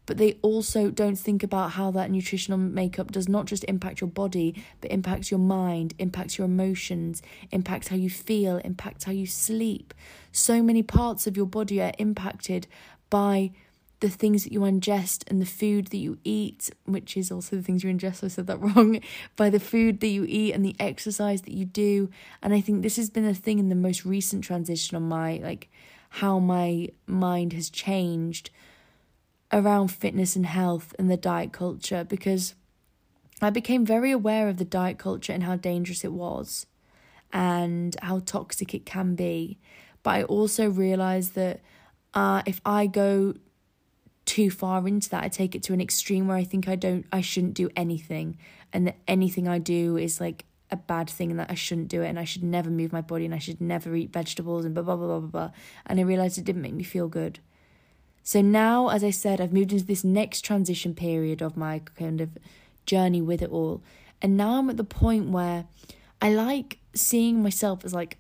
but 0.07 0.19
they 0.19 0.39
also 0.43 0.91
don't 0.91 1.17
think 1.17 1.43
about 1.43 1.73
how 1.73 1.91
that 1.93 2.11
nutritional 2.11 2.59
makeup 2.59 3.13
does 3.13 3.29
not 3.29 3.47
just 3.47 3.65
impact 3.65 4.01
your 4.01 4.11
body, 4.11 4.63
but 4.81 4.91
impacts 4.91 5.31
your 5.31 5.41
mind, 5.41 5.95
impacts 5.99 6.39
your 6.39 6.47
emotions, 6.47 7.23
impacts 7.51 7.89
how 7.89 7.97
you 7.97 8.11
feel, 8.11 8.57
impacts 8.59 9.05
how 9.05 9.13
you 9.13 9.27
sleep. 9.27 9.95
So 10.33 10.63
many 10.63 10.83
parts 10.83 11.27
of 11.27 11.37
your 11.37 11.47
body 11.47 11.81
are 11.81 11.93
impacted 11.99 12.67
by 13.11 13.53
the 14.01 14.09
things 14.09 14.43
that 14.43 14.53
you 14.53 14.61
ingest 14.61 15.23
and 15.29 15.41
the 15.41 15.47
food 15.47 15.87
that 15.89 15.97
you 15.97 16.19
eat, 16.25 16.71
which 16.87 17.17
is 17.17 17.31
also 17.31 17.55
the 17.55 17.63
things 17.63 17.85
you 17.85 17.95
ingest. 17.95 18.25
I 18.25 18.29
said 18.29 18.49
that 18.49 18.61
wrong. 18.77 19.01
By 19.37 19.49
the 19.49 19.61
food 19.61 20.01
that 20.01 20.09
you 20.09 20.27
eat 20.29 20.53
and 20.53 20.65
the 20.65 20.75
exercise 20.81 21.43
that 21.43 21.55
you 21.55 21.65
do. 21.65 22.11
And 22.43 22.53
I 22.53 22.61
think 22.61 22.83
this 22.83 22.97
has 22.97 23.11
been 23.11 23.25
a 23.25 23.33
thing 23.33 23.61
in 23.61 23.69
the 23.69 23.77
most 23.77 24.05
recent 24.05 24.43
transition 24.43 24.97
on 24.97 25.05
my, 25.05 25.41
like, 25.41 25.71
how 26.09 26.41
my 26.41 26.89
mind 27.07 27.53
has 27.53 27.71
changed 27.71 28.51
around 29.53 29.89
fitness 29.89 30.35
and 30.35 30.47
health 30.47 30.95
and 30.99 31.11
the 31.11 31.17
diet 31.17 31.53
culture 31.53 32.05
because 32.05 32.55
I 33.41 33.51
became 33.51 33.85
very 33.85 34.11
aware 34.11 34.49
of 34.49 34.57
the 34.57 34.65
diet 34.65 34.99
culture 34.99 35.33
and 35.33 35.43
how 35.43 35.57
dangerous 35.57 36.05
it 36.05 36.13
was 36.13 36.67
and 37.33 37.97
how 38.03 38.21
toxic 38.21 38.75
it 38.75 38.87
can 38.87 39.15
be. 39.15 39.59
But 40.03 40.11
I 40.11 40.23
also 40.25 40.71
realized 40.71 41.35
that 41.35 41.61
uh, 42.15 42.43
if 42.47 42.61
I 42.65 42.87
go 42.87 43.35
too 44.25 44.51
far 44.51 44.87
into 44.87 45.11
that, 45.11 45.25
I 45.25 45.29
take 45.29 45.55
it 45.55 45.63
to 45.65 45.73
an 45.73 45.81
extreme 45.81 46.29
where 46.29 46.37
I 46.37 46.45
think 46.45 46.69
I 46.69 46.77
don't, 46.77 47.07
I 47.13 47.21
shouldn't 47.21 47.55
do 47.55 47.71
anything, 47.77 48.39
and 48.73 48.87
that 48.87 48.97
anything 49.09 49.49
I 49.49 49.59
do 49.59 49.97
is 49.97 50.21
like 50.21 50.45
a 50.71 50.77
bad 50.77 51.11
thing, 51.11 51.31
and 51.31 51.41
that 51.41 51.51
I 51.51 51.55
shouldn't 51.55 51.89
do 51.89 52.03
it, 52.03 52.09
and 52.09 52.19
I 52.19 52.25
should 52.25 52.45
never 52.45 52.71
move 52.71 52.93
my 52.93 53.01
body, 53.01 53.25
and 53.25 53.35
I 53.35 53.39
should 53.39 53.61
never 53.61 53.95
eat 53.95 54.13
vegetables, 54.13 54.65
and 54.65 54.75
blah 54.75 54.85
blah 54.85 54.97
blah 54.97 55.19
blah 55.19 55.29
blah. 55.29 55.51
And 55.87 55.99
I 55.99 56.03
realized 56.03 56.39
it 56.39 56.45
didn't 56.45 56.63
make 56.63 56.75
me 56.75 56.85
feel 56.85 57.09
good. 57.09 57.41
So 58.23 58.41
now, 58.41 58.89
as 58.89 59.03
I 59.03 59.11
said, 59.11 59.41
I've 59.41 59.53
moved 59.53 59.73
into 59.73 59.85
this 59.85 60.05
next 60.05 60.43
transition 60.43 60.95
period 60.95 61.43
of 61.43 61.57
my 61.57 61.81
kind 61.97 62.21
of 62.21 62.31
journey 62.87 63.21
with 63.21 63.43
it 63.43 63.51
all. 63.51 63.83
And 64.21 64.37
now 64.37 64.59
I'm 64.59 64.71
at 64.71 64.77
the 64.77 64.85
point 64.85 65.31
where 65.31 65.67
I 66.21 66.33
like 66.33 66.79
seeing 66.95 67.43
myself 67.43 67.85
as 67.85 67.93
like 67.93 68.19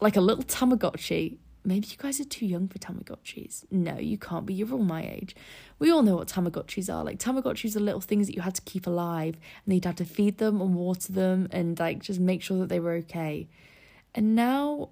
like 0.00 0.16
a 0.16 0.20
little 0.20 0.44
Tamagotchi. 0.44 1.36
Maybe 1.62 1.88
you 1.88 1.96
guys 1.98 2.18
are 2.20 2.24
too 2.24 2.46
young 2.46 2.68
for 2.68 2.78
Tamagotchis. 2.78 3.64
No, 3.70 3.98
you 3.98 4.16
can't 4.16 4.46
be. 4.46 4.54
You're 4.54 4.72
all 4.72 4.78
my 4.78 5.02
age. 5.02 5.36
We 5.78 5.90
all 5.90 6.02
know 6.02 6.16
what 6.16 6.28
Tamagotchis 6.28 6.92
are. 6.92 7.04
Like 7.04 7.18
Tamagotchis 7.18 7.76
are 7.76 7.80
little 7.80 8.00
things 8.00 8.28
that 8.28 8.34
you 8.34 8.40
had 8.40 8.54
to 8.54 8.62
keep 8.62 8.86
alive 8.86 9.36
and 9.66 9.74
you'd 9.74 9.84
have 9.84 9.96
to 9.96 10.06
feed 10.06 10.38
them 10.38 10.60
and 10.62 10.74
water 10.74 11.12
them 11.12 11.48
and 11.50 11.78
like 11.78 11.98
just 12.02 12.18
make 12.18 12.40
sure 12.40 12.60
that 12.60 12.70
they 12.70 12.80
were 12.80 12.92
okay. 12.92 13.48
And 14.14 14.34
now 14.34 14.90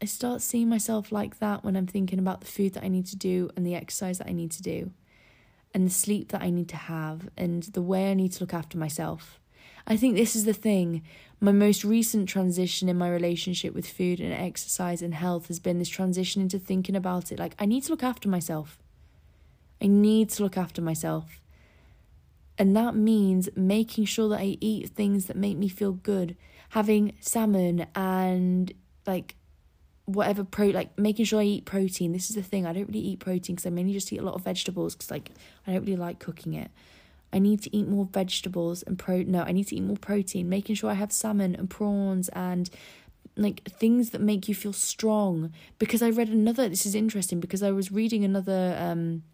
I 0.00 0.04
start 0.04 0.42
seeing 0.42 0.68
myself 0.68 1.10
like 1.10 1.38
that 1.38 1.64
when 1.64 1.76
I'm 1.76 1.86
thinking 1.86 2.18
about 2.18 2.40
the 2.40 2.46
food 2.46 2.74
that 2.74 2.84
I 2.84 2.88
need 2.88 3.06
to 3.06 3.16
do 3.16 3.50
and 3.56 3.66
the 3.66 3.74
exercise 3.74 4.18
that 4.18 4.28
I 4.28 4.32
need 4.32 4.50
to 4.52 4.62
do 4.62 4.90
and 5.72 5.86
the 5.86 5.92
sleep 5.92 6.28
that 6.32 6.42
I 6.42 6.50
need 6.50 6.68
to 6.70 6.76
have 6.76 7.28
and 7.36 7.62
the 7.62 7.82
way 7.82 8.10
I 8.10 8.14
need 8.14 8.32
to 8.32 8.42
look 8.42 8.54
after 8.54 8.76
myself. 8.76 9.40
I 9.86 9.96
think 9.96 10.16
this 10.16 10.36
is 10.36 10.44
the 10.44 10.52
thing. 10.52 11.02
My 11.40 11.52
most 11.52 11.84
recent 11.84 12.28
transition 12.28 12.88
in 12.88 12.98
my 12.98 13.08
relationship 13.08 13.74
with 13.74 13.88
food 13.88 14.20
and 14.20 14.32
exercise 14.32 15.00
and 15.00 15.14
health 15.14 15.48
has 15.48 15.60
been 15.60 15.78
this 15.78 15.88
transition 15.88 16.42
into 16.42 16.58
thinking 16.58 16.96
about 16.96 17.32
it 17.32 17.38
like 17.38 17.54
I 17.58 17.66
need 17.66 17.84
to 17.84 17.90
look 17.90 18.02
after 18.02 18.28
myself. 18.28 18.78
I 19.80 19.86
need 19.86 20.30
to 20.30 20.42
look 20.42 20.56
after 20.56 20.82
myself. 20.82 21.40
And 22.58 22.76
that 22.76 22.94
means 22.94 23.48
making 23.54 24.06
sure 24.06 24.28
that 24.30 24.40
I 24.40 24.56
eat 24.60 24.90
things 24.90 25.26
that 25.26 25.36
make 25.36 25.56
me 25.56 25.68
feel 25.68 25.92
good, 25.92 26.36
having 26.70 27.14
salmon 27.20 27.86
and 27.94 28.72
like 29.06 29.36
whatever 30.06 30.44
pro 30.44 30.68
like 30.68 30.96
making 30.98 31.24
sure 31.24 31.40
I 31.40 31.44
eat 31.44 31.64
protein. 31.64 32.12
This 32.12 32.30
is 32.30 32.36
the 32.36 32.42
thing. 32.42 32.66
I 32.66 32.72
don't 32.72 32.86
really 32.86 33.00
eat 33.00 33.18
protein 33.18 33.56
because 33.56 33.66
I 33.66 33.70
mainly 33.70 33.92
just 33.92 34.12
eat 34.12 34.18
a 34.18 34.22
lot 34.22 34.34
of 34.34 34.42
vegetables 34.42 34.94
because 34.94 35.10
like 35.10 35.32
I 35.66 35.72
don't 35.72 35.82
really 35.82 35.96
like 35.96 36.18
cooking 36.18 36.54
it. 36.54 36.70
I 37.32 37.40
need 37.40 37.60
to 37.62 37.76
eat 37.76 37.88
more 37.88 38.06
vegetables 38.06 38.82
and 38.84 38.98
pro 38.98 39.22
no, 39.22 39.42
I 39.42 39.52
need 39.52 39.66
to 39.68 39.76
eat 39.76 39.82
more 39.82 39.96
protein, 39.96 40.48
making 40.48 40.76
sure 40.76 40.90
I 40.90 40.94
have 40.94 41.12
salmon 41.12 41.54
and 41.54 41.68
prawns 41.68 42.28
and 42.30 42.70
like 43.36 43.64
things 43.64 44.10
that 44.10 44.20
make 44.20 44.48
you 44.48 44.54
feel 44.54 44.72
strong. 44.72 45.52
Because 45.78 46.02
I 46.02 46.10
read 46.10 46.28
another 46.28 46.68
this 46.68 46.86
is 46.86 46.94
interesting 46.94 47.40
because 47.40 47.62
I 47.62 47.72
was 47.72 47.90
reading 47.90 48.24
another 48.24 48.76
um 48.80 49.24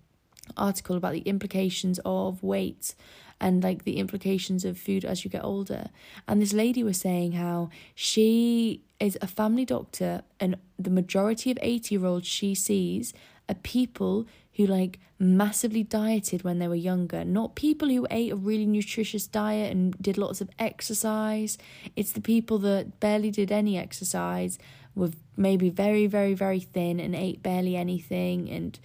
article 0.57 0.97
about 0.97 1.13
the 1.13 1.21
implications 1.21 2.01
of 2.05 2.43
weight 2.43 2.95
and 3.41 3.63
like 3.63 3.85
the 3.85 3.99
implications 3.99 4.65
of 4.65 4.79
food 4.79 5.05
as 5.05 5.25
you 5.25 5.31
get 5.31 5.45
older. 5.45 5.91
And 6.27 6.41
this 6.41 6.53
lady 6.53 6.83
was 6.83 6.99
saying 6.99 7.33
how 7.33 7.71
she 7.95 8.83
is 9.03 9.19
a 9.21 9.27
family 9.27 9.65
doctor 9.65 10.23
and 10.39 10.57
the 10.79 10.91
majority 10.91 11.51
of 11.51 11.59
80 11.61 11.95
year 11.95 12.07
olds 12.07 12.27
she 12.27 12.55
sees 12.55 13.13
are 13.49 13.55
people 13.57 14.27
who 14.55 14.67
like 14.67 15.01
massively 15.19 15.83
dieted 15.83 16.43
when 16.43 16.59
they 16.59 16.69
were 16.69 16.75
younger, 16.75 17.25
not 17.25 17.55
people 17.55 17.89
who 17.89 18.07
ate 18.11 18.33
a 18.33 18.37
really 18.37 18.67
nutritious 18.67 19.27
diet 19.27 19.73
and 19.73 20.01
did 20.01 20.19
lots 20.19 20.41
of 20.41 20.51
exercise. 20.59 21.59
It's 21.97 22.13
the 22.13 22.21
people 22.21 22.59
that 22.59 23.01
barely 23.01 23.31
did 23.31 23.51
any 23.51 23.79
exercise, 23.79 24.59
were 24.95 25.11
maybe 25.37 25.71
very, 25.71 26.07
very, 26.07 26.35
very 26.35 26.61
thin 26.61 27.01
and 27.01 27.15
ate 27.15 27.43
barely 27.43 27.77
anything 27.77 28.51
and 28.51 28.79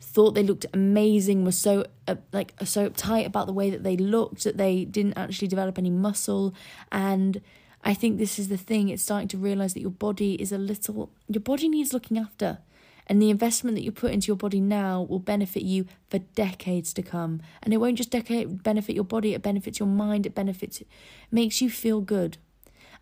thought 0.00 0.32
they 0.32 0.42
looked 0.42 0.66
amazing, 0.72 1.44
were 1.44 1.52
so 1.52 1.84
uh, 2.06 2.16
like 2.32 2.54
so 2.64 2.88
uptight 2.88 3.26
about 3.26 3.46
the 3.46 3.52
way 3.52 3.70
that 3.70 3.82
they 3.82 3.96
looked 3.96 4.44
that 4.44 4.56
they 4.56 4.84
didn't 4.84 5.14
actually 5.14 5.48
develop 5.48 5.78
any 5.78 5.90
muscle 5.90 6.54
and 6.90 7.40
I 7.84 7.94
think 7.94 8.18
this 8.18 8.38
is 8.38 8.48
the 8.48 8.56
thing 8.56 8.88
it's 8.88 9.02
starting 9.02 9.28
to 9.28 9.38
realize 9.38 9.74
that 9.74 9.80
your 9.80 9.90
body 9.90 10.34
is 10.34 10.52
a 10.52 10.58
little 10.58 11.10
your 11.28 11.40
body 11.40 11.68
needs 11.68 11.92
looking 11.92 12.18
after. 12.18 12.58
And 13.08 13.20
the 13.20 13.30
investment 13.30 13.76
that 13.76 13.82
you 13.82 13.90
put 13.90 14.12
into 14.12 14.28
your 14.28 14.36
body 14.36 14.60
now 14.60 15.02
will 15.02 15.18
benefit 15.18 15.64
you 15.64 15.86
for 16.08 16.18
decades 16.18 16.92
to 16.94 17.02
come. 17.02 17.42
And 17.62 17.74
it 17.74 17.78
won't 17.78 17.96
just 17.96 18.10
decade 18.10 18.62
benefit 18.62 18.94
your 18.94 19.04
body 19.04 19.34
it 19.34 19.42
benefits 19.42 19.80
your 19.80 19.88
mind 19.88 20.26
it 20.26 20.34
benefits 20.34 20.80
it 20.80 20.86
makes 21.30 21.60
you 21.60 21.68
feel 21.68 22.00
good. 22.00 22.38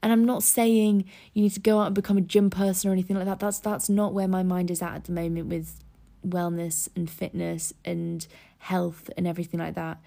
And 0.02 0.12
I'm 0.12 0.24
not 0.24 0.42
saying 0.42 1.04
you 1.34 1.42
need 1.42 1.52
to 1.52 1.60
go 1.60 1.80
out 1.80 1.86
and 1.86 1.94
become 1.94 2.16
a 2.16 2.22
gym 2.22 2.48
person 2.48 2.88
or 2.88 2.92
anything 2.92 3.16
like 3.16 3.26
that. 3.26 3.40
That's 3.40 3.58
that's 3.58 3.90
not 3.90 4.14
where 4.14 4.28
my 4.28 4.42
mind 4.42 4.70
is 4.70 4.80
at 4.80 4.94
at 4.94 5.04
the 5.04 5.12
moment 5.12 5.48
with 5.48 5.84
wellness 6.26 6.88
and 6.96 7.08
fitness 7.10 7.72
and 7.84 8.26
health 8.58 9.10
and 9.16 9.26
everything 9.26 9.60
like 9.60 9.74
that. 9.74 9.98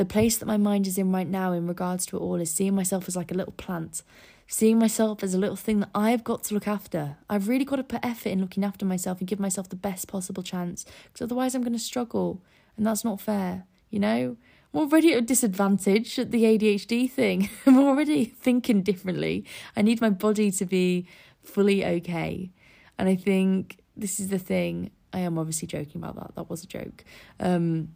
The 0.00 0.06
place 0.06 0.38
that 0.38 0.46
my 0.46 0.56
mind 0.56 0.86
is 0.86 0.96
in 0.96 1.12
right 1.12 1.28
now 1.28 1.52
in 1.52 1.66
regards 1.66 2.06
to 2.06 2.16
it 2.16 2.20
all 2.20 2.36
is 2.36 2.50
seeing 2.50 2.74
myself 2.74 3.06
as 3.06 3.16
like 3.16 3.30
a 3.30 3.34
little 3.34 3.52
plant, 3.52 4.02
seeing 4.46 4.78
myself 4.78 5.22
as 5.22 5.34
a 5.34 5.38
little 5.38 5.56
thing 5.56 5.80
that 5.80 5.90
I've 5.94 6.24
got 6.24 6.42
to 6.44 6.54
look 6.54 6.66
after. 6.66 7.18
I've 7.28 7.48
really 7.48 7.66
got 7.66 7.76
to 7.76 7.84
put 7.84 8.02
effort 8.02 8.30
in 8.30 8.40
looking 8.40 8.64
after 8.64 8.86
myself 8.86 9.18
and 9.18 9.28
give 9.28 9.38
myself 9.38 9.68
the 9.68 9.76
best 9.76 10.08
possible 10.08 10.42
chance 10.42 10.86
because 11.04 11.26
otherwise 11.26 11.54
I'm 11.54 11.60
going 11.60 11.74
to 11.74 11.78
struggle 11.78 12.40
and 12.78 12.86
that's 12.86 13.04
not 13.04 13.20
fair, 13.20 13.64
you 13.90 13.98
know? 14.00 14.38
I'm 14.72 14.80
already 14.80 15.12
at 15.12 15.18
a 15.18 15.20
disadvantage 15.20 16.18
at 16.18 16.30
the 16.30 16.44
ADHD 16.44 17.10
thing. 17.10 17.50
I'm 17.66 17.78
already 17.78 18.24
thinking 18.24 18.80
differently. 18.80 19.44
I 19.76 19.82
need 19.82 20.00
my 20.00 20.08
body 20.08 20.50
to 20.50 20.64
be 20.64 21.06
fully 21.42 21.84
okay. 21.84 22.48
And 22.96 23.06
I 23.06 23.16
think 23.16 23.80
this 23.94 24.18
is 24.18 24.28
the 24.28 24.38
thing. 24.38 24.92
I 25.12 25.18
am 25.18 25.36
obviously 25.36 25.68
joking 25.68 26.00
about 26.00 26.14
that. 26.14 26.36
That 26.36 26.48
was 26.48 26.64
a 26.64 26.66
joke. 26.66 27.04
Um, 27.38 27.90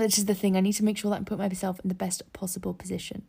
this 0.00 0.18
is 0.18 0.26
the 0.26 0.34
thing. 0.34 0.56
I 0.56 0.60
need 0.60 0.74
to 0.74 0.84
make 0.84 0.98
sure 0.98 1.10
that 1.10 1.20
I 1.20 1.24
put 1.24 1.38
myself 1.38 1.80
in 1.80 1.88
the 1.88 1.94
best 1.94 2.22
possible 2.32 2.74
position. 2.74 3.22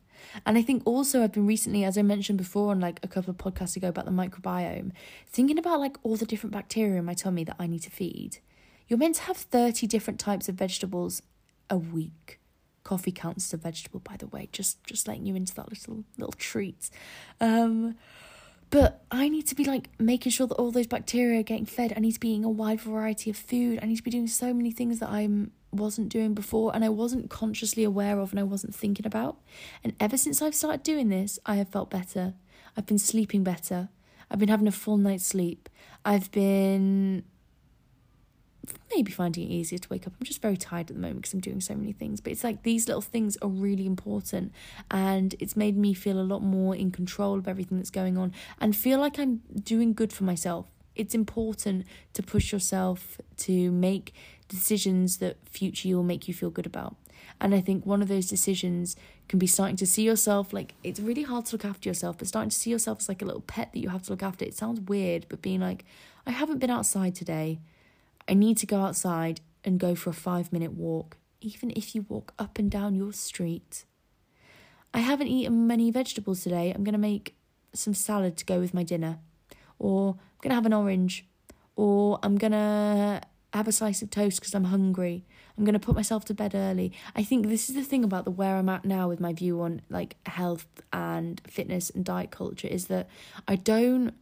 And 0.46 0.58
I 0.58 0.62
think 0.62 0.84
also 0.86 1.24
I've 1.24 1.34
been 1.34 1.48
recently, 1.48 1.84
as 1.84 1.98
I 1.98 2.02
mentioned 2.02 2.38
before 2.38 2.72
on 2.72 2.80
like 2.80 3.00
a 3.04 3.08
couple 3.08 3.32
of 3.32 3.38
podcasts 3.38 3.76
ago 3.76 3.90
about 3.90 4.06
the 4.06 4.12
microbiome, 4.12 4.92
thinking 5.28 5.58
about 5.58 5.80
like 5.80 5.98
all 6.04 6.16
the 6.16 6.26
different 6.26 6.54
bacteria 6.54 7.00
in 7.00 7.06
my 7.06 7.14
tummy 7.14 7.44
that 7.44 7.56
I 7.60 7.68
need 7.68 7.84
to 7.84 7.92
feed. 7.92 8.40
You're 8.88 9.00
meant 9.00 9.16
to 9.16 9.24
have 9.24 9.38
30 9.38 9.88
different 9.88 10.20
types 10.20 10.48
of 10.48 10.56
vegetables 10.56 11.22
a 11.70 11.78
week. 11.78 12.40
Coffee 12.84 13.12
counts 13.12 13.48
as 13.48 13.54
a 13.54 13.58
vegetable, 13.58 14.00
by 14.00 14.16
the 14.16 14.28
way, 14.28 14.48
just 14.52 14.84
just 14.84 15.08
letting 15.08 15.26
you 15.26 15.36
into 15.36 15.56
that 15.56 15.70
little 15.70 16.04
little 16.18 16.34
treat. 16.34 16.92
Um, 17.42 17.96
but 18.70 19.04
I 19.12 19.30
need 19.30 19.48
to 19.48 19.56
be 19.56 19.66
like 19.66 19.90
making 20.00 20.32
sure 20.32 20.48
that 20.48 20.56
all 20.56 20.72
those 20.72 20.88
bacteria 20.88 21.40
are 21.40 21.44
getting 21.44 21.66
fed. 21.66 21.94
I 21.96 22.00
need 22.00 22.14
to 22.14 22.20
be 22.20 22.30
eating 22.30 22.46
a 22.46 22.50
wide 22.50 22.82
variety 22.82 23.30
of 23.30 23.38
food. 23.38 23.80
I 23.82 23.86
need 23.86 23.98
to 23.98 24.04
be 24.04 24.12
doing 24.12 24.28
so 24.28 24.54
many 24.54 24.72
things 24.72 25.00
that 25.00 25.10
I 25.10 25.28
wasn't 25.72 26.10
doing 26.10 26.34
before 26.34 26.74
and 26.74 26.84
I 26.84 26.90
wasn't 26.90 27.30
consciously 27.30 27.84
aware 27.84 28.20
of 28.20 28.32
and 28.32 28.40
I 28.40 28.44
wasn't 28.44 28.76
thinking 28.76 29.06
about. 29.06 29.38
And 29.84 29.94
ever 30.00 30.18
since 30.18 30.42
I've 30.42 30.56
started 30.56 30.84
doing 30.84 31.10
this, 31.10 31.40
I 31.46 31.56
have 31.56 31.70
felt 31.70 31.90
better. 31.90 32.34
I've 32.76 32.86
been 32.86 33.00
sleeping 33.00 33.44
better. 33.44 33.90
I've 34.30 34.40
been 34.40 34.50
having 34.50 34.68
a 34.68 34.72
full 34.72 34.98
night's 34.98 35.26
sleep. 35.26 35.70
I've 36.04 36.32
been 36.32 37.24
maybe 38.94 39.12
finding 39.12 39.50
it 39.50 39.54
easier 39.54 39.80
to 39.80 39.90
wake 39.90 40.08
up. 40.08 40.14
I'm 40.20 40.26
just 40.26 40.42
very 40.42 40.58
tired 40.58 40.90
at 40.90 40.96
the 40.96 41.02
moment 41.02 41.22
because 41.22 41.34
I'm 41.34 41.40
doing 41.40 41.62
so 41.62 41.76
many 41.76 41.92
things. 41.92 42.22
But 42.22 42.32
it's 42.34 42.44
like 42.44 42.64
these 42.64 42.88
little 42.88 43.02
things 43.02 43.38
are 43.42 43.50
really 43.50 43.86
important. 43.86 44.52
And 44.90 45.36
it's 45.40 45.56
made 45.56 45.78
me 45.78 45.94
feel 45.94 46.20
a 46.20 46.24
lot 46.24 46.42
more 46.42 46.76
in 46.76 46.92
control 46.92 47.38
of 47.38 47.48
everything 47.48 47.78
that's 47.78 47.90
going 47.90 48.18
on 48.18 48.34
and 48.60 48.76
feel 48.76 49.00
like 49.00 49.20
I'm 49.20 49.42
doing 49.64 49.94
good 49.94 50.14
for 50.14 50.24
myself. 50.24 50.68
It's 50.96 51.14
important 51.14 51.86
to 52.14 52.24
push 52.24 52.52
yourself 52.52 53.20
to 53.38 53.72
make 53.72 54.14
decisions 54.48 55.18
that 55.18 55.38
future 55.50 55.88
you 55.88 55.98
will 55.98 56.04
make 56.04 56.28
you 56.28 56.34
feel 56.34 56.50
good 56.50 56.66
about. 56.66 56.96
And 57.42 57.54
I 57.54 57.62
think 57.62 57.86
one 57.86 58.02
of 58.02 58.08
those 58.08 58.28
decisions 58.28 58.96
can 59.28 59.40
be 59.40 59.48
starting 59.48 59.76
to 59.78 59.86
see 59.86 60.04
yourself 60.04 60.54
like 60.54 60.76
it's 60.84 61.00
really 61.00 61.24
hard 61.24 61.46
to 61.48 61.56
look 61.56 61.66
after 61.66 61.90
yourself, 61.90 62.18
but 62.18 62.28
starting 62.28 62.50
to 62.50 62.56
see 62.56 62.70
yourself 62.70 63.00
as 63.00 63.10
like 63.10 63.22
a 63.22 63.26
little 63.26 63.42
pet 63.42 63.72
that 63.74 63.80
you 63.80 63.90
have 63.90 64.04
to 64.04 64.12
look 64.12 64.24
after. 64.24 64.46
It 64.46 64.56
sounds 64.56 64.80
weird, 64.82 65.26
but 65.28 65.42
being 65.42 65.60
like, 65.60 65.86
I 66.26 66.32
haven't 66.32 66.60
been 66.60 66.70
outside 66.70 67.16
today. 67.16 67.60
I 68.28 68.34
need 68.34 68.58
to 68.58 68.66
go 68.66 68.82
outside 68.82 69.42
and 69.64 69.80
go 69.80 69.96
for 69.96 70.10
a 70.10 70.14
five 70.14 70.52
minute 70.52 70.74
walk, 70.74 71.18
even 71.42 71.72
if 71.76 71.96
you 71.96 72.06
walk 72.08 72.34
up 72.40 72.58
and 72.58 72.70
down 72.70 72.96
your 72.96 73.14
street. 73.14 73.86
I 74.94 75.00
haven't 75.00 75.28
eaten 75.28 75.68
many 75.68 75.92
vegetables 75.92 76.42
today. 76.42 76.72
I'm 76.74 76.84
going 76.84 76.94
to 76.94 77.00
make 77.00 77.36
some 77.74 77.94
salad 77.94 78.38
to 78.38 78.46
go 78.46 78.60
with 78.60 78.74
my 78.74 78.84
dinner. 78.84 79.20
Or 79.78 80.12
I'm 80.12 80.38
going 80.42 80.52
to 80.52 80.56
have 80.56 80.66
an 80.66 80.74
orange. 80.74 81.26
Or 81.76 82.20
I'm 82.24 82.38
going 82.38 82.54
to 82.54 83.22
have 83.54 83.68
a 83.68 83.72
slice 83.72 84.02
of 84.02 84.10
toast 84.10 84.40
because 84.40 84.56
I'm 84.56 84.66
hungry. 84.66 85.26
I'm 85.58 85.64
going 85.64 85.74
to 85.74 85.80
put 85.80 85.96
myself 85.96 86.26
to 86.26 86.34
bed 86.34 86.54
early. 86.56 86.92
I 87.16 87.24
think 87.24 87.48
this 87.48 87.70
is 87.70 87.76
the 87.76 87.84
thing 87.84 88.04
about 88.04 88.26
the 88.26 88.32
where 88.32 88.56
I'm 88.56 88.70
at 88.70 88.86
now 88.86 89.08
with 89.08 89.20
my 89.20 89.34
view 89.34 89.62
on 89.62 89.82
like 89.90 90.16
health 90.26 90.68
and 90.92 91.42
fitness 91.48 91.90
and 91.90 92.04
diet 92.04 92.32
culture 92.32 92.68
is 92.68 92.88
that 92.88 93.08
I 93.48 93.56
don't 93.56 94.14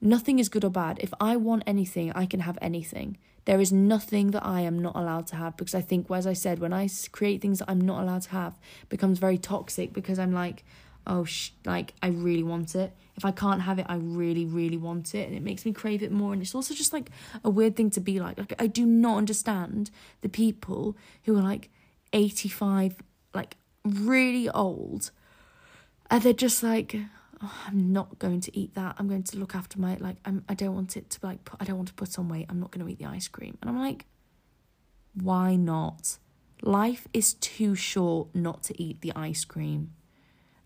Nothing 0.00 0.38
is 0.38 0.48
good 0.48 0.64
or 0.64 0.70
bad. 0.70 0.98
If 1.00 1.12
I 1.20 1.36
want 1.36 1.62
anything, 1.66 2.10
I 2.12 2.26
can 2.26 2.40
have 2.40 2.58
anything. 2.62 3.18
There 3.44 3.60
is 3.60 3.72
nothing 3.72 4.30
that 4.30 4.44
I 4.44 4.60
am 4.62 4.78
not 4.78 4.96
allowed 4.96 5.26
to 5.28 5.36
have 5.36 5.56
because 5.56 5.74
I 5.74 5.80
think, 5.80 6.10
as 6.10 6.26
I 6.26 6.32
said, 6.32 6.58
when 6.58 6.72
I 6.72 6.88
create 7.12 7.40
things 7.42 7.58
that 7.58 7.70
I'm 7.70 7.80
not 7.80 8.02
allowed 8.02 8.22
to 8.22 8.30
have, 8.30 8.58
becomes 8.88 9.18
very 9.18 9.38
toxic 9.38 9.92
because 9.92 10.18
I'm 10.18 10.32
like, 10.32 10.64
oh, 11.06 11.24
sh- 11.24 11.50
like 11.64 11.94
I 12.02 12.08
really 12.08 12.42
want 12.42 12.74
it. 12.74 12.94
If 13.16 13.24
I 13.24 13.32
can't 13.32 13.62
have 13.62 13.78
it, 13.78 13.86
I 13.88 13.96
really, 13.96 14.46
really 14.46 14.76
want 14.76 15.14
it, 15.14 15.26
and 15.26 15.36
it 15.36 15.42
makes 15.42 15.64
me 15.66 15.72
crave 15.72 16.02
it 16.02 16.12
more. 16.12 16.32
And 16.32 16.40
it's 16.40 16.54
also 16.54 16.74
just 16.74 16.92
like 16.92 17.10
a 17.44 17.50
weird 17.50 17.76
thing 17.76 17.90
to 17.90 18.00
be 18.00 18.20
like. 18.20 18.38
Like 18.38 18.54
I 18.58 18.66
do 18.66 18.86
not 18.86 19.18
understand 19.18 19.90
the 20.22 20.28
people 20.28 20.96
who 21.24 21.36
are 21.38 21.42
like 21.42 21.70
eighty 22.12 22.48
five, 22.48 22.94
like 23.34 23.56
really 23.84 24.48
old, 24.50 25.10
and 26.10 26.22
they're 26.22 26.32
just 26.32 26.62
like, 26.62 26.96
oh, 27.42 27.62
I'm 27.66 27.92
not 27.92 28.18
going 28.18 28.40
to 28.40 28.58
eat 28.58 28.74
that. 28.74 28.96
I'm 28.98 29.08
going 29.08 29.22
to 29.24 29.38
look 29.38 29.54
after 29.54 29.78
my 29.78 29.96
like 30.00 30.16
I'm 30.24 30.44
I 30.48 30.54
don't 30.54 30.74
want 30.74 30.96
it 30.96 31.10
to 31.10 31.18
like 31.22 31.44
put, 31.44 31.60
I 31.60 31.64
don't 31.64 31.76
want 31.76 31.88
to 31.88 31.94
put 31.94 32.18
on 32.18 32.28
weight. 32.28 32.46
I'm 32.48 32.60
not 32.60 32.70
going 32.70 32.84
to 32.84 32.92
eat 32.92 32.98
the 32.98 33.06
ice 33.06 33.28
cream. 33.28 33.58
And 33.60 33.70
I'm 33.70 33.78
like 33.78 34.06
why 35.14 35.56
not? 35.56 36.18
Life 36.62 37.08
is 37.12 37.34
too 37.34 37.74
short 37.74 38.28
not 38.34 38.62
to 38.64 38.82
eat 38.82 39.00
the 39.00 39.12
ice 39.16 39.44
cream. 39.44 39.92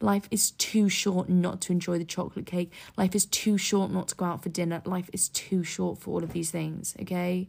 Life 0.01 0.29
is 0.31 0.51
too 0.51 0.89
short 0.89 1.29
not 1.29 1.61
to 1.63 1.73
enjoy 1.73 1.99
the 1.99 2.05
chocolate 2.05 2.47
cake. 2.47 2.73
Life 2.97 3.15
is 3.15 3.25
too 3.27 3.57
short 3.57 3.91
not 3.91 4.09
to 4.09 4.15
go 4.17 4.27
out 4.27 4.43
for 4.43 4.49
dinner. 4.49 4.83
Life 4.85 5.09
is 5.13 5.29
too 5.29 5.63
short 5.63 5.99
for 5.99 6.11
all 6.11 6.25
of 6.25 6.33
these 6.33 6.51
things, 6.51 6.95
okay? 7.01 7.49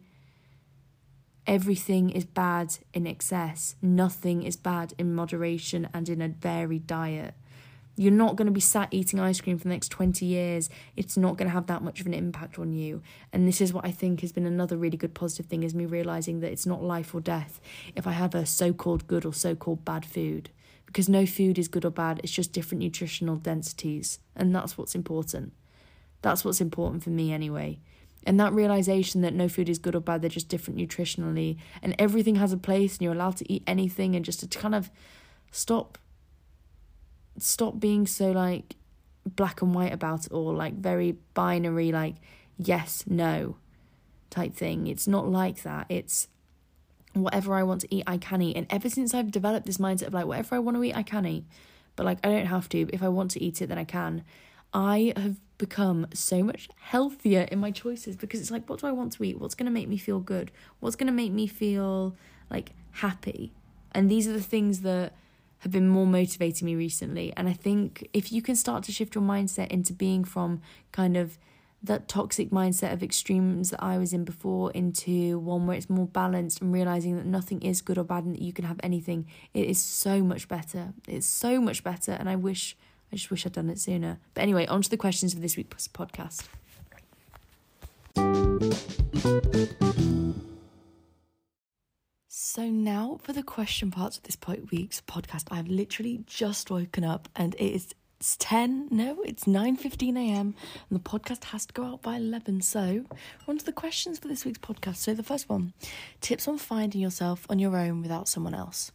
Everything 1.48 2.10
is 2.12 2.24
bad 2.24 2.78
in 2.94 3.06
excess. 3.06 3.76
Nothing 3.82 4.44
is 4.44 4.56
bad 4.56 4.94
in 4.98 5.14
moderation 5.14 5.90
and 5.94 6.08
in 6.08 6.22
a 6.22 6.30
varied 6.30 6.88
diet. 6.88 7.34
You're 7.96 8.12
not 8.12 8.36
going 8.36 8.48
to 8.48 8.52
be 8.52 8.60
sat 8.60 8.90
eating 8.92 9.20
ice 9.20 9.40
cream 9.40 9.58
for 9.58 9.64
the 9.64 9.70
next 9.70 9.90
20 9.90 10.26
years. 10.26 10.70
It's 10.96 11.16
not 11.16 11.38
going 11.38 11.48
to 11.48 11.54
have 11.54 11.68
that 11.68 11.82
much 11.82 12.02
of 12.02 12.08
an 12.08 12.14
impact 12.14 12.60
on 12.60 12.74
you. 12.74 13.02
And 13.32 13.48
this 13.48 13.62
is 13.62 13.72
what 13.72 13.86
I 13.86 13.92
think 13.92 14.22
has 14.22 14.32
been 14.32 14.46
another 14.46 14.78
really 14.78 14.98
good 14.98 15.14
positive 15.14 15.46
thing 15.46 15.64
is 15.64 15.74
me 15.74 15.86
realizing 15.86 16.42
that 16.42 16.52
it's 16.52 16.66
not 16.66 16.84
life 16.84 17.16
or 17.16 17.22
death 17.22 17.62
if 17.96 18.06
I 18.06 18.12
have 18.12 18.36
a 18.36 18.46
so-called 18.46 19.08
good 19.08 19.26
or 19.26 19.34
so-called 19.34 19.86
bad 19.86 20.06
food. 20.06 20.50
Because 20.86 21.10
no 21.10 21.26
food 21.26 21.58
is 21.58 21.68
good 21.68 21.86
or 21.86 21.90
bad, 21.90 22.20
it's 22.24 22.32
just 22.32 22.54
different 22.54 22.84
nutritional 22.84 23.38
densities. 23.38 24.20
And 24.36 24.54
that's 24.54 24.78
what's 24.78 24.96
important. 24.96 25.54
That's 26.22 26.44
what's 26.44 26.62
important 26.62 27.04
for 27.04 27.10
me 27.12 27.32
anyway. 27.32 27.80
And 28.26 28.40
that 28.40 28.54
realization 28.54 29.22
that 29.22 29.34
no 29.34 29.48
food 29.48 29.70
is 29.70 29.78
good 29.78 29.96
or 29.96 30.00
bad, 30.00 30.22
they're 30.22 30.30
just 30.30 30.50
different 30.50 30.80
nutritionally, 30.80 31.58
and 31.82 31.96
everything 32.00 32.36
has 32.36 32.52
a 32.52 32.58
place, 32.58 32.94
and 32.94 33.04
you're 33.04 33.14
allowed 33.14 33.38
to 33.38 33.52
eat 33.52 33.64
anything, 33.68 34.16
and 34.16 34.26
just 34.26 34.40
to 34.40 34.48
kind 34.48 34.74
of 34.74 34.90
stop 35.52 36.00
stop 37.38 37.80
being 37.80 38.08
so 38.08 38.32
like 38.32 38.76
black 39.26 39.62
and 39.62 39.74
white 39.74 39.94
about 39.94 40.26
it 40.26 40.32
all, 40.32 40.54
like 40.54 40.76
very 40.76 41.18
binary, 41.34 41.92
like 41.92 42.16
yes, 42.58 43.04
no 43.08 43.58
type 44.30 44.54
thing. 44.54 44.88
It's 44.88 45.08
not 45.08 45.28
like 45.28 45.64
that. 45.64 45.88
It's 45.90 46.28
whatever 47.14 47.56
I 47.56 47.64
want 47.64 47.82
to 47.82 47.96
eat, 47.96 48.04
I 48.06 48.18
can 48.18 48.42
eat. 48.42 48.58
And 48.58 48.68
ever 48.70 48.90
since 48.90 49.14
I've 49.14 49.32
developed 49.32 49.66
this 49.66 49.78
mindset 49.78 50.08
of 50.08 50.14
like, 50.14 50.26
whatever 50.26 50.56
I 50.56 50.60
want 50.60 50.78
to 50.78 50.84
eat, 50.84 50.96
I 50.96 51.04
can 51.04 51.26
eat. 51.26 51.46
But 51.96 52.06
like, 52.06 52.20
I 52.24 52.30
don't 52.30 52.48
have 52.48 52.68
to. 52.70 52.90
If 52.92 53.02
I 53.02 53.08
want 53.08 53.32
to 53.32 53.44
eat 53.44 53.62
it, 53.62 53.68
then 53.68 53.78
I 53.78 53.86
can. 53.86 54.24
I 54.74 55.14
have 55.16 55.38
become 55.58 56.08
so 56.14 56.44
much 56.44 56.68
healthier 56.78 57.48
in 57.50 57.60
my 57.60 57.72
choices 57.72 58.18
because 58.18 58.42
it's 58.42 58.52
like, 58.52 58.70
what 58.70 58.82
do 58.82 58.88
I 58.88 58.92
want 58.92 59.14
to 59.14 59.24
eat? 59.24 59.40
What's 59.40 59.56
going 59.56 59.68
to 59.68 59.72
make 59.72 59.88
me 59.88 59.98
feel 59.98 60.20
good? 60.20 60.52
What's 60.82 60.98
going 60.98 61.08
to 61.08 61.14
make 61.14 61.32
me 61.32 61.48
feel 61.48 62.16
like 62.50 62.72
happy? 62.92 63.54
And 63.94 64.12
these 64.12 64.28
are 64.28 64.34
the 64.34 64.42
things 64.42 64.82
that 64.82 65.14
have 65.66 65.72
been 65.72 65.90
more 65.90 66.06
motivating 66.06 66.66
me 66.66 66.76
recently. 66.76 67.34
And 67.36 67.50
I 67.50 67.54
think 67.54 68.08
if 68.14 68.32
you 68.32 68.42
can 68.42 68.56
start 68.56 68.84
to 68.84 68.92
shift 68.92 69.16
your 69.16 69.24
mindset 69.24 69.68
into 69.68 69.94
being 69.94 70.24
from 70.24 70.62
kind 70.92 71.18
of 71.18 71.38
that 71.82 72.08
toxic 72.08 72.52
mindset 72.52 72.94
of 72.94 73.04
extremes 73.04 73.72
that 73.72 73.84
I 73.84 73.98
was 73.98 74.14
in 74.14 74.24
before 74.24 74.72
into 74.72 75.40
one 75.40 75.68
where 75.68 75.76
it's 75.76 75.90
more 75.90 76.08
balanced 76.08 76.62
and 76.62 76.72
realizing 76.72 77.16
that 77.18 77.26
nothing 77.26 77.62
is 77.62 77.82
good 77.82 77.98
or 77.98 78.04
bad 78.04 78.24
and 78.26 78.36
that 78.36 78.42
you 78.42 78.54
can 78.54 78.66
have 78.66 78.80
anything, 78.84 79.28
it 79.54 79.66
is 79.68 79.82
so 79.82 80.24
much 80.24 80.48
better. 80.48 80.94
It's 81.08 81.28
so 81.28 81.60
much 81.60 81.84
better. 81.84 82.12
And 82.12 82.30
I 82.30 82.36
wish, 82.36 82.78
I 83.12 83.16
just 83.16 83.32
wish 83.32 83.46
I'd 83.46 83.54
done 83.54 83.70
it 83.70 83.80
sooner. 83.80 84.20
But 84.34 84.42
anyway, 84.42 84.68
on 84.68 84.84
to 84.84 84.90
the 84.90 84.98
questions 84.98 85.34
for 85.34 85.40
this 85.40 85.58
week's 85.58 85.88
podcast. 85.88 86.46
So 92.56 92.70
now 92.70 93.20
for 93.22 93.34
the 93.34 93.44
question 93.44 93.92
parts 93.92 94.16
of 94.16 94.24
this 94.24 94.38
week's 94.72 95.02
podcast. 95.02 95.48
I've 95.52 95.68
literally 95.68 96.24
just 96.26 96.72
woken 96.72 97.04
up 97.04 97.28
and 97.36 97.54
it 97.56 97.76
is 97.76 97.94
it's 98.18 98.38
10 98.40 98.88
no 98.92 99.18
it's 99.26 99.44
9.15 99.44 100.16
a.m 100.18 100.56
and 100.90 100.98
the 100.98 101.04
podcast 101.04 101.44
has 101.44 101.66
to 101.66 101.74
go 101.74 101.84
out 101.84 102.02
by 102.02 102.16
11 102.16 102.62
so 102.62 103.04
on 103.46 103.58
to 103.58 103.66
the 103.66 103.74
questions 103.74 104.20
for 104.20 104.30
this 104.30 104.46
week's 104.46 104.60
podcast. 104.60 104.96
So 104.96 105.14
the 105.14 105.22
first 105.22 105.50
one 105.50 105.74
tips 106.22 106.48
on 106.48 106.58
finding 106.58 107.02
yourself 107.02 107.46
on 107.50 107.60
your 107.60 107.76
own 107.76 108.02
without 108.02 108.30
someone 108.30 108.56
else. 108.56 108.94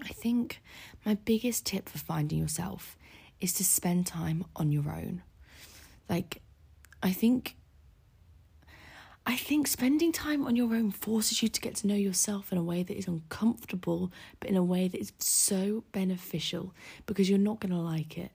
I 0.00 0.08
think 0.08 0.60
my 1.06 1.14
biggest 1.14 1.64
tip 1.64 1.88
for 1.88 1.98
finding 1.98 2.40
yourself 2.40 2.98
is 3.40 3.52
to 3.52 3.64
spend 3.64 4.08
time 4.08 4.46
on 4.56 4.72
your 4.72 4.90
own. 4.90 5.22
Like 6.08 6.42
i 7.04 7.12
think 7.12 7.56
I 9.24 9.36
think 9.36 9.68
spending 9.68 10.10
time 10.10 10.44
on 10.46 10.56
your 10.56 10.74
own 10.74 10.90
forces 10.90 11.44
you 11.44 11.48
to 11.48 11.60
get 11.60 11.76
to 11.76 11.86
know 11.86 11.94
yourself 11.94 12.50
in 12.50 12.58
a 12.58 12.62
way 12.62 12.82
that 12.82 12.98
is 12.98 13.06
uncomfortable, 13.06 14.10
but 14.40 14.50
in 14.50 14.56
a 14.56 14.64
way 14.64 14.88
that 14.88 15.00
is 15.00 15.12
so 15.18 15.84
beneficial 15.92 16.74
because 17.06 17.30
you're 17.30 17.38
not 17.38 17.60
going 17.60 17.70
to 17.70 17.78
like 17.78 18.18
it. 18.18 18.32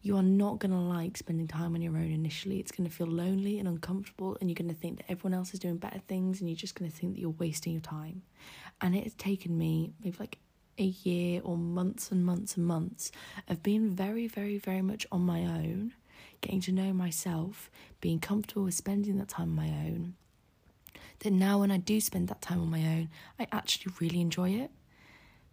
You 0.00 0.16
are 0.16 0.22
not 0.22 0.60
going 0.60 0.70
to 0.70 0.78
like 0.78 1.16
spending 1.16 1.48
time 1.48 1.74
on 1.74 1.82
your 1.82 1.96
own 1.96 2.12
initially. 2.12 2.60
It's 2.60 2.70
going 2.70 2.88
to 2.88 2.94
feel 2.94 3.08
lonely 3.08 3.58
and 3.58 3.66
uncomfortable, 3.66 4.38
and 4.40 4.48
you're 4.48 4.54
going 4.54 4.68
to 4.68 4.80
think 4.80 4.98
that 4.98 5.10
everyone 5.10 5.34
else 5.34 5.52
is 5.54 5.58
doing 5.58 5.76
better 5.76 5.98
things, 6.06 6.40
and 6.40 6.48
you're 6.48 6.56
just 6.56 6.76
going 6.76 6.88
to 6.88 6.96
think 6.96 7.14
that 7.14 7.20
you're 7.20 7.30
wasting 7.30 7.72
your 7.72 7.82
time. 7.82 8.22
And 8.80 8.94
it 8.94 9.02
has 9.02 9.14
taken 9.14 9.58
me 9.58 9.92
maybe 10.04 10.18
like 10.20 10.38
a 10.78 10.84
year 10.84 11.40
or 11.42 11.56
months 11.56 12.12
and 12.12 12.24
months 12.24 12.56
and 12.56 12.64
months 12.64 13.10
of 13.48 13.64
being 13.64 13.90
very, 13.90 14.28
very, 14.28 14.56
very 14.56 14.82
much 14.82 15.04
on 15.10 15.22
my 15.22 15.40
own, 15.40 15.94
getting 16.42 16.60
to 16.60 16.72
know 16.72 16.92
myself, 16.92 17.72
being 18.00 18.20
comfortable 18.20 18.62
with 18.62 18.74
spending 18.74 19.18
that 19.18 19.28
time 19.28 19.48
on 19.48 19.56
my 19.56 19.68
own 19.68 20.14
that 21.20 21.32
now 21.32 21.58
when 21.58 21.70
I 21.70 21.76
do 21.78 22.00
spend 22.00 22.28
that 22.28 22.40
time 22.40 22.60
on 22.60 22.70
my 22.70 22.80
own, 22.80 23.08
I 23.38 23.46
actually 23.52 23.92
really 24.00 24.20
enjoy 24.20 24.50
it 24.50 24.70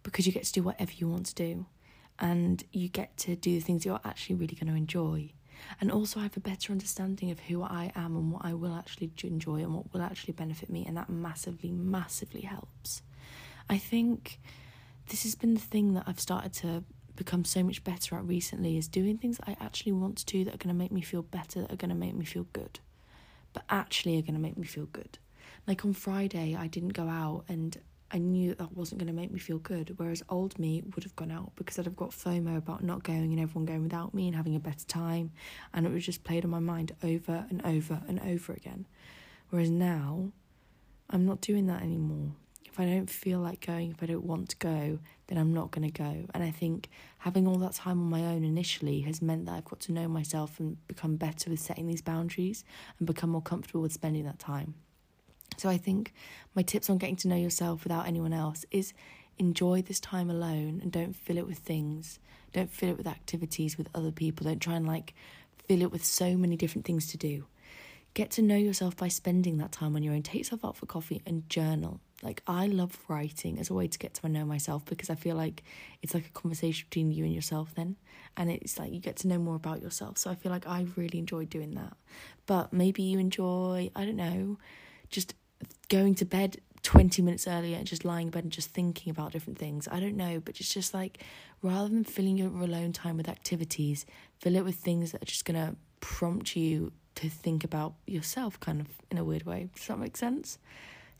because 0.02 0.26
you 0.26 0.32
get 0.32 0.44
to 0.44 0.52
do 0.52 0.62
whatever 0.62 0.92
you 0.96 1.08
want 1.08 1.26
to 1.26 1.34
do 1.34 1.66
and 2.18 2.62
you 2.72 2.88
get 2.88 3.16
to 3.18 3.36
do 3.36 3.54
the 3.54 3.60
things 3.60 3.84
you're 3.84 4.00
actually 4.04 4.36
really 4.36 4.54
going 4.54 4.72
to 4.72 4.78
enjoy. 4.78 5.32
And 5.80 5.90
also, 5.90 6.20
I 6.20 6.24
have 6.24 6.36
a 6.36 6.40
better 6.40 6.72
understanding 6.72 7.30
of 7.30 7.40
who 7.40 7.62
I 7.62 7.90
am 7.94 8.14
and 8.14 8.32
what 8.32 8.44
I 8.44 8.54
will 8.54 8.74
actually 8.74 9.10
enjoy 9.24 9.56
and 9.56 9.74
what 9.74 9.92
will 9.92 10.02
actually 10.02 10.34
benefit 10.34 10.70
me, 10.70 10.84
and 10.86 10.96
that 10.96 11.08
massively, 11.08 11.70
massively 11.70 12.42
helps. 12.42 13.02
I 13.68 13.78
think 13.78 14.38
this 15.08 15.22
has 15.24 15.34
been 15.34 15.54
the 15.54 15.60
thing 15.60 15.94
that 15.94 16.04
I've 16.06 16.20
started 16.20 16.52
to 16.54 16.84
become 17.16 17.44
so 17.44 17.62
much 17.62 17.82
better 17.82 18.16
at 18.16 18.24
recently 18.24 18.76
is 18.76 18.86
doing 18.86 19.16
things 19.16 19.38
that 19.38 19.48
I 19.48 19.56
actually 19.60 19.92
want 19.92 20.18
to 20.18 20.26
do 20.26 20.44
that 20.44 20.54
are 20.54 20.58
going 20.58 20.74
to 20.74 20.78
make 20.78 20.92
me 20.92 21.00
feel 21.00 21.22
better, 21.22 21.62
that 21.62 21.72
are 21.72 21.76
going 21.76 21.88
to 21.88 21.94
make 21.94 22.14
me 22.14 22.26
feel 22.26 22.46
good, 22.52 22.78
but 23.52 23.64
actually 23.70 24.18
are 24.18 24.22
going 24.22 24.34
to 24.34 24.40
make 24.40 24.58
me 24.58 24.66
feel 24.66 24.86
good. 24.86 25.18
Like 25.66 25.84
on 25.84 25.92
Friday, 25.92 26.56
I 26.58 26.68
didn't 26.68 26.90
go 26.90 27.08
out 27.08 27.44
and 27.48 27.76
I 28.12 28.18
knew 28.18 28.50
that, 28.50 28.58
that 28.58 28.76
wasn't 28.76 29.00
going 29.00 29.08
to 29.08 29.20
make 29.20 29.32
me 29.32 29.40
feel 29.40 29.58
good. 29.58 29.94
Whereas 29.96 30.22
old 30.28 30.58
me 30.58 30.82
would 30.94 31.02
have 31.02 31.16
gone 31.16 31.32
out 31.32 31.52
because 31.56 31.78
I'd 31.78 31.86
have 31.86 31.96
got 31.96 32.10
FOMO 32.10 32.56
about 32.56 32.84
not 32.84 33.02
going 33.02 33.32
and 33.32 33.40
everyone 33.40 33.66
going 33.66 33.82
without 33.82 34.14
me 34.14 34.28
and 34.28 34.36
having 34.36 34.54
a 34.54 34.60
better 34.60 34.86
time. 34.86 35.32
And 35.74 35.86
it 35.86 35.92
was 35.92 36.06
just 36.06 36.22
played 36.22 36.44
on 36.44 36.50
my 36.50 36.60
mind 36.60 36.92
over 37.02 37.46
and 37.50 37.64
over 37.66 38.00
and 38.06 38.20
over 38.20 38.52
again. 38.52 38.86
Whereas 39.50 39.70
now, 39.70 40.30
I'm 41.10 41.26
not 41.26 41.40
doing 41.40 41.66
that 41.66 41.82
anymore. 41.82 42.32
If 42.64 42.78
I 42.78 42.84
don't 42.84 43.10
feel 43.10 43.40
like 43.40 43.66
going, 43.66 43.90
if 43.90 44.02
I 44.02 44.06
don't 44.06 44.24
want 44.24 44.50
to 44.50 44.56
go, 44.56 44.98
then 45.28 45.38
I'm 45.38 45.52
not 45.52 45.70
going 45.70 45.90
to 45.90 46.02
go. 46.02 46.26
And 46.34 46.44
I 46.44 46.50
think 46.50 46.90
having 47.18 47.48
all 47.48 47.58
that 47.58 47.72
time 47.72 47.98
on 48.00 48.10
my 48.10 48.20
own 48.20 48.44
initially 48.44 49.00
has 49.00 49.22
meant 49.22 49.46
that 49.46 49.52
I've 49.52 49.64
got 49.64 49.80
to 49.80 49.92
know 49.92 50.08
myself 50.08 50.60
and 50.60 50.76
become 50.86 51.16
better 51.16 51.50
with 51.50 51.58
setting 51.58 51.86
these 51.86 52.02
boundaries 52.02 52.64
and 52.98 53.06
become 53.06 53.30
more 53.30 53.42
comfortable 53.42 53.80
with 53.80 53.92
spending 53.92 54.24
that 54.24 54.38
time. 54.38 54.74
So 55.56 55.68
I 55.68 55.76
think 55.78 56.12
my 56.54 56.62
tips 56.62 56.90
on 56.90 56.98
getting 56.98 57.16
to 57.16 57.28
know 57.28 57.36
yourself 57.36 57.84
without 57.84 58.06
anyone 58.06 58.32
else 58.32 58.64
is 58.70 58.92
enjoy 59.38 59.82
this 59.82 60.00
time 60.00 60.30
alone 60.30 60.80
and 60.82 60.90
don't 60.92 61.14
fill 61.14 61.38
it 61.38 61.46
with 61.46 61.58
things. 61.58 62.18
Don't 62.52 62.70
fill 62.70 62.90
it 62.90 62.98
with 62.98 63.06
activities 63.06 63.76
with 63.76 63.88
other 63.94 64.10
people. 64.10 64.44
Don't 64.44 64.60
try 64.60 64.74
and 64.74 64.86
like 64.86 65.14
fill 65.66 65.82
it 65.82 65.92
with 65.92 66.04
so 66.04 66.36
many 66.36 66.56
different 66.56 66.86
things 66.86 67.06
to 67.08 67.16
do. 67.16 67.44
Get 68.14 68.30
to 68.32 68.42
know 68.42 68.56
yourself 68.56 68.96
by 68.96 69.08
spending 69.08 69.58
that 69.58 69.72
time 69.72 69.94
on 69.94 70.02
your 70.02 70.14
own. 70.14 70.22
Take 70.22 70.38
yourself 70.38 70.64
out 70.64 70.76
for 70.76 70.86
coffee 70.86 71.20
and 71.26 71.48
journal. 71.50 72.00
Like 72.22 72.42
I 72.46 72.66
love 72.66 72.98
writing 73.08 73.58
as 73.58 73.68
a 73.68 73.74
way 73.74 73.88
to 73.88 73.98
get 73.98 74.14
to 74.14 74.28
know 74.28 74.46
myself 74.46 74.86
because 74.86 75.10
I 75.10 75.16
feel 75.16 75.36
like 75.36 75.62
it's 76.00 76.14
like 76.14 76.26
a 76.26 76.30
conversation 76.30 76.86
between 76.88 77.10
you 77.10 77.24
and 77.24 77.34
yourself 77.34 77.74
then. 77.74 77.96
And 78.38 78.50
it's 78.50 78.78
like 78.78 78.90
you 78.90 79.00
get 79.00 79.16
to 79.16 79.28
know 79.28 79.38
more 79.38 79.56
about 79.56 79.82
yourself. 79.82 80.16
So 80.16 80.30
I 80.30 80.34
feel 80.34 80.50
like 80.50 80.66
I 80.66 80.86
really 80.96 81.18
enjoy 81.18 81.44
doing 81.44 81.74
that. 81.74 81.94
But 82.46 82.72
maybe 82.72 83.02
you 83.02 83.18
enjoy, 83.18 83.90
I 83.94 84.06
don't 84.06 84.16
know, 84.16 84.56
just 85.10 85.34
going 85.88 86.14
to 86.16 86.24
bed 86.24 86.58
20 86.82 87.20
minutes 87.22 87.48
earlier 87.48 87.76
and 87.76 87.86
just 87.86 88.04
lying 88.04 88.28
in 88.28 88.30
bed 88.30 88.44
and 88.44 88.52
just 88.52 88.70
thinking 88.70 89.10
about 89.10 89.32
different 89.32 89.58
things. 89.58 89.88
I 89.90 89.98
don't 89.98 90.16
know, 90.16 90.40
but 90.40 90.60
it's 90.60 90.72
just 90.72 90.94
like 90.94 91.22
rather 91.62 91.88
than 91.88 92.04
filling 92.04 92.38
your 92.38 92.48
alone 92.48 92.92
time 92.92 93.16
with 93.16 93.28
activities, 93.28 94.06
fill 94.38 94.56
it 94.56 94.64
with 94.64 94.76
things 94.76 95.12
that 95.12 95.22
are 95.22 95.26
just 95.26 95.44
going 95.44 95.56
to 95.56 95.76
prompt 96.00 96.54
you 96.54 96.92
to 97.16 97.28
think 97.28 97.64
about 97.64 97.94
yourself, 98.06 98.60
kind 98.60 98.80
of 98.80 98.86
in 99.10 99.18
a 99.18 99.24
weird 99.24 99.44
way. 99.44 99.68
Does 99.74 99.86
that 99.88 99.98
make 99.98 100.16
sense? 100.16 100.58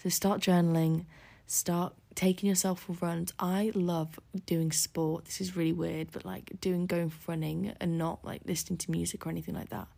So 0.03 0.09
start 0.09 0.41
journaling, 0.41 1.07
start 1.47 1.95
taking 2.15 2.49
yourself 2.49 2.81
for 2.81 2.93
runs. 3.01 3.33
I 3.39 3.73
love 3.75 4.21
doing 4.47 4.71
sport. 4.73 5.25
This 5.25 5.41
is 5.41 5.57
really 5.57 5.73
weird, 5.73 6.13
but 6.13 6.25
like 6.25 6.53
doing 6.61 6.87
going 6.87 7.11
for 7.11 7.33
running 7.33 7.75
and 7.81 7.99
not 7.99 8.25
like 8.25 8.43
listening 8.45 8.79
to 8.79 8.91
music 8.91 9.27
or 9.27 9.31
anything 9.31 9.55
like 9.55 9.71
that. 9.71 9.89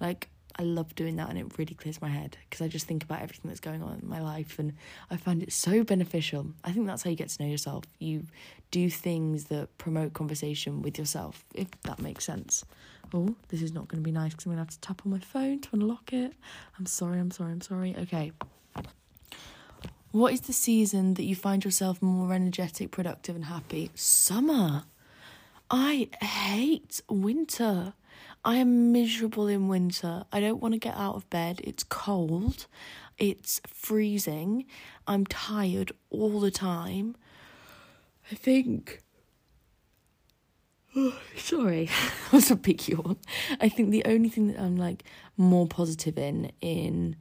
Like 0.00 0.28
I 0.56 0.62
love 0.62 0.94
doing 0.94 1.16
that 1.16 1.28
and 1.28 1.38
it 1.38 1.46
really 1.58 1.74
clears 1.74 2.00
my 2.00 2.08
head 2.08 2.36
because 2.48 2.64
I 2.64 2.68
just 2.68 2.86
think 2.86 3.02
about 3.02 3.22
everything 3.22 3.48
that's 3.48 3.60
going 3.60 3.82
on 3.82 3.98
in 4.00 4.08
my 4.08 4.20
life 4.20 4.58
and 4.58 4.74
I 5.10 5.16
find 5.16 5.42
it 5.42 5.52
so 5.52 5.82
beneficial. 5.82 6.46
I 6.62 6.72
think 6.72 6.86
that's 6.86 7.02
how 7.02 7.10
you 7.10 7.16
get 7.16 7.28
to 7.30 7.42
know 7.42 7.48
yourself. 7.48 7.84
You 7.98 8.24
do 8.70 8.88
things 8.88 9.44
that 9.44 9.76
promote 9.78 10.12
conversation 10.12 10.82
with 10.82 10.98
yourself, 10.98 11.44
if 11.54 11.68
that 11.82 12.00
makes 12.00 12.24
sense. 12.24 12.64
Oh, 13.12 13.34
this 13.48 13.62
is 13.62 13.72
not 13.72 13.88
going 13.88 14.02
to 14.02 14.04
be 14.04 14.12
nice 14.12 14.32
because 14.32 14.46
I'm 14.46 14.52
going 14.52 14.64
to 14.64 14.70
have 14.70 14.80
to 14.80 14.80
tap 14.80 15.02
on 15.04 15.12
my 15.12 15.18
phone 15.18 15.60
to 15.60 15.68
unlock 15.72 16.12
it. 16.12 16.32
I'm 16.78 16.86
sorry, 16.86 17.18
I'm 17.18 17.30
sorry, 17.30 17.52
I'm 17.52 17.60
sorry. 17.60 17.94
Okay. 17.98 18.32
What 20.10 20.32
is 20.32 20.42
the 20.42 20.52
season 20.52 21.14
that 21.14 21.24
you 21.24 21.34
find 21.34 21.64
yourself 21.64 22.00
more 22.00 22.32
energetic, 22.32 22.92
productive, 22.92 23.34
and 23.34 23.46
happy? 23.46 23.90
Summer. 23.96 24.84
I 25.70 26.08
hate 26.22 27.00
winter. 27.08 27.94
I 28.44 28.56
am 28.56 28.92
miserable 28.92 29.48
in 29.48 29.68
winter. 29.68 30.24
I 30.30 30.40
don't 30.40 30.60
want 30.60 30.74
to 30.74 30.78
get 30.78 30.96
out 30.96 31.14
of 31.14 31.28
bed. 31.30 31.60
It's 31.64 31.82
cold. 31.82 32.66
It's 33.16 33.60
freezing. 33.66 34.66
I'm 35.06 35.24
tired 35.26 35.92
all 36.10 36.40
the 36.40 36.50
time. 36.50 37.16
I 38.30 38.34
think. 38.34 39.02
Sorry, 41.36 41.86
that 42.24 42.32
was 42.32 42.50
a 42.50 42.56
big 42.56 42.86
yawn. 42.86 43.16
I 43.60 43.68
think 43.68 43.90
the 43.90 44.04
only 44.04 44.28
thing 44.28 44.48
that 44.48 44.60
I'm 44.60 44.76
like 44.76 45.04
more 45.36 45.66
positive 45.66 46.18
in 46.18 46.52
in 46.60 47.16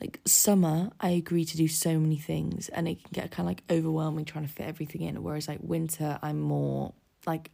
like 0.00 0.20
summer, 0.26 0.90
I 1.00 1.10
agree 1.10 1.44
to 1.44 1.56
do 1.56 1.66
so 1.66 1.98
many 1.98 2.18
things, 2.18 2.68
and 2.68 2.86
it 2.86 3.02
can 3.02 3.10
get 3.12 3.30
kind 3.30 3.46
of 3.46 3.50
like 3.50 3.64
overwhelming 3.70 4.24
trying 4.26 4.46
to 4.46 4.52
fit 4.52 4.66
everything 4.66 5.02
in. 5.02 5.22
Whereas 5.22 5.48
like 5.48 5.60
winter, 5.62 6.18
I'm 6.22 6.40
more 6.40 6.92
like 7.26 7.50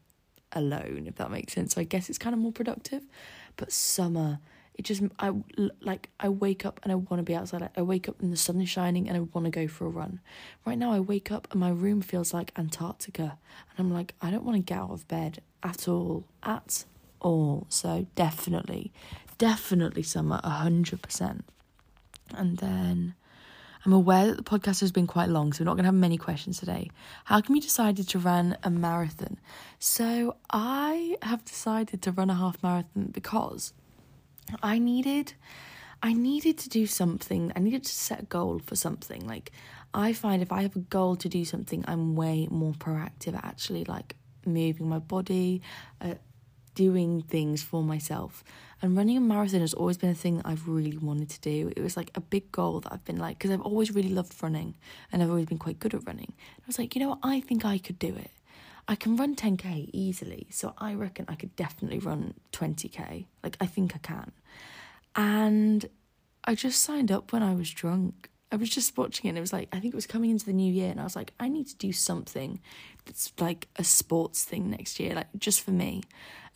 alone, 0.55 1.07
if 1.07 1.17
that 1.17 1.31
makes 1.31 1.53
sense. 1.53 1.75
So 1.75 1.81
I 1.81 1.85
guess 1.85 2.09
it's 2.09 2.19
kind 2.19 2.35
of 2.35 2.41
more 2.41 2.53
productive. 2.53 3.03
But 3.57 3.73
summer, 3.73 4.41
it 4.75 4.85
just 4.85 5.03
I 5.19 5.33
like 5.81 6.11
I 6.19 6.29
wake 6.29 6.67
up 6.67 6.81
and 6.83 6.91
I 6.91 6.97
want 6.97 7.21
to 7.21 7.23
be 7.23 7.35
outside. 7.35 7.69
I 7.77 7.83
wake 7.83 8.09
up 8.09 8.21
and 8.21 8.33
the 8.33 8.37
sun 8.37 8.61
is 8.61 8.69
shining 8.69 9.09
and 9.09 9.17
I 9.17 9.21
want 9.21 9.45
to 9.45 9.51
go 9.51 9.69
for 9.69 9.87
a 9.87 9.91
run. 9.91 10.21
Right 10.67 10.79
now, 10.79 10.93
I 10.93 11.01
wake 11.01 11.31
up 11.31 11.49
and 11.51 11.61
my 11.61 11.71
room 11.71 12.01
feels 12.01 12.35
like 12.35 12.53
Antarctica, 12.57 13.39
and 13.71 13.79
I'm 13.79 13.93
like 13.93 14.15
I 14.21 14.31
don't 14.31 14.45
want 14.45 14.57
to 14.57 14.63
get 14.63 14.79
out 14.79 14.91
of 14.91 15.07
bed 15.07 15.43
at 15.63 15.87
all, 15.87 16.25
at 16.43 16.85
all. 17.21 17.67
So 17.69 18.07
definitely, 18.17 18.93
definitely 19.39 20.03
summer, 20.03 20.41
a 20.43 20.51
hundred 20.51 21.03
percent. 21.03 21.45
And 22.35 22.59
then 22.59 23.15
I'm 23.85 23.93
aware 23.93 24.27
that 24.27 24.37
the 24.37 24.43
podcast 24.43 24.81
has 24.81 24.93
been 24.93 25.07
quite 25.07 25.29
long, 25.29 25.53
so 25.53 25.63
we're 25.63 25.67
not 25.67 25.75
going 25.75 25.85
to 25.85 25.89
have 25.89 25.95
many 25.95 26.17
questions 26.17 26.59
today. 26.59 26.91
How 27.25 27.41
come 27.41 27.57
you 27.57 27.63
decided 27.63 28.09
to 28.09 28.19
run 28.19 28.57
a 28.63 28.71
marathon? 28.71 29.39
So, 29.79 30.37
I 30.51 31.17
have 31.23 31.45
decided 31.45 32.01
to 32.03 32.13
run 32.13 32.31
a 32.31 32.35
half 32.35 32.63
marathon 32.63 33.11
because 33.13 33.75
I 34.63 34.79
needed 34.79 35.35
I 36.03 36.13
needed 36.13 36.59
to 36.59 36.69
do 36.69 36.87
something. 36.87 37.51
I 37.57 37.61
needed 37.61 37.85
to 37.85 37.91
set 37.91 38.21
a 38.21 38.25
goal 38.27 38.59
for 38.59 38.77
something. 38.77 39.27
Like 39.27 39.53
I 39.95 40.13
find 40.13 40.43
if 40.43 40.53
I 40.53 40.61
have 40.61 40.77
a 40.77 40.81
goal 40.81 41.17
to 41.17 41.31
do 41.31 41.47
something, 41.47 41.83
I'm 41.89 42.15
way 42.15 42.47
more 42.51 42.73
proactive 42.73 43.35
at 43.35 43.45
actually 43.45 43.85
like 43.85 44.15
moving 44.45 44.87
my 44.87 44.99
body, 44.99 45.63
uh, 46.03 46.15
doing 46.75 47.23
things 47.23 47.63
for 47.63 47.83
myself. 47.83 48.45
And 48.83 48.97
running 48.97 49.17
a 49.17 49.21
marathon 49.21 49.61
has 49.61 49.75
always 49.75 49.97
been 49.97 50.11
a 50.11 50.15
thing 50.15 50.37
that 50.37 50.47
I've 50.47 50.69
really 50.69 50.97
wanted 50.97 51.31
to 51.31 51.41
do. 51.41 51.73
It 51.77 51.83
was 51.83 51.97
like 51.97 52.11
a 52.15 52.21
big 52.21 52.53
goal 52.53 52.81
that 52.81 52.93
I've 52.93 53.05
been 53.05 53.19
like, 53.19 53.39
because 53.39 53.51
I've 53.51 53.61
always 53.63 53.95
really 53.95 54.11
loved 54.11 54.35
running 54.43 54.75
and 55.11 55.23
I've 55.23 55.31
always 55.31 55.47
been 55.47 55.59
quite 55.59 55.79
good 55.79 55.95
at 55.95 56.07
running. 56.07 56.33
I 56.39 56.63
was 56.67 56.79
like, 56.79 56.95
you 56.95 57.01
know 57.01 57.11
what? 57.11 57.21
I 57.23 57.41
think 57.41 57.65
I 57.65 57.79
could 57.79 57.99
do 57.99 58.15
it. 58.15 58.31
I 58.87 58.97
can 58.97 59.17
run 59.17 59.35
10k 59.35 59.89
easily. 59.93 60.49
So 60.51 60.75
I 60.77 60.95
reckon 60.95 61.25
I 61.29 61.35
could 61.35 61.57
definitely 61.57 61.99
run 61.99 62.35
20k. 62.53 63.25
Like, 63.43 63.57
I 63.61 63.67
think 63.67 63.95
I 63.95 63.99
can. 63.99 64.33
And 65.17 65.87
I 66.45 66.55
just 66.55 66.83
signed 66.83 67.11
up 67.11 67.33
when 67.33 67.43
I 67.43 67.55
was 67.55 67.71
drunk. 67.71 68.29
I 68.53 68.57
was 68.57 68.71
just 68.71 68.97
watching 68.97 69.27
it 69.27 69.31
and 69.31 69.39
it 69.39 69.41
was 69.41 69.53
like, 69.53 69.69
I 69.73 69.81
think 69.81 69.95
it 69.95 69.97
was 69.97 70.07
coming 70.07 70.31
into 70.31 70.47
the 70.47 70.53
new 70.53 70.73
year 70.73 70.91
and 70.91 71.01
I 71.01 71.05
was 71.05 71.17
like, 71.17 71.33
I 71.41 71.49
need 71.49 71.67
to 71.69 71.77
do 71.77 71.93
something 71.93 72.61
that's 73.05 73.33
like 73.39 73.69
a 73.77 73.85
sports 73.85 74.45
thing 74.45 74.71
next 74.71 75.01
year, 75.01 75.15
like 75.15 75.27
just 75.39 75.63
for 75.63 75.73
me. 75.73 76.03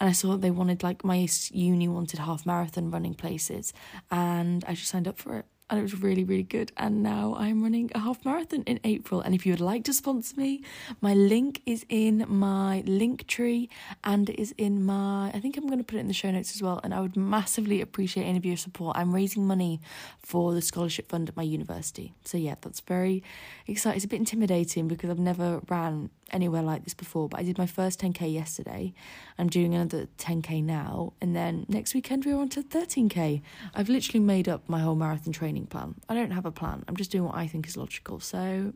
And 0.01 0.09
I 0.09 0.13
saw 0.13 0.37
they 0.37 0.51
wanted 0.51 0.83
like 0.83 1.05
my 1.05 1.27
uni 1.51 1.89
wanted 1.89 2.21
half 2.21 2.47
marathon 2.47 2.91
running 2.91 3.15
places 3.15 3.73
and 4.11 4.65
I 4.67 4.75
just 4.75 4.89
signed 4.89 5.09
up 5.09 5.19
for 5.19 5.39
it. 5.39 5.47
And 5.71 5.79
it 5.79 5.83
was 5.83 6.01
really, 6.01 6.25
really 6.25 6.43
good. 6.43 6.73
And 6.77 7.03
now 7.03 7.35
I'm 7.39 7.63
running 7.63 7.91
a 7.95 7.99
half 7.99 8.25
marathon 8.25 8.63
in 8.63 8.81
April. 8.85 9.21
And 9.21 9.35
if 9.35 9.45
you 9.45 9.53
would 9.53 9.61
like 9.61 9.85
to 9.85 9.93
sponsor 9.93 10.37
me, 10.37 10.63
my 11.01 11.15
link 11.15 11.63
is 11.67 11.85
in 11.89 12.25
my 12.29 12.83
link 12.87 13.27
tree 13.27 13.69
and 14.03 14.31
is 14.31 14.55
in 14.57 14.85
my, 14.85 15.31
I 15.35 15.41
think 15.41 15.57
I'm 15.57 15.67
going 15.67 15.79
to 15.79 15.85
put 15.85 15.97
it 15.97 16.01
in 16.01 16.09
the 16.09 16.15
show 16.15 16.31
notes 16.31 16.55
as 16.55 16.63
well. 16.63 16.81
And 16.83 16.95
I 16.95 17.01
would 17.01 17.17
massively 17.17 17.81
appreciate 17.81 18.25
any 18.25 18.39
of 18.39 18.47
your 18.47 18.57
support. 18.57 18.97
I'm 18.97 19.15
raising 19.15 19.47
money 19.47 19.81
for 20.19 20.55
the 20.55 20.63
scholarship 20.63 21.09
fund 21.09 21.29
at 21.29 21.37
my 21.37 21.43
university. 21.43 22.15
So 22.25 22.39
yeah, 22.39 22.55
that's 22.61 22.81
very 22.81 23.23
exciting. 23.67 23.97
It's 23.97 24.05
a 24.05 24.09
bit 24.09 24.21
intimidating 24.21 24.89
because 24.89 25.11
I've 25.11 25.19
never 25.19 25.61
ran 25.69 26.11
anywhere 26.31 26.63
like 26.63 26.85
this 26.85 26.95
before, 26.95 27.29
but 27.29 27.41
I 27.41 27.43
did 27.43 27.59
my 27.59 27.67
first 27.67 28.01
10k 28.01 28.33
yesterday. 28.33 28.93
I'm 29.39 29.49
doing 29.49 29.75
another 29.75 30.09
10k 30.19 30.63
now, 30.63 31.13
and 31.21 31.35
then 31.35 31.67
next 31.69 31.95
weekend 31.95 32.25
we're 32.25 32.37
on 32.37 32.49
to 32.51 32.63
13k. 32.63 33.43
I've 33.75 33.89
literally 33.89 34.21
made 34.21 34.49
up 34.49 34.69
my 34.69 34.81
whole 34.81 34.95
marathon 34.95 35.33
training 35.33 35.58
plan. 35.67 35.95
I 36.09 36.15
don't 36.15 36.31
have 36.31 36.47
a 36.47 36.53
plan. 36.53 36.85
I'm 36.89 36.97
just 36.97 37.11
doing 37.11 37.25
what 37.25 37.35
I 37.35 37.47
think 37.47 37.67
is 37.67 37.77
logical. 37.77 38.21
So 38.21 38.73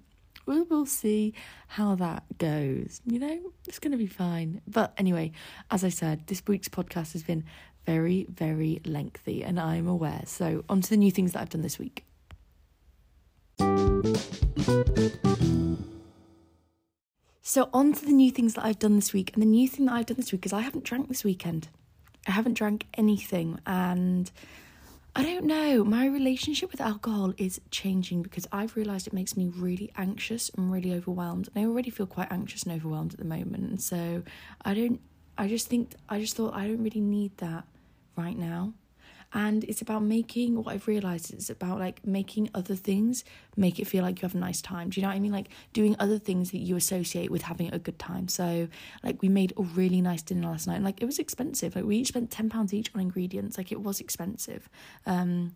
we 0.46 0.62
will 0.62 0.86
see 0.86 1.34
how 1.68 1.94
that 1.96 2.24
goes. 2.38 3.00
You 3.06 3.18
know, 3.18 3.40
it's 3.66 3.78
going 3.78 3.92
to 3.92 3.98
be 3.98 4.06
fine. 4.06 4.60
But 4.66 4.92
anyway, 4.96 5.32
as 5.70 5.84
I 5.84 5.88
said, 5.88 6.26
this 6.26 6.42
week's 6.46 6.68
podcast 6.68 7.12
has 7.12 7.22
been 7.22 7.44
very, 7.86 8.26
very 8.28 8.80
lengthy, 8.84 9.42
and 9.42 9.58
I'm 9.58 9.88
aware. 9.88 10.22
So, 10.26 10.64
on 10.68 10.80
to 10.82 10.90
the 10.90 10.96
new 10.96 11.10
things 11.10 11.32
that 11.32 11.40
I've 11.40 11.50
done 11.50 11.62
this 11.62 11.78
week. 11.78 12.04
So, 17.44 17.68
on 17.72 17.92
to 17.92 18.04
the 18.06 18.12
new 18.12 18.30
things 18.30 18.54
that 18.54 18.64
I've 18.64 18.78
done 18.78 18.94
this 18.96 19.12
week. 19.12 19.32
And 19.34 19.42
the 19.42 19.46
new 19.46 19.68
thing 19.68 19.86
that 19.86 19.92
I've 19.92 20.06
done 20.06 20.16
this 20.16 20.32
week 20.32 20.46
is 20.46 20.52
I 20.52 20.60
haven't 20.60 20.84
drank 20.84 21.08
this 21.08 21.24
weekend. 21.24 21.68
I 22.26 22.30
haven't 22.30 22.54
drank 22.54 22.86
anything. 22.94 23.58
And 23.66 24.30
I 25.14 25.22
don't 25.22 25.44
know, 25.44 25.84
my 25.84 26.06
relationship 26.06 26.70
with 26.70 26.80
alcohol 26.80 27.34
is 27.36 27.60
changing 27.70 28.22
because 28.22 28.46
I've 28.50 28.76
realised 28.76 29.06
it 29.06 29.12
makes 29.12 29.36
me 29.36 29.48
really 29.48 29.92
anxious 29.96 30.50
and 30.56 30.72
really 30.72 30.94
overwhelmed. 30.94 31.50
And 31.54 31.62
I 31.62 31.68
already 31.68 31.90
feel 31.90 32.06
quite 32.06 32.32
anxious 32.32 32.62
and 32.62 32.72
overwhelmed 32.72 33.12
at 33.12 33.18
the 33.18 33.26
moment. 33.26 33.68
And 33.68 33.80
so 33.80 34.22
I 34.64 34.72
don't, 34.72 35.00
I 35.36 35.48
just 35.48 35.68
think, 35.68 35.94
I 36.08 36.18
just 36.18 36.34
thought 36.34 36.54
I 36.54 36.66
don't 36.66 36.82
really 36.82 37.02
need 37.02 37.36
that 37.38 37.64
right 38.16 38.38
now 38.38 38.72
and 39.34 39.64
it's 39.64 39.80
about 39.80 40.02
making 40.02 40.62
what 40.62 40.74
I've 40.74 40.86
realized 40.86 41.32
is 41.34 41.48
about 41.48 41.78
like 41.78 42.06
making 42.06 42.50
other 42.54 42.74
things 42.74 43.24
make 43.56 43.78
it 43.78 43.86
feel 43.86 44.02
like 44.02 44.20
you 44.20 44.26
have 44.26 44.34
a 44.34 44.38
nice 44.38 44.62
time. 44.62 44.90
Do 44.90 45.00
you 45.00 45.02
know 45.02 45.10
what 45.10 45.16
I 45.16 45.20
mean? 45.20 45.32
Like 45.32 45.48
doing 45.72 45.96
other 45.98 46.18
things 46.18 46.50
that 46.52 46.58
you 46.58 46.76
associate 46.76 47.30
with 47.30 47.42
having 47.42 47.72
a 47.72 47.78
good 47.78 47.98
time. 47.98 48.28
So 48.28 48.68
like 49.02 49.20
we 49.22 49.28
made 49.28 49.52
a 49.56 49.62
really 49.62 50.00
nice 50.00 50.22
dinner 50.22 50.48
last 50.48 50.66
night 50.66 50.76
and 50.76 50.84
like 50.84 51.02
it 51.02 51.06
was 51.06 51.18
expensive. 51.18 51.76
Like 51.76 51.84
we 51.84 51.96
each 51.96 52.08
spent 52.08 52.30
10 52.30 52.50
pounds 52.50 52.72
each 52.72 52.90
on 52.94 53.00
ingredients. 53.00 53.58
Like 53.58 53.72
it 53.72 53.80
was 53.80 54.00
expensive. 54.00 54.68
Um 55.06 55.54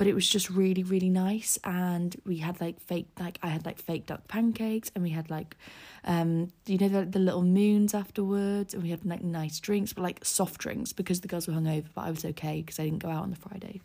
but 0.00 0.06
it 0.06 0.14
was 0.14 0.26
just 0.26 0.48
really 0.48 0.82
really 0.82 1.10
nice. 1.10 1.58
And 1.62 2.16
we 2.24 2.38
had 2.38 2.58
like 2.58 2.80
fake 2.80 3.08
like 3.18 3.38
i 3.42 3.48
had 3.48 3.66
like 3.66 3.78
fake 3.78 4.06
duck 4.06 4.26
pancakes 4.28 4.90
and 4.94 5.04
we 5.04 5.10
had 5.10 5.28
like 5.28 5.58
um 6.04 6.50
you 6.64 6.78
know 6.78 6.88
the, 6.88 7.04
the 7.04 7.18
little 7.18 7.42
moons 7.42 7.92
afterwards 7.92 8.72
and 8.72 8.82
we 8.82 8.88
had 8.88 9.04
like 9.04 9.22
nice 9.22 9.60
drinks 9.60 9.92
but 9.92 10.00
like 10.00 10.24
soft 10.24 10.58
drinks 10.58 10.94
because 10.94 11.20
the 11.20 11.28
girls 11.28 11.46
were 11.46 11.52
hungover 11.52 11.84
but 11.94 12.06
i 12.06 12.10
was 12.10 12.24
okay 12.24 12.62
because 12.62 12.78
i 12.80 12.84
didn't 12.84 13.00
go 13.00 13.10
out 13.10 13.22
on 13.22 13.28
the 13.28 13.36
friday. 13.36 13.82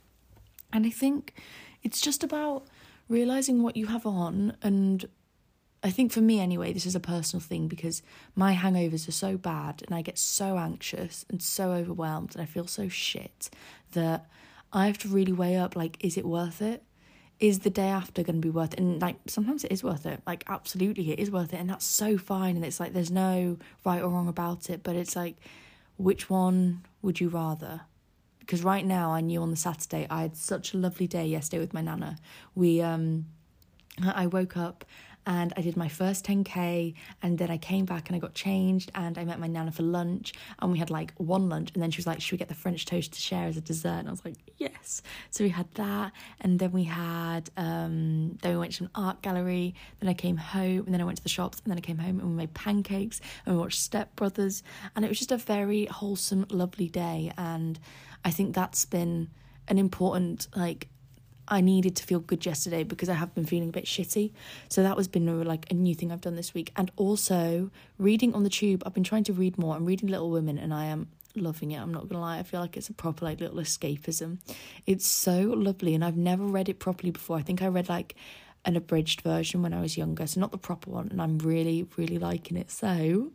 And 0.72 0.86
i 0.86 0.90
think 0.90 1.34
it's 1.84 2.00
just 2.00 2.24
about 2.24 2.66
realizing 3.10 3.62
what 3.62 3.76
you 3.76 3.88
have 3.88 4.06
on 4.06 4.56
and 4.62 5.06
I 5.84 5.92
think 5.92 6.12
for 6.12 6.22
me 6.22 6.40
anyway, 6.40 6.74
this 6.74 6.88
is 6.88 6.96
a 6.96 7.00
personal 7.00 7.42
thing 7.42 7.68
because 7.68 8.02
my 8.36 8.56
hangovers 8.56 9.08
are 9.08 9.12
so 9.26 9.38
bad 9.38 9.84
and 9.86 9.94
I 9.94 10.02
get 10.02 10.18
so 10.18 10.58
anxious 10.58 11.26
and 11.30 11.40
so 11.44 11.74
overwhelmed 11.74 12.34
and 12.34 12.42
I 12.42 12.48
feel 12.48 12.66
so 12.66 12.88
shit 12.90 13.52
that 13.92 14.26
I 14.76 14.88
have 14.88 14.98
to 15.00 15.08
really 15.08 15.32
weigh 15.32 15.56
up 15.56 15.76
like, 15.76 15.98
is 16.02 16.18
it 16.18 16.26
worth 16.26 16.62
it? 16.62 16.84
Is 17.40 17.60
the 17.60 17.70
day 17.70 17.88
after 17.88 18.24
going 18.24 18.36
to 18.36 18.42
be 18.42 18.50
worth 18.50 18.74
it? 18.74 18.80
And 18.80 19.02
like, 19.02 19.16
sometimes 19.28 19.64
it 19.64 19.72
is 19.72 19.84
worth 19.84 20.06
it. 20.06 20.22
Like, 20.28 20.44
absolutely, 20.48 21.12
it 21.12 21.20
is 21.20 21.32
worth 21.32 21.54
it. 21.54 21.58
And 21.58 21.70
that's 21.70 21.86
so 21.86 22.18
fine. 22.18 22.58
And 22.58 22.66
it's 22.66 22.80
like, 22.80 22.94
there's 22.94 23.10
no 23.10 23.58
right 23.86 24.02
or 24.02 24.10
wrong 24.10 24.28
about 24.28 24.70
it. 24.70 24.84
But 24.84 24.98
it's 24.98 25.16
like, 25.16 25.38
which 25.98 26.30
one 26.30 26.86
would 27.02 27.22
you 27.22 27.30
rather? 27.30 27.82
Because 28.40 28.64
right 28.64 28.86
now, 28.86 29.12
I 29.12 29.22
knew 29.22 29.42
on 29.42 29.50
the 29.50 29.56
Saturday, 29.56 30.08
I 30.10 30.24
had 30.24 30.36
such 30.36 30.74
a 30.74 30.78
lovely 30.78 31.08
day 31.08 31.26
yesterday 31.26 31.60
with 31.60 31.74
my 31.74 31.82
nana. 31.82 32.18
We, 32.54 32.82
um, 32.82 33.26
I 34.04 34.28
woke 34.28 34.58
up 34.58 34.86
and 35.26 35.54
I 35.58 35.62
did 35.62 35.76
my 35.76 35.88
first 35.88 36.26
10k 36.26 36.94
and 37.22 37.38
then 37.38 37.50
I 37.50 37.58
came 37.58 37.86
back 37.86 38.10
and 38.10 38.16
I 38.16 38.20
got 38.20 38.34
changed 38.34 38.92
and 38.96 39.18
I 39.18 39.26
met 39.26 39.40
my 39.40 39.48
nana 39.48 39.72
for 39.72 39.84
lunch 39.84 40.34
and 40.60 40.72
we 40.72 40.78
had 40.78 40.90
like 40.90 41.14
one 41.18 41.50
lunch 41.50 41.72
and 41.74 41.82
then 41.82 41.92
she 41.92 41.98
was 41.98 42.08
like 42.08 42.22
should 42.22 42.34
we 42.34 42.38
get 42.38 42.48
the 42.48 42.56
french 42.56 42.86
toast 42.86 43.14
to 43.14 43.20
share 43.20 43.48
as 43.48 43.58
a 43.58 43.62
dessert? 43.62 44.00
And 44.00 44.08
I 44.08 44.12
was 44.12 44.24
like 44.24 44.36
yes. 44.58 45.02
So 45.32 45.44
we 45.44 45.50
had 45.50 45.72
that 45.76 46.12
and 46.42 46.60
then 46.60 46.72
we 46.72 46.84
had 46.84 47.50
um 47.58 48.38
then 48.42 48.54
we 48.54 48.58
went 48.58 48.74
to 48.74 48.84
an 48.84 48.90
art 48.96 49.22
gallery 49.22 49.76
then 50.00 50.10
I 50.10 50.14
came 50.14 50.38
home 50.38 50.84
and 50.86 50.94
then 50.94 51.02
I 51.02 51.06
went 51.06 51.18
to 51.18 51.24
the 51.24 51.30
shops 51.30 51.62
and 51.64 51.72
then 51.72 51.78
I 51.78 51.82
came 51.82 51.98
home 51.98 52.20
and 52.20 52.30
we 52.30 52.36
made 52.36 52.54
pancakes 52.54 53.22
and 53.46 53.56
we 53.56 53.62
watched 53.62 53.82
Step 53.82 54.16
Brothers 54.16 54.64
and 54.96 55.04
it 55.04 55.10
was 55.10 55.18
just 55.18 55.32
a 55.32 55.38
very 55.38 55.86
wholesome 55.86 56.46
lovely 56.50 56.90
day 56.90 57.32
and 57.38 57.80
I 58.24 58.32
think 58.32 58.56
that's 58.56 58.86
been 58.86 59.30
an 59.68 59.78
important 59.78 60.48
like 60.56 60.88
I 61.48 61.62
needed 61.62 61.96
to 61.98 62.04
feel 62.04 62.20
good 62.20 62.46
yesterday 62.46 62.84
because 62.84 63.10
I 63.10 63.14
have 63.14 63.34
been 63.36 63.46
feeling 63.46 63.70
a 63.70 63.72
bit 63.72 63.86
shitty. 63.86 64.32
So 64.70 64.84
that 64.84 64.98
was 64.98 65.08
been 65.08 65.28
a, 65.28 65.36
like 65.44 65.70
a 65.70 65.74
new 65.74 65.96
thing 65.96 66.12
I've 66.12 66.22
done 66.22 66.36
this 66.36 66.54
week. 66.54 66.72
And 66.76 66.92
also 66.96 67.72
reading 67.98 68.34
on 68.34 68.44
the 68.44 68.50
tube. 68.50 68.84
I've 68.86 68.94
been 68.94 69.04
trying 69.04 69.24
to 69.26 69.34
read 69.34 69.58
more. 69.58 69.76
I'm 69.76 69.86
reading 69.86 70.10
Little 70.10 70.32
Women 70.32 70.58
and 70.58 70.74
I 70.74 70.86
am 70.86 71.08
loving 71.36 71.72
it. 71.72 71.78
I'm 71.78 71.94
not 71.94 72.08
gonna 72.08 72.22
lie. 72.22 72.40
I 72.40 72.44
feel 72.44 72.60
like 72.60 72.78
it's 72.78 72.90
a 72.90 72.94
proper 72.94 73.26
like 73.26 73.40
little 73.40 73.60
escapism. 73.60 74.40
It's 74.86 75.08
so 75.08 75.42
lovely 75.42 75.94
and 75.94 76.04
I've 76.04 76.18
never 76.18 76.46
read 76.46 76.70
it 76.70 76.80
properly 76.80 77.12
before. 77.12 77.38
I 77.38 77.42
think 77.42 77.62
I 77.62 77.68
read 77.68 77.90
like 77.90 78.16
an 78.66 78.76
abridged 78.76 79.22
version 79.22 79.62
when 79.62 79.74
I 79.74 79.82
was 79.82 79.98
younger, 79.98 80.26
so 80.26 80.40
not 80.40 80.52
the 80.52 80.58
proper 80.58 80.90
one, 80.90 81.10
and 81.12 81.22
I'm 81.22 81.38
really, 81.38 81.88
really 81.98 82.18
liking 82.18 82.58
it. 82.58 82.72
So 82.72 83.32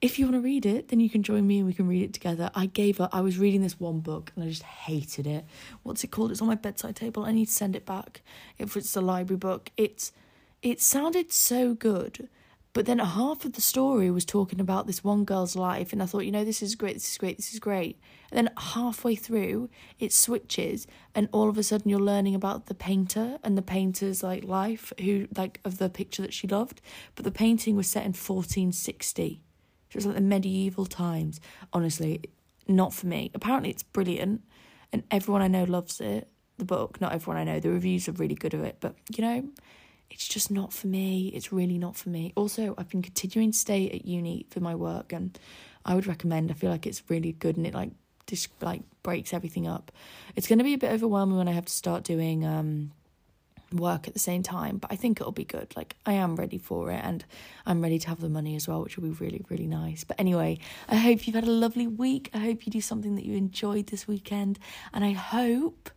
if 0.00 0.18
you 0.18 0.26
want 0.26 0.36
to 0.36 0.40
read 0.40 0.66
it, 0.66 0.88
then 0.88 1.00
you 1.00 1.08
can 1.08 1.22
join 1.22 1.46
me 1.46 1.58
and 1.58 1.66
we 1.66 1.72
can 1.72 1.88
read 1.88 2.02
it 2.02 2.12
together. 2.12 2.50
I 2.54 2.66
gave 2.66 3.00
up. 3.00 3.14
I 3.14 3.22
was 3.22 3.38
reading 3.38 3.62
this 3.62 3.80
one 3.80 4.00
book 4.00 4.32
and 4.34 4.44
I 4.44 4.48
just 4.48 4.62
hated 4.62 5.26
it. 5.26 5.46
What's 5.82 6.04
it 6.04 6.08
called? 6.08 6.30
It's 6.30 6.42
on 6.42 6.48
my 6.48 6.54
bedside 6.54 6.96
table. 6.96 7.24
I 7.24 7.32
need 7.32 7.46
to 7.46 7.52
send 7.52 7.74
it 7.74 7.86
back. 7.86 8.22
If 8.58 8.76
it's 8.76 8.94
a 8.94 9.00
library 9.00 9.38
book, 9.38 9.70
it's 9.76 10.12
it 10.62 10.80
sounded 10.80 11.32
so 11.32 11.74
good, 11.74 12.28
but 12.72 12.86
then 12.86 12.98
half 12.98 13.44
of 13.44 13.52
the 13.52 13.60
story 13.60 14.10
was 14.10 14.24
talking 14.24 14.60
about 14.60 14.86
this 14.86 15.04
one 15.04 15.24
girl's 15.24 15.56
life, 15.56 15.92
and 15.92 16.02
I 16.02 16.06
thought, 16.06 16.24
you 16.24 16.32
know, 16.32 16.44
this 16.44 16.60
is 16.60 16.74
great. 16.74 16.94
This 16.94 17.10
is 17.10 17.18
great. 17.18 17.36
This 17.36 17.54
is 17.54 17.58
great. 17.60 17.98
And 18.30 18.36
then 18.36 18.54
halfway 18.56 19.14
through, 19.14 19.70
it 19.98 20.12
switches, 20.12 20.86
and 21.14 21.28
all 21.32 21.48
of 21.48 21.56
a 21.56 21.62
sudden, 21.62 21.90
you're 21.90 22.00
learning 22.00 22.34
about 22.34 22.66
the 22.66 22.74
painter 22.74 23.38
and 23.44 23.56
the 23.56 23.62
painter's 23.62 24.22
like 24.22 24.44
life, 24.44 24.92
who 25.00 25.28
like 25.36 25.60
of 25.64 25.78
the 25.78 25.88
picture 25.88 26.22
that 26.22 26.34
she 26.34 26.48
loved. 26.48 26.82
But 27.14 27.24
the 27.24 27.30
painting 27.30 27.76
was 27.76 27.88
set 27.88 28.04
in 28.04 28.12
1460 28.12 29.40
was 29.96 30.06
like 30.06 30.14
the 30.16 30.20
medieval 30.20 30.86
times. 30.86 31.40
Honestly, 31.72 32.22
not 32.68 32.94
for 32.94 33.06
me. 33.06 33.30
Apparently, 33.34 33.70
it's 33.70 33.82
brilliant, 33.82 34.42
and 34.92 35.02
everyone 35.10 35.42
I 35.42 35.48
know 35.48 35.64
loves 35.64 36.00
it. 36.00 36.28
The 36.58 36.64
book, 36.64 37.00
not 37.00 37.12
everyone 37.12 37.36
I 37.36 37.44
know. 37.44 37.60
The 37.60 37.70
reviews 37.70 38.08
are 38.08 38.12
really 38.12 38.34
good 38.34 38.54
of 38.54 38.64
it, 38.64 38.78
but 38.80 38.94
you 39.14 39.22
know, 39.22 39.48
it's 40.10 40.26
just 40.26 40.50
not 40.50 40.72
for 40.72 40.86
me. 40.86 41.28
It's 41.28 41.52
really 41.52 41.78
not 41.78 41.96
for 41.96 42.08
me. 42.08 42.32
Also, 42.34 42.74
I've 42.78 42.88
been 42.88 43.02
continuing 43.02 43.52
to 43.52 43.58
stay 43.58 43.90
at 43.90 44.06
uni 44.06 44.46
for 44.50 44.60
my 44.60 44.74
work, 44.74 45.12
and 45.12 45.38
I 45.84 45.94
would 45.94 46.06
recommend. 46.06 46.50
I 46.50 46.54
feel 46.54 46.70
like 46.70 46.86
it's 46.86 47.02
really 47.08 47.32
good, 47.32 47.56
and 47.56 47.66
it 47.66 47.74
like 47.74 47.90
just 48.26 48.48
like 48.60 48.82
breaks 49.02 49.32
everything 49.32 49.66
up. 49.66 49.92
It's 50.34 50.48
going 50.48 50.58
to 50.58 50.64
be 50.64 50.74
a 50.74 50.78
bit 50.78 50.92
overwhelming 50.92 51.36
when 51.36 51.48
I 51.48 51.52
have 51.52 51.66
to 51.66 51.72
start 51.72 52.02
doing 52.04 52.44
um 52.44 52.92
work 53.72 54.06
at 54.06 54.14
the 54.14 54.20
same 54.20 54.42
time, 54.42 54.78
but 54.78 54.92
I 54.92 54.96
think 54.96 55.20
it'll 55.20 55.32
be 55.32 55.44
good. 55.44 55.72
Like, 55.76 55.96
I 56.06 56.12
am 56.12 56.36
ready 56.36 56.58
for 56.58 56.90
it 56.90 57.00
and 57.02 57.24
I'm 57.64 57.82
ready 57.82 57.98
to 57.98 58.08
have 58.08 58.20
the 58.20 58.28
money 58.28 58.56
as 58.56 58.68
well, 58.68 58.82
which 58.82 58.96
will 58.96 59.08
be 59.08 59.16
really, 59.24 59.44
really 59.48 59.66
nice. 59.66 60.04
But 60.04 60.20
anyway, 60.20 60.58
I 60.88 60.96
hope 60.96 61.26
you've 61.26 61.34
had 61.34 61.44
a 61.44 61.50
lovely 61.50 61.86
week. 61.86 62.30
I 62.32 62.38
hope 62.38 62.66
you 62.66 62.72
do 62.72 62.80
something 62.80 63.16
that 63.16 63.24
you 63.24 63.36
enjoyed 63.36 63.88
this 63.88 64.06
weekend, 64.06 64.58
and 64.92 65.04
I 65.04 65.12
hope 65.12 65.90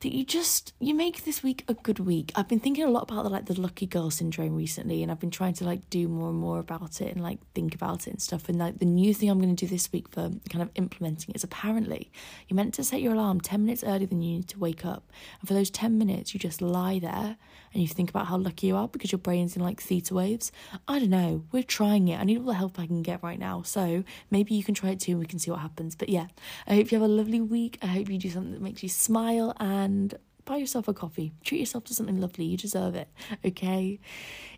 that 0.00 0.14
you 0.14 0.24
just 0.24 0.72
you 0.80 0.94
make 0.94 1.24
this 1.24 1.42
week 1.42 1.64
a 1.68 1.74
good 1.74 1.98
week. 1.98 2.32
I've 2.34 2.48
been 2.48 2.60
thinking 2.60 2.84
a 2.84 2.90
lot 2.90 3.02
about 3.02 3.24
the 3.24 3.28
like 3.28 3.46
the 3.46 3.60
lucky 3.60 3.86
girl 3.86 4.10
syndrome 4.10 4.56
recently 4.56 5.02
and 5.02 5.12
I've 5.12 5.20
been 5.20 5.30
trying 5.30 5.52
to 5.54 5.64
like 5.64 5.90
do 5.90 6.08
more 6.08 6.30
and 6.30 6.38
more 6.38 6.58
about 6.58 7.00
it 7.02 7.14
and 7.14 7.22
like 7.22 7.38
think 7.54 7.74
about 7.74 8.06
it 8.06 8.10
and 8.10 8.22
stuff. 8.22 8.48
And 8.48 8.58
like 8.58 8.78
the 8.78 8.86
new 8.86 9.12
thing 9.12 9.28
I'm 9.28 9.40
gonna 9.40 9.54
do 9.54 9.66
this 9.66 9.92
week 9.92 10.08
for 10.08 10.30
kind 10.48 10.62
of 10.62 10.70
implementing 10.74 11.34
is 11.34 11.44
apparently 11.44 12.10
you're 12.48 12.56
meant 12.56 12.74
to 12.74 12.84
set 12.84 13.02
your 13.02 13.12
alarm 13.12 13.40
ten 13.40 13.64
minutes 13.64 13.84
earlier 13.84 14.06
than 14.06 14.22
you 14.22 14.36
need 14.38 14.48
to 14.48 14.58
wake 14.58 14.86
up. 14.86 15.10
And 15.40 15.48
for 15.48 15.54
those 15.54 15.70
ten 15.70 15.98
minutes 15.98 16.32
you 16.32 16.40
just 16.40 16.62
lie 16.62 16.98
there 16.98 17.36
and 17.72 17.82
you 17.82 17.88
think 17.88 18.08
about 18.08 18.26
how 18.26 18.38
lucky 18.38 18.68
you 18.68 18.76
are 18.76 18.88
because 18.88 19.12
your 19.12 19.18
brain's 19.18 19.54
in 19.54 19.62
like 19.62 19.82
theta 19.82 20.14
waves. 20.14 20.50
I 20.88 20.98
don't 20.98 21.10
know. 21.10 21.44
We're 21.52 21.62
trying 21.62 22.08
it. 22.08 22.18
I 22.18 22.24
need 22.24 22.38
all 22.38 22.44
the 22.44 22.54
help 22.54 22.78
I 22.78 22.86
can 22.86 23.02
get 23.02 23.22
right 23.22 23.38
now. 23.38 23.62
So 23.62 24.02
maybe 24.30 24.54
you 24.54 24.64
can 24.64 24.74
try 24.74 24.90
it 24.90 25.00
too 25.00 25.12
and 25.12 25.20
we 25.20 25.26
can 25.26 25.38
see 25.38 25.50
what 25.50 25.60
happens. 25.60 25.94
But 25.94 26.08
yeah, 26.08 26.28
I 26.66 26.76
hope 26.76 26.90
you 26.90 26.98
have 26.98 27.08
a 27.08 27.12
lovely 27.12 27.40
week. 27.40 27.78
I 27.82 27.86
hope 27.86 28.08
you 28.08 28.18
do 28.18 28.30
something 28.30 28.52
that 28.52 28.62
makes 28.62 28.82
you 28.82 28.88
smile 28.88 29.54
and 29.60 29.89
and 29.90 30.14
buy 30.44 30.56
yourself 30.56 30.88
a 30.88 30.94
coffee. 30.94 31.32
Treat 31.44 31.60
yourself 31.60 31.84
to 31.84 31.94
something 31.94 32.20
lovely. 32.20 32.44
You 32.44 32.56
deserve 32.56 32.94
it. 32.94 33.08
Okay. 33.44 33.98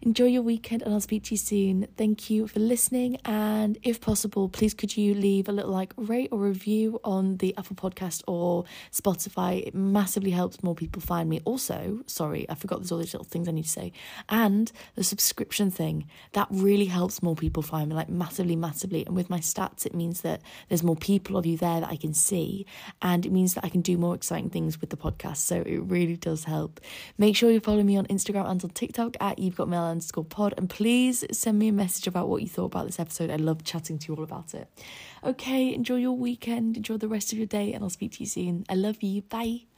Enjoy 0.03 0.25
your 0.25 0.43
weekend 0.43 0.83
and 0.83 0.93
I'll 0.93 1.01
speak 1.01 1.25
to 1.25 1.35
you 1.35 1.39
soon. 1.39 1.87
Thank 1.97 2.29
you 2.29 2.47
for 2.49 2.59
listening. 2.59 3.19
And 3.25 3.79
if 3.83 4.01
possible, 4.01 4.49
please 4.49 4.75
could 4.75 4.97
you 4.97 5.15
leave 5.15 5.49
a 5.49 5.53
little 5.53 5.71
like 5.71 5.93
rate 5.97 6.29
or 6.33 6.39
review 6.39 7.01
on 7.05 7.37
the 7.37 7.55
Apple 7.57 7.77
Podcast 7.77 8.23
or 8.27 8.65
Spotify? 8.91 9.65
It 9.67 9.75
massively 9.75 10.33
helps 10.33 10.63
more 10.63 10.75
people 10.75 11.01
find 11.01 11.29
me. 11.29 11.41
Also, 11.45 12.01
sorry, 12.07 12.47
I 12.49 12.55
forgot 12.55 12.81
there's 12.81 12.91
all 12.91 12.99
these 12.99 13.15
little 13.15 13.25
things 13.25 13.49
I 13.49 13.53
need 13.53 13.65
to 13.65 13.69
say. 13.69 13.93
And 14.29 14.73
the 14.97 15.05
subscription 15.05 15.71
thing 15.71 16.09
that 16.33 16.49
really 16.51 16.87
helps 16.87 17.23
more 17.23 17.37
people 17.37 17.63
find 17.63 17.89
me, 17.89 17.95
like 17.95 18.09
massively, 18.09 18.57
massively. 18.57 19.07
And 19.07 19.15
with 19.15 19.31
my 19.31 19.39
stats, 19.39 19.87
it 19.87 19.95
means 19.95 20.23
that 20.23 20.43
there's 20.69 20.83
more 20.83 20.97
people 20.97 21.37
of 21.37 21.47
you 21.47 21.57
there 21.57 21.81
that 21.81 21.89
I 21.89 21.97
can 21.97 22.13
see. 22.13 22.67
And 23.01 23.25
it 23.25 23.31
means 23.31 23.55
that 23.55 23.65
I 23.65 23.69
can 23.69 23.83
do 23.83 23.97
more 23.97 24.15
exciting 24.15 24.51
things 24.51 24.81
with 24.81 24.91
the 24.91 24.97
podcast. 24.97 25.39
So 25.39 25.63
it 25.73 25.81
really 25.81 26.17
does 26.17 26.45
help. 26.45 26.81
Make 27.19 27.37
sure 27.37 27.51
you 27.51 27.61
follow 27.61 27.83
me 27.83 27.97
on 27.97 28.07
Instagram 28.07 28.51
and 28.51 28.63
on 28.63 28.71
TikTok 28.71 29.17
at 29.21 29.39
You've 29.39 29.57
Got 29.57 29.69
Mail 29.69 29.83
underscore 29.83 30.25
pod. 30.25 30.55
And 30.57 30.69
please 30.69 31.25
send 31.33 31.59
me 31.59 31.69
a 31.69 31.73
message 31.73 32.07
about 32.07 32.29
what 32.29 32.43
you 32.43 32.49
thought 32.49 32.67
about 32.67 32.87
this 32.87 33.01
episode. 33.01 33.31
I 33.31 33.37
love 33.37 33.65
chatting 33.65 33.99
to 33.99 34.13
you 34.13 34.17
all 34.17 34.25
about 34.25 34.55
it. 34.55 34.69
Okay, 35.25 35.75
enjoy 35.75 35.97
your 35.97 36.17
weekend, 36.17 36.77
enjoy 36.77 36.97
the 36.97 37.09
rest 37.09 37.33
of 37.33 37.39
your 37.39 37.47
day, 37.47 37.73
and 37.73 37.83
I'll 37.83 37.91
speak 37.91 38.13
to 38.13 38.21
you 38.21 38.27
soon. 38.27 38.65
I 38.69 38.75
love 38.75 39.03
you. 39.03 39.23
Bye. 39.23 39.72